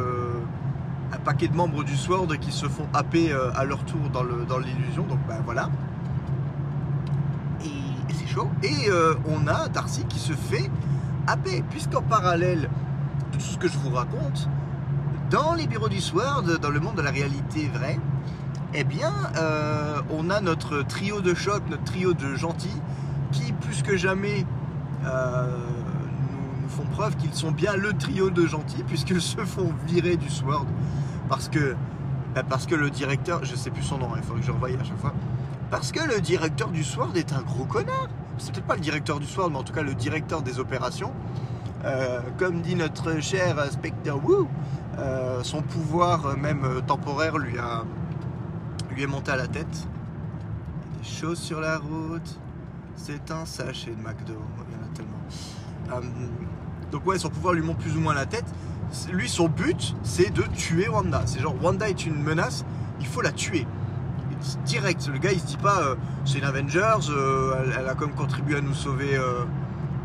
membres 1.55 1.85
du 1.85 1.97
SWORD 1.97 2.39
qui 2.39 2.53
se 2.53 2.67
font 2.67 2.87
happer 2.93 3.33
euh, 3.33 3.51
à 3.55 3.65
leur 3.65 3.85
tour 3.85 4.11
dans 4.11 4.59
l'illusion. 4.59 5.05
donc, 5.05 5.19
ben 5.29 5.41
voilà. 5.45 5.71
Et, 7.65 8.15
c'est 8.15 8.27
chaud. 8.27 8.49
Et 8.63 8.89
euh, 8.89 9.15
on 9.27 9.47
a 9.47 9.69
Darcy 9.69 10.05
qui 10.05 10.19
se 10.19 10.33
fait 10.33 10.71
happer, 11.27 11.63
puisqu'en 11.71 12.03
parallèle 12.03 12.69
de 13.33 13.37
tout 13.37 13.41
ce 13.41 13.59
que 13.59 13.69
je 13.69 13.79
vous 13.79 13.91
raconte, 13.91 14.49
dans 15.31 15.55
les 15.55 15.67
bureaux 15.67 15.89
du 15.89 16.01
SWORD, 16.01 16.59
dans 16.59 16.71
le 16.71 16.81
monde 16.81 16.97
de 16.97 17.03
la 17.03 17.11
réalité 17.11 17.71
vraie, 17.73 17.99
eh 18.75 18.85
bien, 18.85 19.13
on 20.11 20.31
a 20.31 20.41
notre 20.41 20.83
trio 20.83 21.21
de 21.21 21.35
choc, 21.35 21.63
notre 21.69 21.85
trio 21.85 22.15
de 22.15 22.35
gentils, 22.35 22.81
qui 23.33 23.53
plus 23.53 23.83
que 23.83 23.97
jamais 23.97 24.45
nous, 25.03 26.63
nous 26.63 26.69
font 26.69 26.85
preuve 26.93 27.17
qu'ils 27.17 27.35
sont 27.35 27.51
bien 27.51 27.77
le 27.77 27.93
trio 27.93 28.31
de 28.31 28.47
gentils, 28.47 28.83
puisqu'ils 28.85 29.21
se 29.21 29.45
font 29.45 29.73
virer 29.87 30.17
du 30.17 30.29
SWORD, 30.29 30.67
parce 31.29 31.49
que, 31.49 31.75
bah, 32.35 32.43
parce 32.49 32.67
que 32.67 32.75
le 32.75 32.91
directeur, 32.91 33.45
je 33.45 33.55
sais 33.57 33.71
plus 33.71 33.83
son 33.83 33.99
nom, 33.99 34.11
il 34.17 34.23
faudrait 34.23 34.41
que 34.41 34.47
je 34.47 34.53
revoie 34.53 34.69
à 34.69 34.85
chaque 34.85 34.99
fois, 34.99 35.15
parce 35.71 35.93
que 35.93 36.03
le 36.03 36.21
directeur 36.21 36.69
du 36.69 36.85
SWORD 36.85 37.17
est 37.17 37.33
un 37.33 37.43
gros 37.43 37.65
connard. 37.65 38.09
C'est 38.39 38.53
peut-être 38.53 38.67
pas 38.67 38.75
le 38.75 38.81
directeur 38.81 39.21
du 39.21 39.27
SWORD, 39.27 39.53
mais 39.53 39.59
en 39.59 39.63
tout 39.63 39.73
cas 39.73 39.83
le 39.83 39.95
directeur 39.95 40.43
des 40.43 40.59
opérations. 40.59 41.13
Euh, 41.85 42.21
comme 42.37 42.61
dit 42.61 42.75
notre 42.75 43.21
cher 43.21 43.57
Spectre 43.71 44.15
Wu, 44.23 44.47
euh, 44.99 45.43
son 45.43 45.63
pouvoir 45.63 46.27
euh, 46.27 46.37
même 46.37 46.65
euh, 46.65 46.81
temporaire 46.81 47.39
lui, 47.39 47.59
a, 47.59 47.85
lui 48.91 49.03
est 49.03 49.07
monté 49.07 49.31
à 49.31 49.37
la 49.37 49.47
tête. 49.47 49.89
Des 50.99 51.09
choses 51.09 51.39
sur 51.39 51.61
la 51.61 51.79
route. 51.79 52.39
C'est 52.97 53.31
un 53.31 53.47
sachet 53.47 53.93
de 53.93 54.03
McDo. 54.03 54.35
Il 54.69 54.75
y 54.75 54.79
en 54.79 54.85
a 54.85 54.95
tellement. 54.95 55.11
Donc 56.91 57.07
ouais, 57.07 57.19
son 57.19 57.29
pouvoir 57.29 57.55
lui 57.55 57.63
monte 57.63 57.79
plus 57.79 57.97
ou 57.97 58.01
moins 58.01 58.15
la 58.15 58.27
tête. 58.27 58.45
Lui, 59.13 59.29
son 59.29 59.49
but, 59.49 59.95
c'est 60.03 60.31
de 60.31 60.43
tuer 60.43 60.89
Wanda. 60.89 61.23
C'est 61.27 61.41
genre 61.41 61.55
Wanda 61.63 61.89
est 61.89 62.07
une 62.07 62.23
menace, 62.23 62.65
il 63.01 63.07
faut 63.07 63.21
la 63.21 63.33
tuer. 63.33 63.67
Direct. 64.65 65.07
Le 65.13 65.19
gars, 65.19 65.33
il 65.33 65.41
se 65.41 65.47
dit 65.47 65.57
pas, 65.59 65.83
euh, 65.83 65.95
c'est 66.25 66.39
une 66.39 66.45
Avengers, 66.45 67.11
euh, 67.11 67.63
elle, 67.63 67.77
elle 67.79 67.89
a 67.89 67.95
comme 67.95 68.13
contribué 68.13 68.57
à 68.57 68.61
nous 68.61 68.75
sauver 68.75 69.15
euh, 69.15 69.45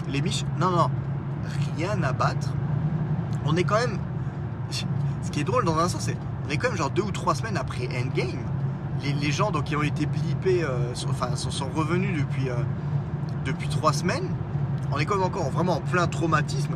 les 0.10 0.22
miches. 0.22 0.44
Non, 0.60 0.72
non, 0.72 0.90
rien 1.78 2.04
à 2.04 2.12
battre. 2.12 2.54
On 3.46 3.56
est 3.56 3.64
quand 3.64 3.80
même. 3.80 3.98
Ce 4.70 5.32
qui 5.32 5.40
est 5.40 5.44
drôle 5.44 5.66
dans 5.66 5.78
un 5.80 5.88
sens, 5.88 6.02
c'est 6.02 6.18
on 6.46 6.52
est 6.52 6.58
quand 6.58 6.68
même 6.68 6.78
genre 6.78 6.92
deux 6.92 7.02
ou 7.02 7.12
trois 7.12 7.34
semaines 7.34 7.58
après 7.58 7.88
Endgame. 7.88 8.40
Les, 9.04 9.14
les 9.14 9.32
gens 9.32 9.52
qui 9.52 9.76
ont 9.76 9.84
été 9.84 10.06
blippés, 10.06 10.66
sont, 10.94 11.10
enfin, 11.10 11.36
sont, 11.36 11.70
revenus 11.74 12.18
depuis, 12.18 12.50
depuis 13.46 13.68
trois 13.68 13.94
semaines. 13.94 14.30
On 14.92 15.00
est 15.00 15.06
quand 15.06 15.16
même 15.16 15.26
encore 15.26 15.50
vraiment 15.50 15.78
en 15.78 15.82
plein 15.82 16.08
traumatisme. 16.08 16.76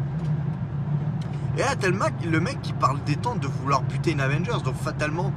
Et 1.57 1.61
là, 1.61 1.75
le 2.23 2.39
mec 2.39 2.61
qui 2.61 2.73
parle 2.73 3.03
des 3.03 3.15
temps 3.15 3.35
de 3.35 3.47
vouloir 3.47 3.81
buter 3.81 4.11
une 4.11 4.21
Avengers, 4.21 4.63
donc 4.63 4.75
fatalement, 4.75 5.33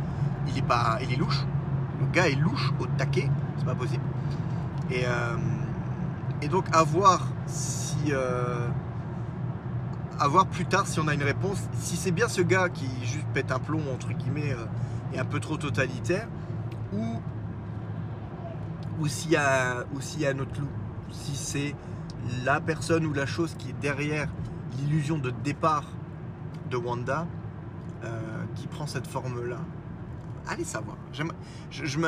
il 0.48 0.58
est 0.58 0.62
pas, 0.62 0.98
il 1.02 1.12
est 1.12 1.16
louche. 1.16 1.44
Le 2.00 2.06
gars 2.06 2.28
est 2.28 2.37
louche 2.37 2.72
au 2.78 2.87
taquet, 2.87 3.28
c'est 3.58 3.64
pas 3.64 3.74
possible. 3.74 4.02
Et, 4.90 5.04
euh, 5.06 5.37
donc 6.48 6.66
à 6.72 6.82
voir 6.82 7.28
si, 7.46 7.96
euh, 8.11 8.68
à 10.18 10.28
voir 10.28 10.46
plus 10.46 10.66
tard 10.66 10.87
si 10.87 11.00
on 11.00 11.08
a 11.08 11.14
une 11.14 11.22
réponse. 11.22 11.58
Si 11.78 11.96
c'est 11.96 12.11
bien 12.11 12.28
ce 12.28 12.40
gars 12.40 12.68
qui 12.68 12.87
juste 13.02 13.26
pète 13.32 13.52
un 13.52 13.58
plomb 13.58 13.82
entre 13.92 14.12
guillemets 14.12 14.52
euh, 14.52 14.64
et 15.14 15.18
un 15.18 15.24
peu 15.24 15.40
trop 15.40 15.56
totalitaire, 15.56 16.26
ou 16.92 17.20
ou 19.00 19.08
s'il 19.08 19.30
y 19.30 19.37
a 19.37 19.85
ou 19.94 20.00
s'il 20.00 20.20
y 20.20 20.26
a 20.26 20.30
un 20.30 20.38
autre 20.38 20.61
loup, 20.61 20.68
si 21.11 21.37
c'est 21.37 21.74
la 22.44 22.61
personne 22.61 23.06
ou 23.06 23.12
la 23.12 23.26
chose 23.26 23.54
qui 23.58 23.70
est 23.70 23.80
derrière 23.80 24.28
l'illusion 24.78 25.18
de 25.18 25.30
départ 25.30 25.85
de 26.70 26.76
Wanda 26.76 27.26
euh, 28.04 28.08
qui 28.56 28.66
prend 28.66 28.87
cette 28.87 29.06
forme-là. 29.06 29.58
Allez 30.48 30.64
savoir. 30.64 30.96
Je, 31.12 31.22
je 31.70 31.98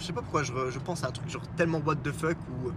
sais 0.00 0.12
pas 0.12 0.22
pourquoi 0.22 0.42
je, 0.42 0.78
pense 0.78 1.04
à 1.04 1.08
un 1.08 1.10
truc 1.10 1.28
genre 1.28 1.46
tellement 1.56 1.80
what 1.84 1.96
the 1.96 2.10
fuck 2.10 2.36
où 2.48 2.70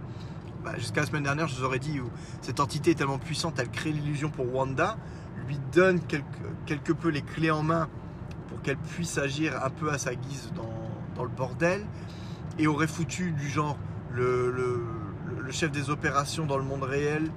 bah, 0.62 0.72
jusqu'à 0.76 1.00
la 1.00 1.06
semaine 1.06 1.22
dernière 1.22 1.48
je 1.48 1.56
vous 1.56 1.64
aurais 1.64 1.78
dit 1.78 2.00
où 2.00 2.10
cette 2.42 2.60
entité 2.60 2.90
est 2.90 2.94
tellement 2.94 3.18
puissante, 3.18 3.58
elle 3.58 3.70
crée 3.70 3.92
l'illusion 3.92 4.30
pour 4.30 4.54
Wanda, 4.54 4.96
lui 5.46 5.58
donne 5.72 6.00
quelque, 6.00 6.92
peu 6.92 7.08
les 7.08 7.22
clés 7.22 7.50
en 7.50 7.62
main 7.62 7.88
pour 8.48 8.60
qu'elle 8.62 8.76
puisse 8.76 9.18
agir 9.18 9.62
un 9.64 9.70
peu 9.70 9.90
à 9.90 9.98
sa 9.98 10.14
guise 10.14 10.52
dans, 10.54 11.22
le 11.22 11.30
bordel 11.30 11.86
et 12.58 12.66
aurait 12.66 12.86
foutu 12.86 13.32
du 13.32 13.48
genre 13.48 13.78
le- 14.10 14.50
le 15.44 15.52
chef 15.52 15.70
des 15.70 15.90
opérations 15.90 16.46
dans 16.46 16.56
le 16.56 16.64
monde 16.64 16.84
réel 16.84 17.30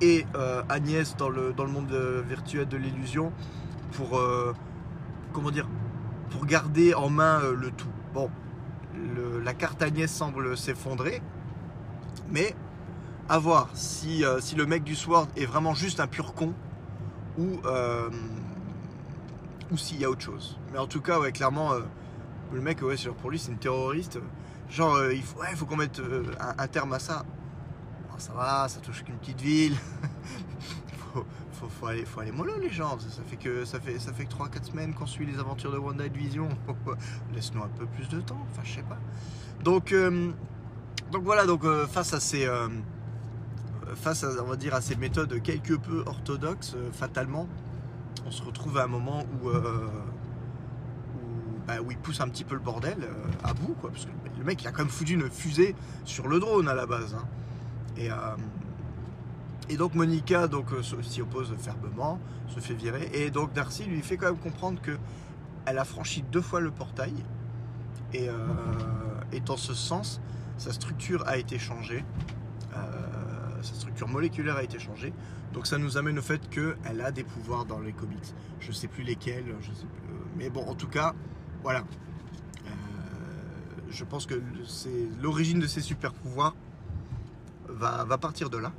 et 0.00 0.26
euh, 0.34 0.62
Agnès 0.68 1.16
dans 1.16 1.28
le, 1.28 1.52
monde 1.52 1.92
euh, 1.92 2.22
virtuel 2.26 2.66
de 2.66 2.76
l'illusion 2.76 3.32
pour 3.92 4.18
euh, 4.18 4.54
comment 5.32 5.50
dire 5.50 5.68
pour 6.30 6.46
garder 6.46 6.94
en 6.94 7.10
main 7.10 7.40
le 7.54 7.70
tout. 7.70 7.90
Bon, 8.14 8.30
la 9.44 9.52
carte 9.52 9.82
Agnès 9.82 10.10
semble 10.10 10.56
s'effondrer 10.56 11.20
Mais 12.30 12.54
à 13.28 13.38
voir 13.38 13.68
si, 13.74 14.24
le 14.56 14.66
mec 14.66 14.82
du 14.82 14.94
Sword 14.94 15.28
est 15.36 15.44
vraiment 15.44 15.74
juste 15.74 16.00
un 16.00 16.06
pur 16.06 16.32
con 16.32 16.54
ou, 17.38 17.60
ou 19.70 19.76
s'il 19.76 20.00
y 20.00 20.06
a 20.06 20.10
autre 20.10 20.22
chose. 20.22 20.58
Mais 20.72 20.78
en 20.78 20.86
tout 20.86 21.02
cas, 21.02 21.20
ouais, 21.20 21.32
clairement, 21.32 21.72
le 22.52 22.60
mec, 22.62 22.80
ouais, 22.82 22.96
pour 23.20 23.30
lui, 23.30 23.38
c'est 23.38 23.50
une 23.50 23.58
terroriste. 23.58 24.18
Genre, 24.70 24.98
il 25.12 25.22
faut, 25.22 25.42
faut 25.54 25.66
qu'on 25.66 25.76
mette 25.76 26.00
un 26.58 26.66
terme 26.66 26.94
à 26.94 26.98
ça. 26.98 27.26
Ça 28.22 28.32
va, 28.34 28.68
ça 28.68 28.78
touche 28.78 29.02
qu'une 29.02 29.16
petite 29.16 29.40
ville. 29.40 29.74
faut, 31.12 31.24
faut, 31.68 31.86
aller, 31.86 32.04
faut 32.04 32.22
mollo, 32.32 32.56
les 32.60 32.70
gens. 32.70 32.96
Ça, 33.00 33.20
fait 33.26 33.34
que 33.34 33.64
ça 33.64 33.80
fait, 33.80 33.94
que 33.94 34.32
3-4 34.32 34.62
semaines 34.70 34.94
qu'on 34.94 35.06
suit 35.06 35.26
les 35.26 35.40
aventures 35.40 35.72
de 35.72 35.78
One 35.78 35.96
Night 35.96 36.16
Vision. 36.16 36.48
Laisse-nous 37.34 37.64
un 37.64 37.68
peu 37.76 37.84
plus 37.84 38.08
de 38.08 38.20
temps. 38.20 38.38
Enfin, 38.48 38.62
je 38.62 38.74
sais 38.74 38.84
pas. 38.84 38.98
Donc, 39.64 39.92
voilà. 41.20 41.44
Face 41.88 42.14
à 42.14 42.20
ces, 42.20 42.46
méthodes 44.96 45.42
quelque 45.42 45.74
peu 45.74 46.04
orthodoxes, 46.06 46.74
euh, 46.76 46.92
fatalement, 46.92 47.48
on 48.24 48.30
se 48.30 48.44
retrouve 48.44 48.78
à 48.78 48.84
un 48.84 48.86
moment 48.86 49.24
où, 49.42 49.48
euh, 49.48 49.88
bah, 51.66 51.74
il 51.90 51.98
pousse 51.98 52.20
un 52.20 52.28
petit 52.28 52.44
peu 52.44 52.54
le 52.54 52.60
bordel 52.60 52.98
euh, 53.02 53.12
à 53.42 53.52
bout. 53.52 53.74
Parce 53.82 54.04
que 54.04 54.10
le 54.38 54.44
mec, 54.44 54.62
il 54.62 54.68
a 54.68 54.70
quand 54.70 54.82
même 54.82 54.90
foutu 54.90 55.14
une 55.14 55.28
fusée 55.28 55.74
sur 56.04 56.28
le 56.28 56.38
drone 56.38 56.68
à 56.68 56.74
la 56.74 56.86
base. 56.86 57.16
hein. 57.16 57.26
Et, 57.96 58.10
euh, 58.10 58.14
et 59.68 59.76
donc 59.76 59.94
Monica 59.94 60.48
donc 60.48 60.72
euh, 60.72 60.82
s'y 61.02 61.22
oppose 61.22 61.54
fermement, 61.58 62.18
se 62.48 62.60
fait 62.60 62.74
virer. 62.74 63.10
Et 63.12 63.30
donc 63.30 63.52
Darcy 63.52 63.84
lui 63.84 64.02
fait 64.02 64.16
quand 64.16 64.26
même 64.26 64.38
comprendre 64.38 64.80
que 64.80 64.96
elle 65.66 65.78
a 65.78 65.84
franchi 65.84 66.22
deux 66.32 66.40
fois 66.40 66.60
le 66.60 66.70
portail. 66.70 67.14
Et, 68.12 68.28
euh, 68.28 68.34
dans 69.46 69.56
ce 69.56 69.74
sens, 69.74 70.20
sa 70.58 70.72
structure 70.72 71.26
a 71.26 71.36
été 71.38 71.58
changée. 71.58 72.04
Euh, 72.74 73.62
sa 73.62 73.74
structure 73.74 74.08
moléculaire 74.08 74.56
a 74.56 74.62
été 74.62 74.78
changée. 74.78 75.12
Donc 75.52 75.66
ça 75.66 75.78
nous 75.78 75.96
amène 75.96 76.18
au 76.18 76.22
fait 76.22 76.48
qu'elle 76.50 77.00
a 77.00 77.10
des 77.12 77.24
pouvoirs 77.24 77.64
dans 77.64 77.78
les 77.80 77.92
comics. 77.92 78.34
Je 78.60 78.72
sais 78.72 78.88
plus 78.88 79.04
lesquels, 79.04 79.54
je 79.60 79.72
sais 79.72 79.86
plus. 79.86 80.14
euh, 80.14 80.18
Mais 80.36 80.50
bon, 80.50 80.64
en 80.66 80.74
tout 80.74 80.88
cas, 80.88 81.14
voilà. 81.62 81.84
Je 83.90 84.04
pense 84.04 84.24
que 84.24 84.40
c'est 84.66 85.06
l'origine 85.20 85.60
de 85.60 85.66
ses 85.66 85.82
super 85.82 86.14
pouvoirs 86.14 86.54
va, 87.82 88.18
partir 88.18 88.50
de 88.50 88.58
là. 88.58 88.72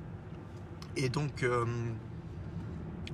Et 0.95 1.09
donc, 1.09 1.43
euh, 1.43 1.65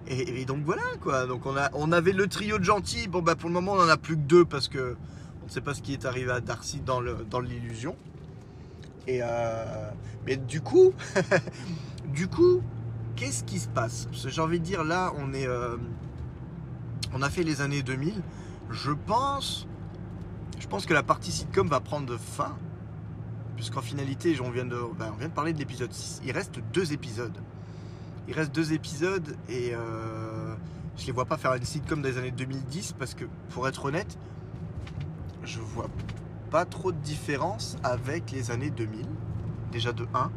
et, 0.08 0.46
donc 0.46 0.64
voilà 0.64 0.84
quoi. 1.02 1.26
Donc 1.26 1.46
on, 1.46 1.56
a, 1.56 1.70
on 1.74 1.92
avait 1.92 2.12
le 2.12 2.28
trio 2.28 2.60
de 2.60 2.64
gentils. 2.64 3.08
Bon 3.08 3.22
bah 3.22 3.36
pour 3.36 3.50
le 3.50 3.54
moment 3.54 3.74
on 3.74 3.82
en 3.82 3.90
a 3.90 3.98
plus 3.98 4.16
que 4.16 4.22
deux 4.22 4.46
parce 4.46 4.68
que 4.68 4.96
on 5.42 5.46
ne 5.46 5.50
sait 5.50 5.62
pas 5.62 5.74
ce 5.74 5.82
qui 5.82 5.94
est 5.94 6.06
arrivé 6.06 6.32
à 6.32 6.42
Darcy 6.42 6.82
dans 6.82 7.40
l'illusion. 7.40 7.96
Et 9.08 9.22
euh, 9.24 9.90
mais 10.28 10.38
du 10.38 10.62
coup, 10.62 10.94
du 12.14 12.28
coup, 12.28 12.62
qu'est-ce 13.16 13.44
qui 13.44 13.60
se 13.60 13.68
passe? 13.68 14.08
J'ai 14.12 14.42
envie 14.42 14.60
de 14.60 14.66
dire 14.66 14.84
là 14.84 15.12
on 15.18 15.34
est, 15.34 15.48
euh, 15.48 15.78
on 17.14 17.22
a 17.22 17.30
fait 17.30 17.44
les 17.44 17.62
années 17.62 17.82
2000. 17.82 18.22
Je 18.70 18.92
pense, 18.92 19.68
je 20.60 20.68
pense 20.68 20.86
que 20.86 20.94
la 20.94 21.02
partie 21.02 21.32
sitcom 21.32 21.68
va 21.68 21.80
prendre 21.80 22.16
fin. 22.18 22.56
Puisqu'en 23.60 23.82
finalité, 23.82 24.40
on 24.40 24.52
vient, 24.52 24.64
de, 24.64 24.78
ben, 24.98 25.12
on 25.14 25.18
vient 25.18 25.28
de 25.28 25.34
parler 25.34 25.52
de 25.52 25.60
l'épisode 25.60 25.92
6. 25.92 26.22
Il 26.24 26.32
reste 26.32 26.62
deux 26.72 26.94
épisodes. 26.94 27.38
Il 28.30 28.34
reste 28.34 28.56
deux 28.56 28.72
épisodes 28.72 29.36
et 29.50 29.72
euh, 29.74 30.56
je 30.96 31.06
les 31.06 31.12
vois 31.12 31.26
pas 31.26 31.36
faire 31.36 31.54
une 31.56 31.66
sitcom 31.66 32.02
des 32.02 32.18
années 32.18 32.32
2010 32.32 32.96
parce 32.98 33.16
que, 33.16 33.26
pour 33.50 33.68
être 33.68 33.84
honnête, 33.84 34.18
je 35.44 35.60
vois 35.60 35.90
pas 36.50 36.64
trop 36.64 36.94
de 36.94 36.98
différence 37.00 37.76
avec 37.84 38.32
les 38.32 38.50
années 38.50 38.70
2000. 38.70 39.06
Déjà 39.74 39.92
de 39.92 40.08
1. 40.14 40.32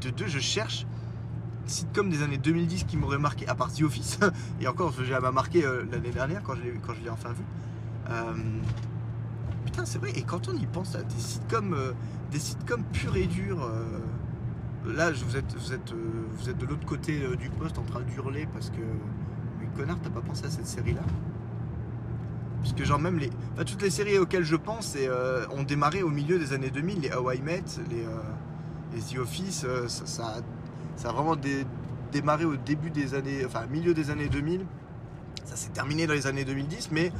De 0.00 0.08
2, 0.08 0.26
je 0.28 0.38
cherche 0.38 0.86
sitcom 1.66 2.08
des 2.08 2.22
années 2.22 2.38
2010 2.38 2.84
qui 2.84 2.96
m'aurait 2.96 3.18
marqué, 3.18 3.46
à 3.48 3.54
part 3.54 3.70
The 3.70 3.82
Office. 3.82 4.18
et 4.62 4.66
encore, 4.66 4.94
j'ai 5.04 5.12
m'a 5.20 5.30
marqué 5.30 5.62
euh, 5.62 5.84
l'année 5.92 6.10
dernière 6.10 6.42
quand 6.42 6.54
je 6.54 6.62
l'ai 6.62 6.72
quand 6.82 6.94
je 6.94 7.02
l'ai 7.02 7.10
enfin 7.10 7.34
vu. 7.34 7.44
Euh, 8.08 8.32
C'est 9.84 9.98
vrai. 9.98 10.10
Et 10.16 10.22
quand 10.22 10.48
on 10.48 10.54
y 10.56 10.66
pense 10.66 10.94
à 10.94 11.02
des 11.02 11.18
sitcoms, 11.18 11.74
euh, 11.74 11.92
des 12.30 12.38
sitcoms 12.38 12.84
purs 12.92 13.16
et 13.16 13.26
durs, 13.26 13.62
euh, 13.64 14.92
là, 14.94 15.10
vous 15.10 15.36
êtes, 15.36 15.52
vous 15.56 15.72
êtes, 15.72 15.92
euh, 15.92 15.96
vous 16.36 16.48
êtes 16.48 16.58
de 16.58 16.66
l'autre 16.66 16.86
côté 16.86 17.22
euh, 17.22 17.36
du 17.36 17.50
poste 17.50 17.78
en 17.78 17.82
train 17.82 18.00
d'hurler 18.02 18.46
parce 18.52 18.70
que, 18.70 18.80
mais 19.60 19.66
connard, 19.76 19.98
t'as 20.02 20.10
pas 20.10 20.20
pensé 20.20 20.44
à 20.46 20.50
cette 20.50 20.66
série-là? 20.66 21.02
Puisque 22.60 22.84
genre 22.84 23.00
même 23.00 23.18
les, 23.18 23.30
enfin, 23.54 23.64
toutes 23.64 23.82
les 23.82 23.90
séries 23.90 24.18
auxquelles 24.18 24.44
je 24.44 24.54
pense 24.56 24.94
euh, 24.96 25.44
ont 25.50 25.64
démarré 25.64 26.02
au 26.04 26.10
milieu 26.10 26.38
des 26.38 26.52
années 26.52 26.70
2000, 26.70 27.00
les 27.00 27.12
How 27.12 27.32
I 27.32 27.40
Met, 27.42 27.64
les, 27.90 28.04
les 28.94 29.00
The 29.02 29.18
Office, 29.18 29.66
ça, 29.88 30.06
ça, 30.06 30.36
a- 31.08 31.12
vraiment 31.12 31.34
dé- 31.34 31.66
démarré 32.12 32.44
au 32.44 32.54
début 32.56 32.90
des 32.90 33.14
années, 33.14 33.44
enfin 33.44 33.66
milieu 33.66 33.94
des 33.94 34.10
années 34.10 34.28
2000. 34.28 34.64
Ça 35.44 35.56
s'est 35.56 35.70
terminé 35.70 36.06
dans 36.06 36.12
les 36.14 36.28
années 36.28 36.44
2010, 36.44 36.90
mais 36.92 37.10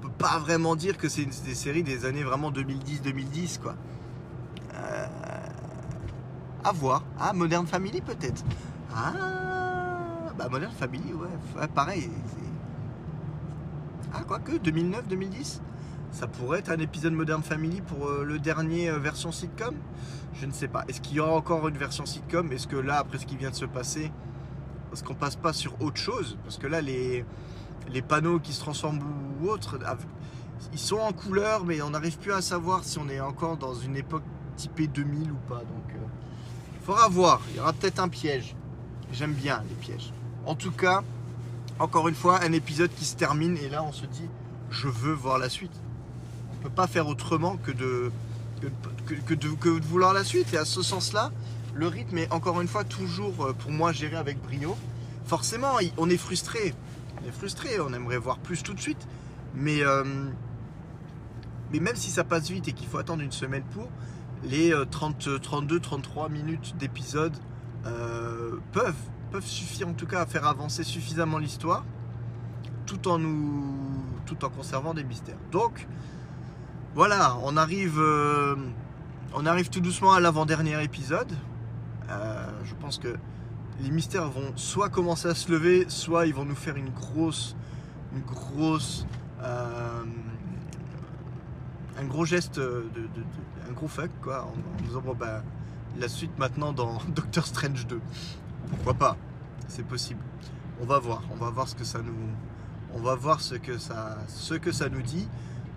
peut 0.00 0.10
pas 0.10 0.38
vraiment 0.38 0.76
dire 0.76 0.96
que 0.96 1.08
c'est 1.08 1.24
des 1.24 1.54
séries 1.54 1.82
des 1.82 2.04
années 2.04 2.22
vraiment 2.22 2.50
2010-2010 2.50 3.60
quoi. 3.60 3.74
Euh, 4.74 5.06
à 6.64 6.72
voir. 6.72 7.04
Ah, 7.18 7.32
Modern 7.32 7.66
Family 7.66 8.00
peut-être. 8.00 8.44
Ah, 8.94 10.32
bah 10.36 10.48
Modern 10.50 10.72
Family, 10.72 11.12
ouais, 11.12 11.28
ouais, 11.60 11.68
pareil. 11.68 12.10
Ah, 14.12 14.22
quoique, 14.26 14.52
2009-2010 14.52 15.60
Ça 16.10 16.26
pourrait 16.26 16.58
être 16.58 16.70
un 16.70 16.78
épisode 16.78 17.12
Modern 17.12 17.42
Family 17.42 17.80
pour 17.80 18.08
euh, 18.08 18.24
le 18.24 18.38
dernier 18.38 18.90
euh, 18.90 18.98
version 18.98 19.30
sitcom? 19.30 19.76
Je 20.34 20.46
ne 20.46 20.52
sais 20.52 20.68
pas. 20.68 20.84
Est-ce 20.88 21.00
qu'il 21.00 21.16
y 21.16 21.20
aura 21.20 21.32
encore 21.32 21.68
une 21.68 21.78
version 21.78 22.06
sitcom? 22.06 22.50
Est-ce 22.52 22.66
que 22.66 22.76
là, 22.76 22.98
après 22.98 23.18
ce 23.18 23.26
qui 23.26 23.36
vient 23.36 23.50
de 23.50 23.54
se 23.54 23.66
passer, 23.66 24.10
est-ce 24.92 25.04
qu'on 25.04 25.14
passe 25.14 25.36
pas 25.36 25.52
sur 25.52 25.80
autre 25.80 25.98
chose? 25.98 26.36
Parce 26.42 26.58
que 26.58 26.66
là, 26.66 26.80
les, 26.80 27.24
les 27.88 28.02
panneaux 28.02 28.38
qui 28.38 28.52
se 28.52 28.60
transforment 28.60 29.00
ou 29.40 29.48
autres, 29.48 29.78
ils 30.72 30.78
sont 30.78 30.98
en 30.98 31.12
couleur, 31.12 31.64
mais 31.64 31.82
on 31.82 31.90
n'arrive 31.90 32.18
plus 32.18 32.32
à 32.32 32.42
savoir 32.42 32.84
si 32.84 32.98
on 32.98 33.08
est 33.08 33.20
encore 33.20 33.56
dans 33.56 33.74
une 33.74 33.96
époque 33.96 34.22
typée 34.56 34.86
2000 34.86 35.30
ou 35.32 35.36
pas. 35.48 35.56
Donc, 35.58 35.94
euh, 35.94 36.84
faudra 36.84 37.08
voir. 37.08 37.40
Il 37.50 37.56
y 37.56 37.60
aura 37.60 37.72
peut-être 37.72 37.98
un 37.98 38.08
piège. 38.08 38.54
J'aime 39.12 39.32
bien 39.32 39.62
les 39.68 39.74
pièges. 39.74 40.12
En 40.46 40.54
tout 40.54 40.70
cas, 40.70 41.02
encore 41.78 42.08
une 42.08 42.14
fois, 42.14 42.40
un 42.42 42.52
épisode 42.52 42.90
qui 42.94 43.04
se 43.04 43.16
termine 43.16 43.56
et 43.56 43.68
là, 43.68 43.82
on 43.82 43.92
se 43.92 44.06
dit, 44.06 44.28
je 44.70 44.88
veux 44.88 45.12
voir 45.12 45.38
la 45.38 45.48
suite. 45.48 45.72
On 46.52 46.62
peut 46.62 46.70
pas 46.70 46.86
faire 46.86 47.08
autrement 47.08 47.56
que 47.56 47.72
de 47.72 48.12
que, 49.26 49.34
de, 49.34 49.48
vouloir 49.86 50.12
la 50.12 50.24
suite. 50.24 50.52
Et 50.52 50.58
à 50.58 50.64
ce 50.66 50.82
sens-là, 50.82 51.32
le 51.74 51.86
rythme 51.86 52.18
est 52.18 52.30
encore 52.32 52.60
une 52.60 52.68
fois 52.68 52.84
toujours 52.84 53.46
euh, 53.46 53.52
pour 53.54 53.70
moi 53.70 53.92
géré 53.92 54.16
avec 54.16 54.40
brio. 54.42 54.76
Forcément, 55.24 55.78
il- 55.80 55.92
on 55.96 56.10
est 56.10 56.18
frustré. 56.18 56.74
On 57.22 57.28
est 57.28 57.32
frustré. 57.32 57.80
On 57.80 57.92
aimerait 57.92 58.18
voir 58.18 58.38
plus 58.38 58.62
tout 58.62 58.74
de 58.74 58.80
suite. 58.80 59.06
Mais 59.54 59.82
euh, 59.82 60.04
mais 61.72 61.80
même 61.80 61.96
si 61.96 62.10
ça 62.10 62.24
passe 62.24 62.50
vite 62.50 62.68
et 62.68 62.72
qu'il 62.72 62.88
faut 62.88 62.98
attendre 62.98 63.22
une 63.22 63.32
semaine 63.32 63.62
pour, 63.62 63.88
les 64.44 64.72
euh, 64.72 64.84
30, 64.84 65.40
32, 65.40 65.80
33 65.80 66.28
minutes 66.28 66.76
d'épisode 66.78 67.36
euh, 67.86 68.56
peuvent, 68.72 68.94
peuvent 69.30 69.46
suffire 69.46 69.88
en 69.88 69.92
tout 69.92 70.06
cas 70.06 70.22
à 70.22 70.26
faire 70.26 70.46
avancer 70.46 70.82
suffisamment 70.82 71.38
l'histoire 71.38 71.84
tout 72.86 73.08
en 73.08 73.18
nous 73.18 73.64
tout 74.26 74.44
en 74.44 74.48
conservant 74.48 74.94
des 74.94 75.04
mystères. 75.04 75.38
Donc 75.50 75.86
voilà, 76.94 77.36
on 77.42 77.56
arrive 77.56 77.98
euh, 77.98 78.56
on 79.34 79.46
arrive 79.46 79.70
tout 79.70 79.80
doucement 79.80 80.12
à 80.12 80.20
l'avant-dernier 80.20 80.82
épisode. 80.82 81.32
Je 82.64 82.74
pense 82.74 82.98
que 82.98 83.16
les 83.82 83.90
mystères 83.90 84.28
vont 84.28 84.52
soit 84.56 84.88
commencer 84.88 85.28
à 85.28 85.34
se 85.34 85.50
lever, 85.50 85.86
soit 85.88 86.26
ils 86.26 86.34
vont 86.34 86.44
nous 86.44 86.54
faire 86.54 86.76
une 86.76 86.90
grosse 86.90 87.56
une 88.14 88.22
grosse 88.22 89.06
euh, 89.42 90.04
un 91.98 92.04
gros 92.04 92.24
geste 92.24 92.58
de, 92.58 92.90
un 93.68 93.72
gros 93.72 93.88
fuck 93.88 94.10
quoi 94.22 94.44
en, 94.44 94.48
en 94.48 94.82
disant 94.86 95.00
bon 95.00 95.14
bah 95.14 95.42
la 95.98 96.08
suite 96.08 96.36
maintenant 96.38 96.72
dans 96.72 96.98
Doctor 97.08 97.46
Strange 97.46 97.86
2 97.86 98.00
pourquoi 98.70 98.94
pas? 98.94 99.16
C'est 99.68 99.86
possible. 99.86 100.20
On 100.80 100.86
va 100.86 100.98
voir. 100.98 101.22
On 101.32 101.36
va 101.36 101.50
voir 101.50 101.68
ce 101.68 101.74
que 101.74 101.84
ça 101.84 102.00
nous 102.00 102.14
on 102.92 103.00
va 103.00 103.14
voir 103.14 103.40
ce 103.40 103.54
que 103.54 103.78
ça 103.78 104.18
ce 104.26 104.54
que 104.54 104.72
ça 104.72 104.88
nous 104.88 105.02
dit 105.02 105.28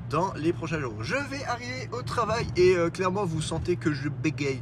dans 0.09 0.33
les 0.33 0.53
prochains 0.53 0.79
jours. 0.79 0.95
Je 1.01 1.15
vais 1.15 1.43
arriver 1.45 1.89
au 1.91 2.01
travail 2.01 2.47
et 2.55 2.75
euh, 2.75 2.89
clairement 2.89 3.25
vous 3.25 3.41
sentez 3.41 3.75
que 3.75 3.93
je 3.93 4.09
bégaye 4.09 4.61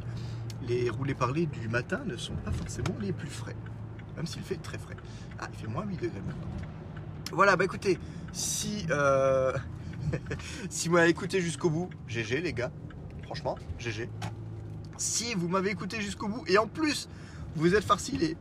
les 0.80 0.90
roulés 0.90 1.14
parlés 1.14 1.46
du 1.46 1.68
matin 1.68 2.00
ne 2.06 2.16
sont 2.16 2.36
pas 2.36 2.52
forcément 2.52 2.94
les 3.00 3.12
plus 3.12 3.28
frais 3.28 3.56
même 4.16 4.26
s'il 4.26 4.42
fait 4.42 4.56
très 4.56 4.78
frais 4.78 4.96
ah 5.40 5.48
il 5.52 5.58
fait 5.58 5.66
moins 5.66 5.84
8 5.84 6.00
degrés 6.00 6.20
maintenant 6.26 6.48
voilà 7.32 7.56
bah 7.56 7.64
écoutez 7.64 7.98
si 8.32 8.86
euh, 8.90 9.52
si 10.70 10.88
vous 10.88 10.94
m'avez 10.94 11.10
écouté 11.10 11.40
jusqu'au 11.40 11.70
bout, 11.70 11.90
GG 12.08 12.40
les 12.40 12.52
gars. 12.52 12.70
Franchement, 13.24 13.56
GG. 13.78 14.08
Si 14.96 15.34
vous 15.34 15.48
m'avez 15.48 15.70
écouté 15.70 16.00
jusqu'au 16.00 16.28
bout 16.28 16.44
et 16.46 16.58
en 16.58 16.66
plus, 16.66 17.08
vous 17.56 17.74
êtes 17.74 17.84
farci 17.84 18.16
les 18.16 18.36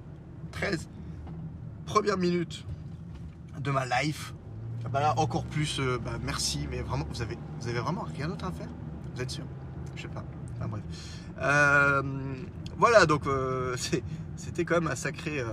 13 0.51 0.89
premières 1.85 2.17
minutes 2.17 2.65
de 3.59 3.71
ma 3.71 3.85
life, 3.85 4.33
bah 4.91 4.99
là 4.99 5.13
encore 5.17 5.45
plus, 5.45 5.79
euh, 5.79 5.97
bah 6.03 6.17
merci, 6.23 6.67
mais 6.69 6.81
vraiment, 6.81 7.05
vous 7.09 7.21
avez, 7.21 7.37
vous 7.59 7.67
avez 7.67 7.79
vraiment 7.79 8.01
rien 8.01 8.27
d'autre 8.27 8.45
à 8.45 8.51
faire 8.51 8.69
Vous 9.15 9.21
êtes 9.21 9.29
sûr? 9.29 9.45
Je 9.95 10.03
sais 10.03 10.07
pas. 10.07 10.23
Bref. 10.67 10.81
Euh, 11.41 12.01
voilà, 12.77 13.05
donc 13.05 13.27
euh, 13.27 13.75
c'était 14.35 14.65
quand 14.65 14.75
même 14.75 14.91
un 14.91 14.95
sacré, 14.95 15.39
euh, 15.39 15.45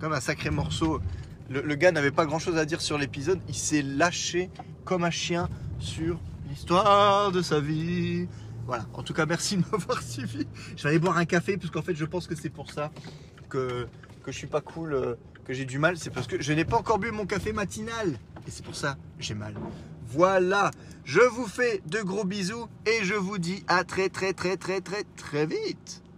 même 0.00 0.12
un 0.12 0.20
sacré 0.20 0.50
morceau. 0.50 1.00
Le, 1.48 1.74
gars 1.76 1.92
n'avait 1.92 2.10
pas 2.10 2.26
grand 2.26 2.40
chose 2.40 2.56
à 2.56 2.64
dire 2.64 2.80
sur 2.80 2.98
l'épisode. 2.98 3.38
Il 3.48 3.54
s'est 3.54 3.82
lâché 3.82 4.50
comme 4.84 5.04
un 5.04 5.10
chien 5.10 5.48
sur 5.78 6.18
l'histoire 6.48 7.30
de 7.30 7.40
sa 7.40 7.60
vie. 7.60 8.26
Voilà. 8.66 8.84
En 8.94 9.04
tout 9.04 9.14
cas, 9.14 9.26
merci 9.26 9.56
de 9.56 9.62
m'avoir 9.70 10.02
suivi. 10.02 10.46
Je 10.76 10.82
vais 10.82 10.88
aller 10.88 10.98
boire 10.98 11.18
un 11.18 11.24
café 11.24 11.56
parce 11.56 11.70
qu'en 11.70 11.82
fait, 11.82 11.94
je 11.94 12.04
pense 12.04 12.26
que 12.26 12.34
c'est 12.34 12.50
pour 12.50 12.72
ça 12.72 12.90
que 13.48 13.86
que 14.24 14.32
je 14.32 14.38
suis 14.38 14.48
pas 14.48 14.60
cool, 14.60 15.16
que 15.44 15.54
j'ai 15.54 15.64
du 15.64 15.78
mal. 15.78 15.96
C'est 15.98 16.10
parce 16.10 16.26
que 16.26 16.42
je 16.42 16.52
n'ai 16.52 16.64
pas 16.64 16.78
encore 16.78 16.98
bu 16.98 17.12
mon 17.12 17.26
café 17.26 17.52
matinal 17.52 18.18
et 18.44 18.50
c'est 18.50 18.64
pour 18.64 18.74
ça 18.74 18.96
que 19.16 19.22
j'ai 19.22 19.34
mal. 19.34 19.54
Voilà. 20.08 20.70
Je 21.04 21.20
vous 21.20 21.46
fais 21.46 21.82
de 21.86 22.00
gros 22.00 22.24
bisous 22.24 22.66
et 22.86 23.04
je 23.04 23.14
vous 23.14 23.38
dis 23.38 23.64
à 23.68 23.84
très 23.84 24.08
très 24.08 24.32
très 24.32 24.56
très 24.56 24.80
très 24.80 25.04
très 25.16 25.46
vite. 25.46 26.02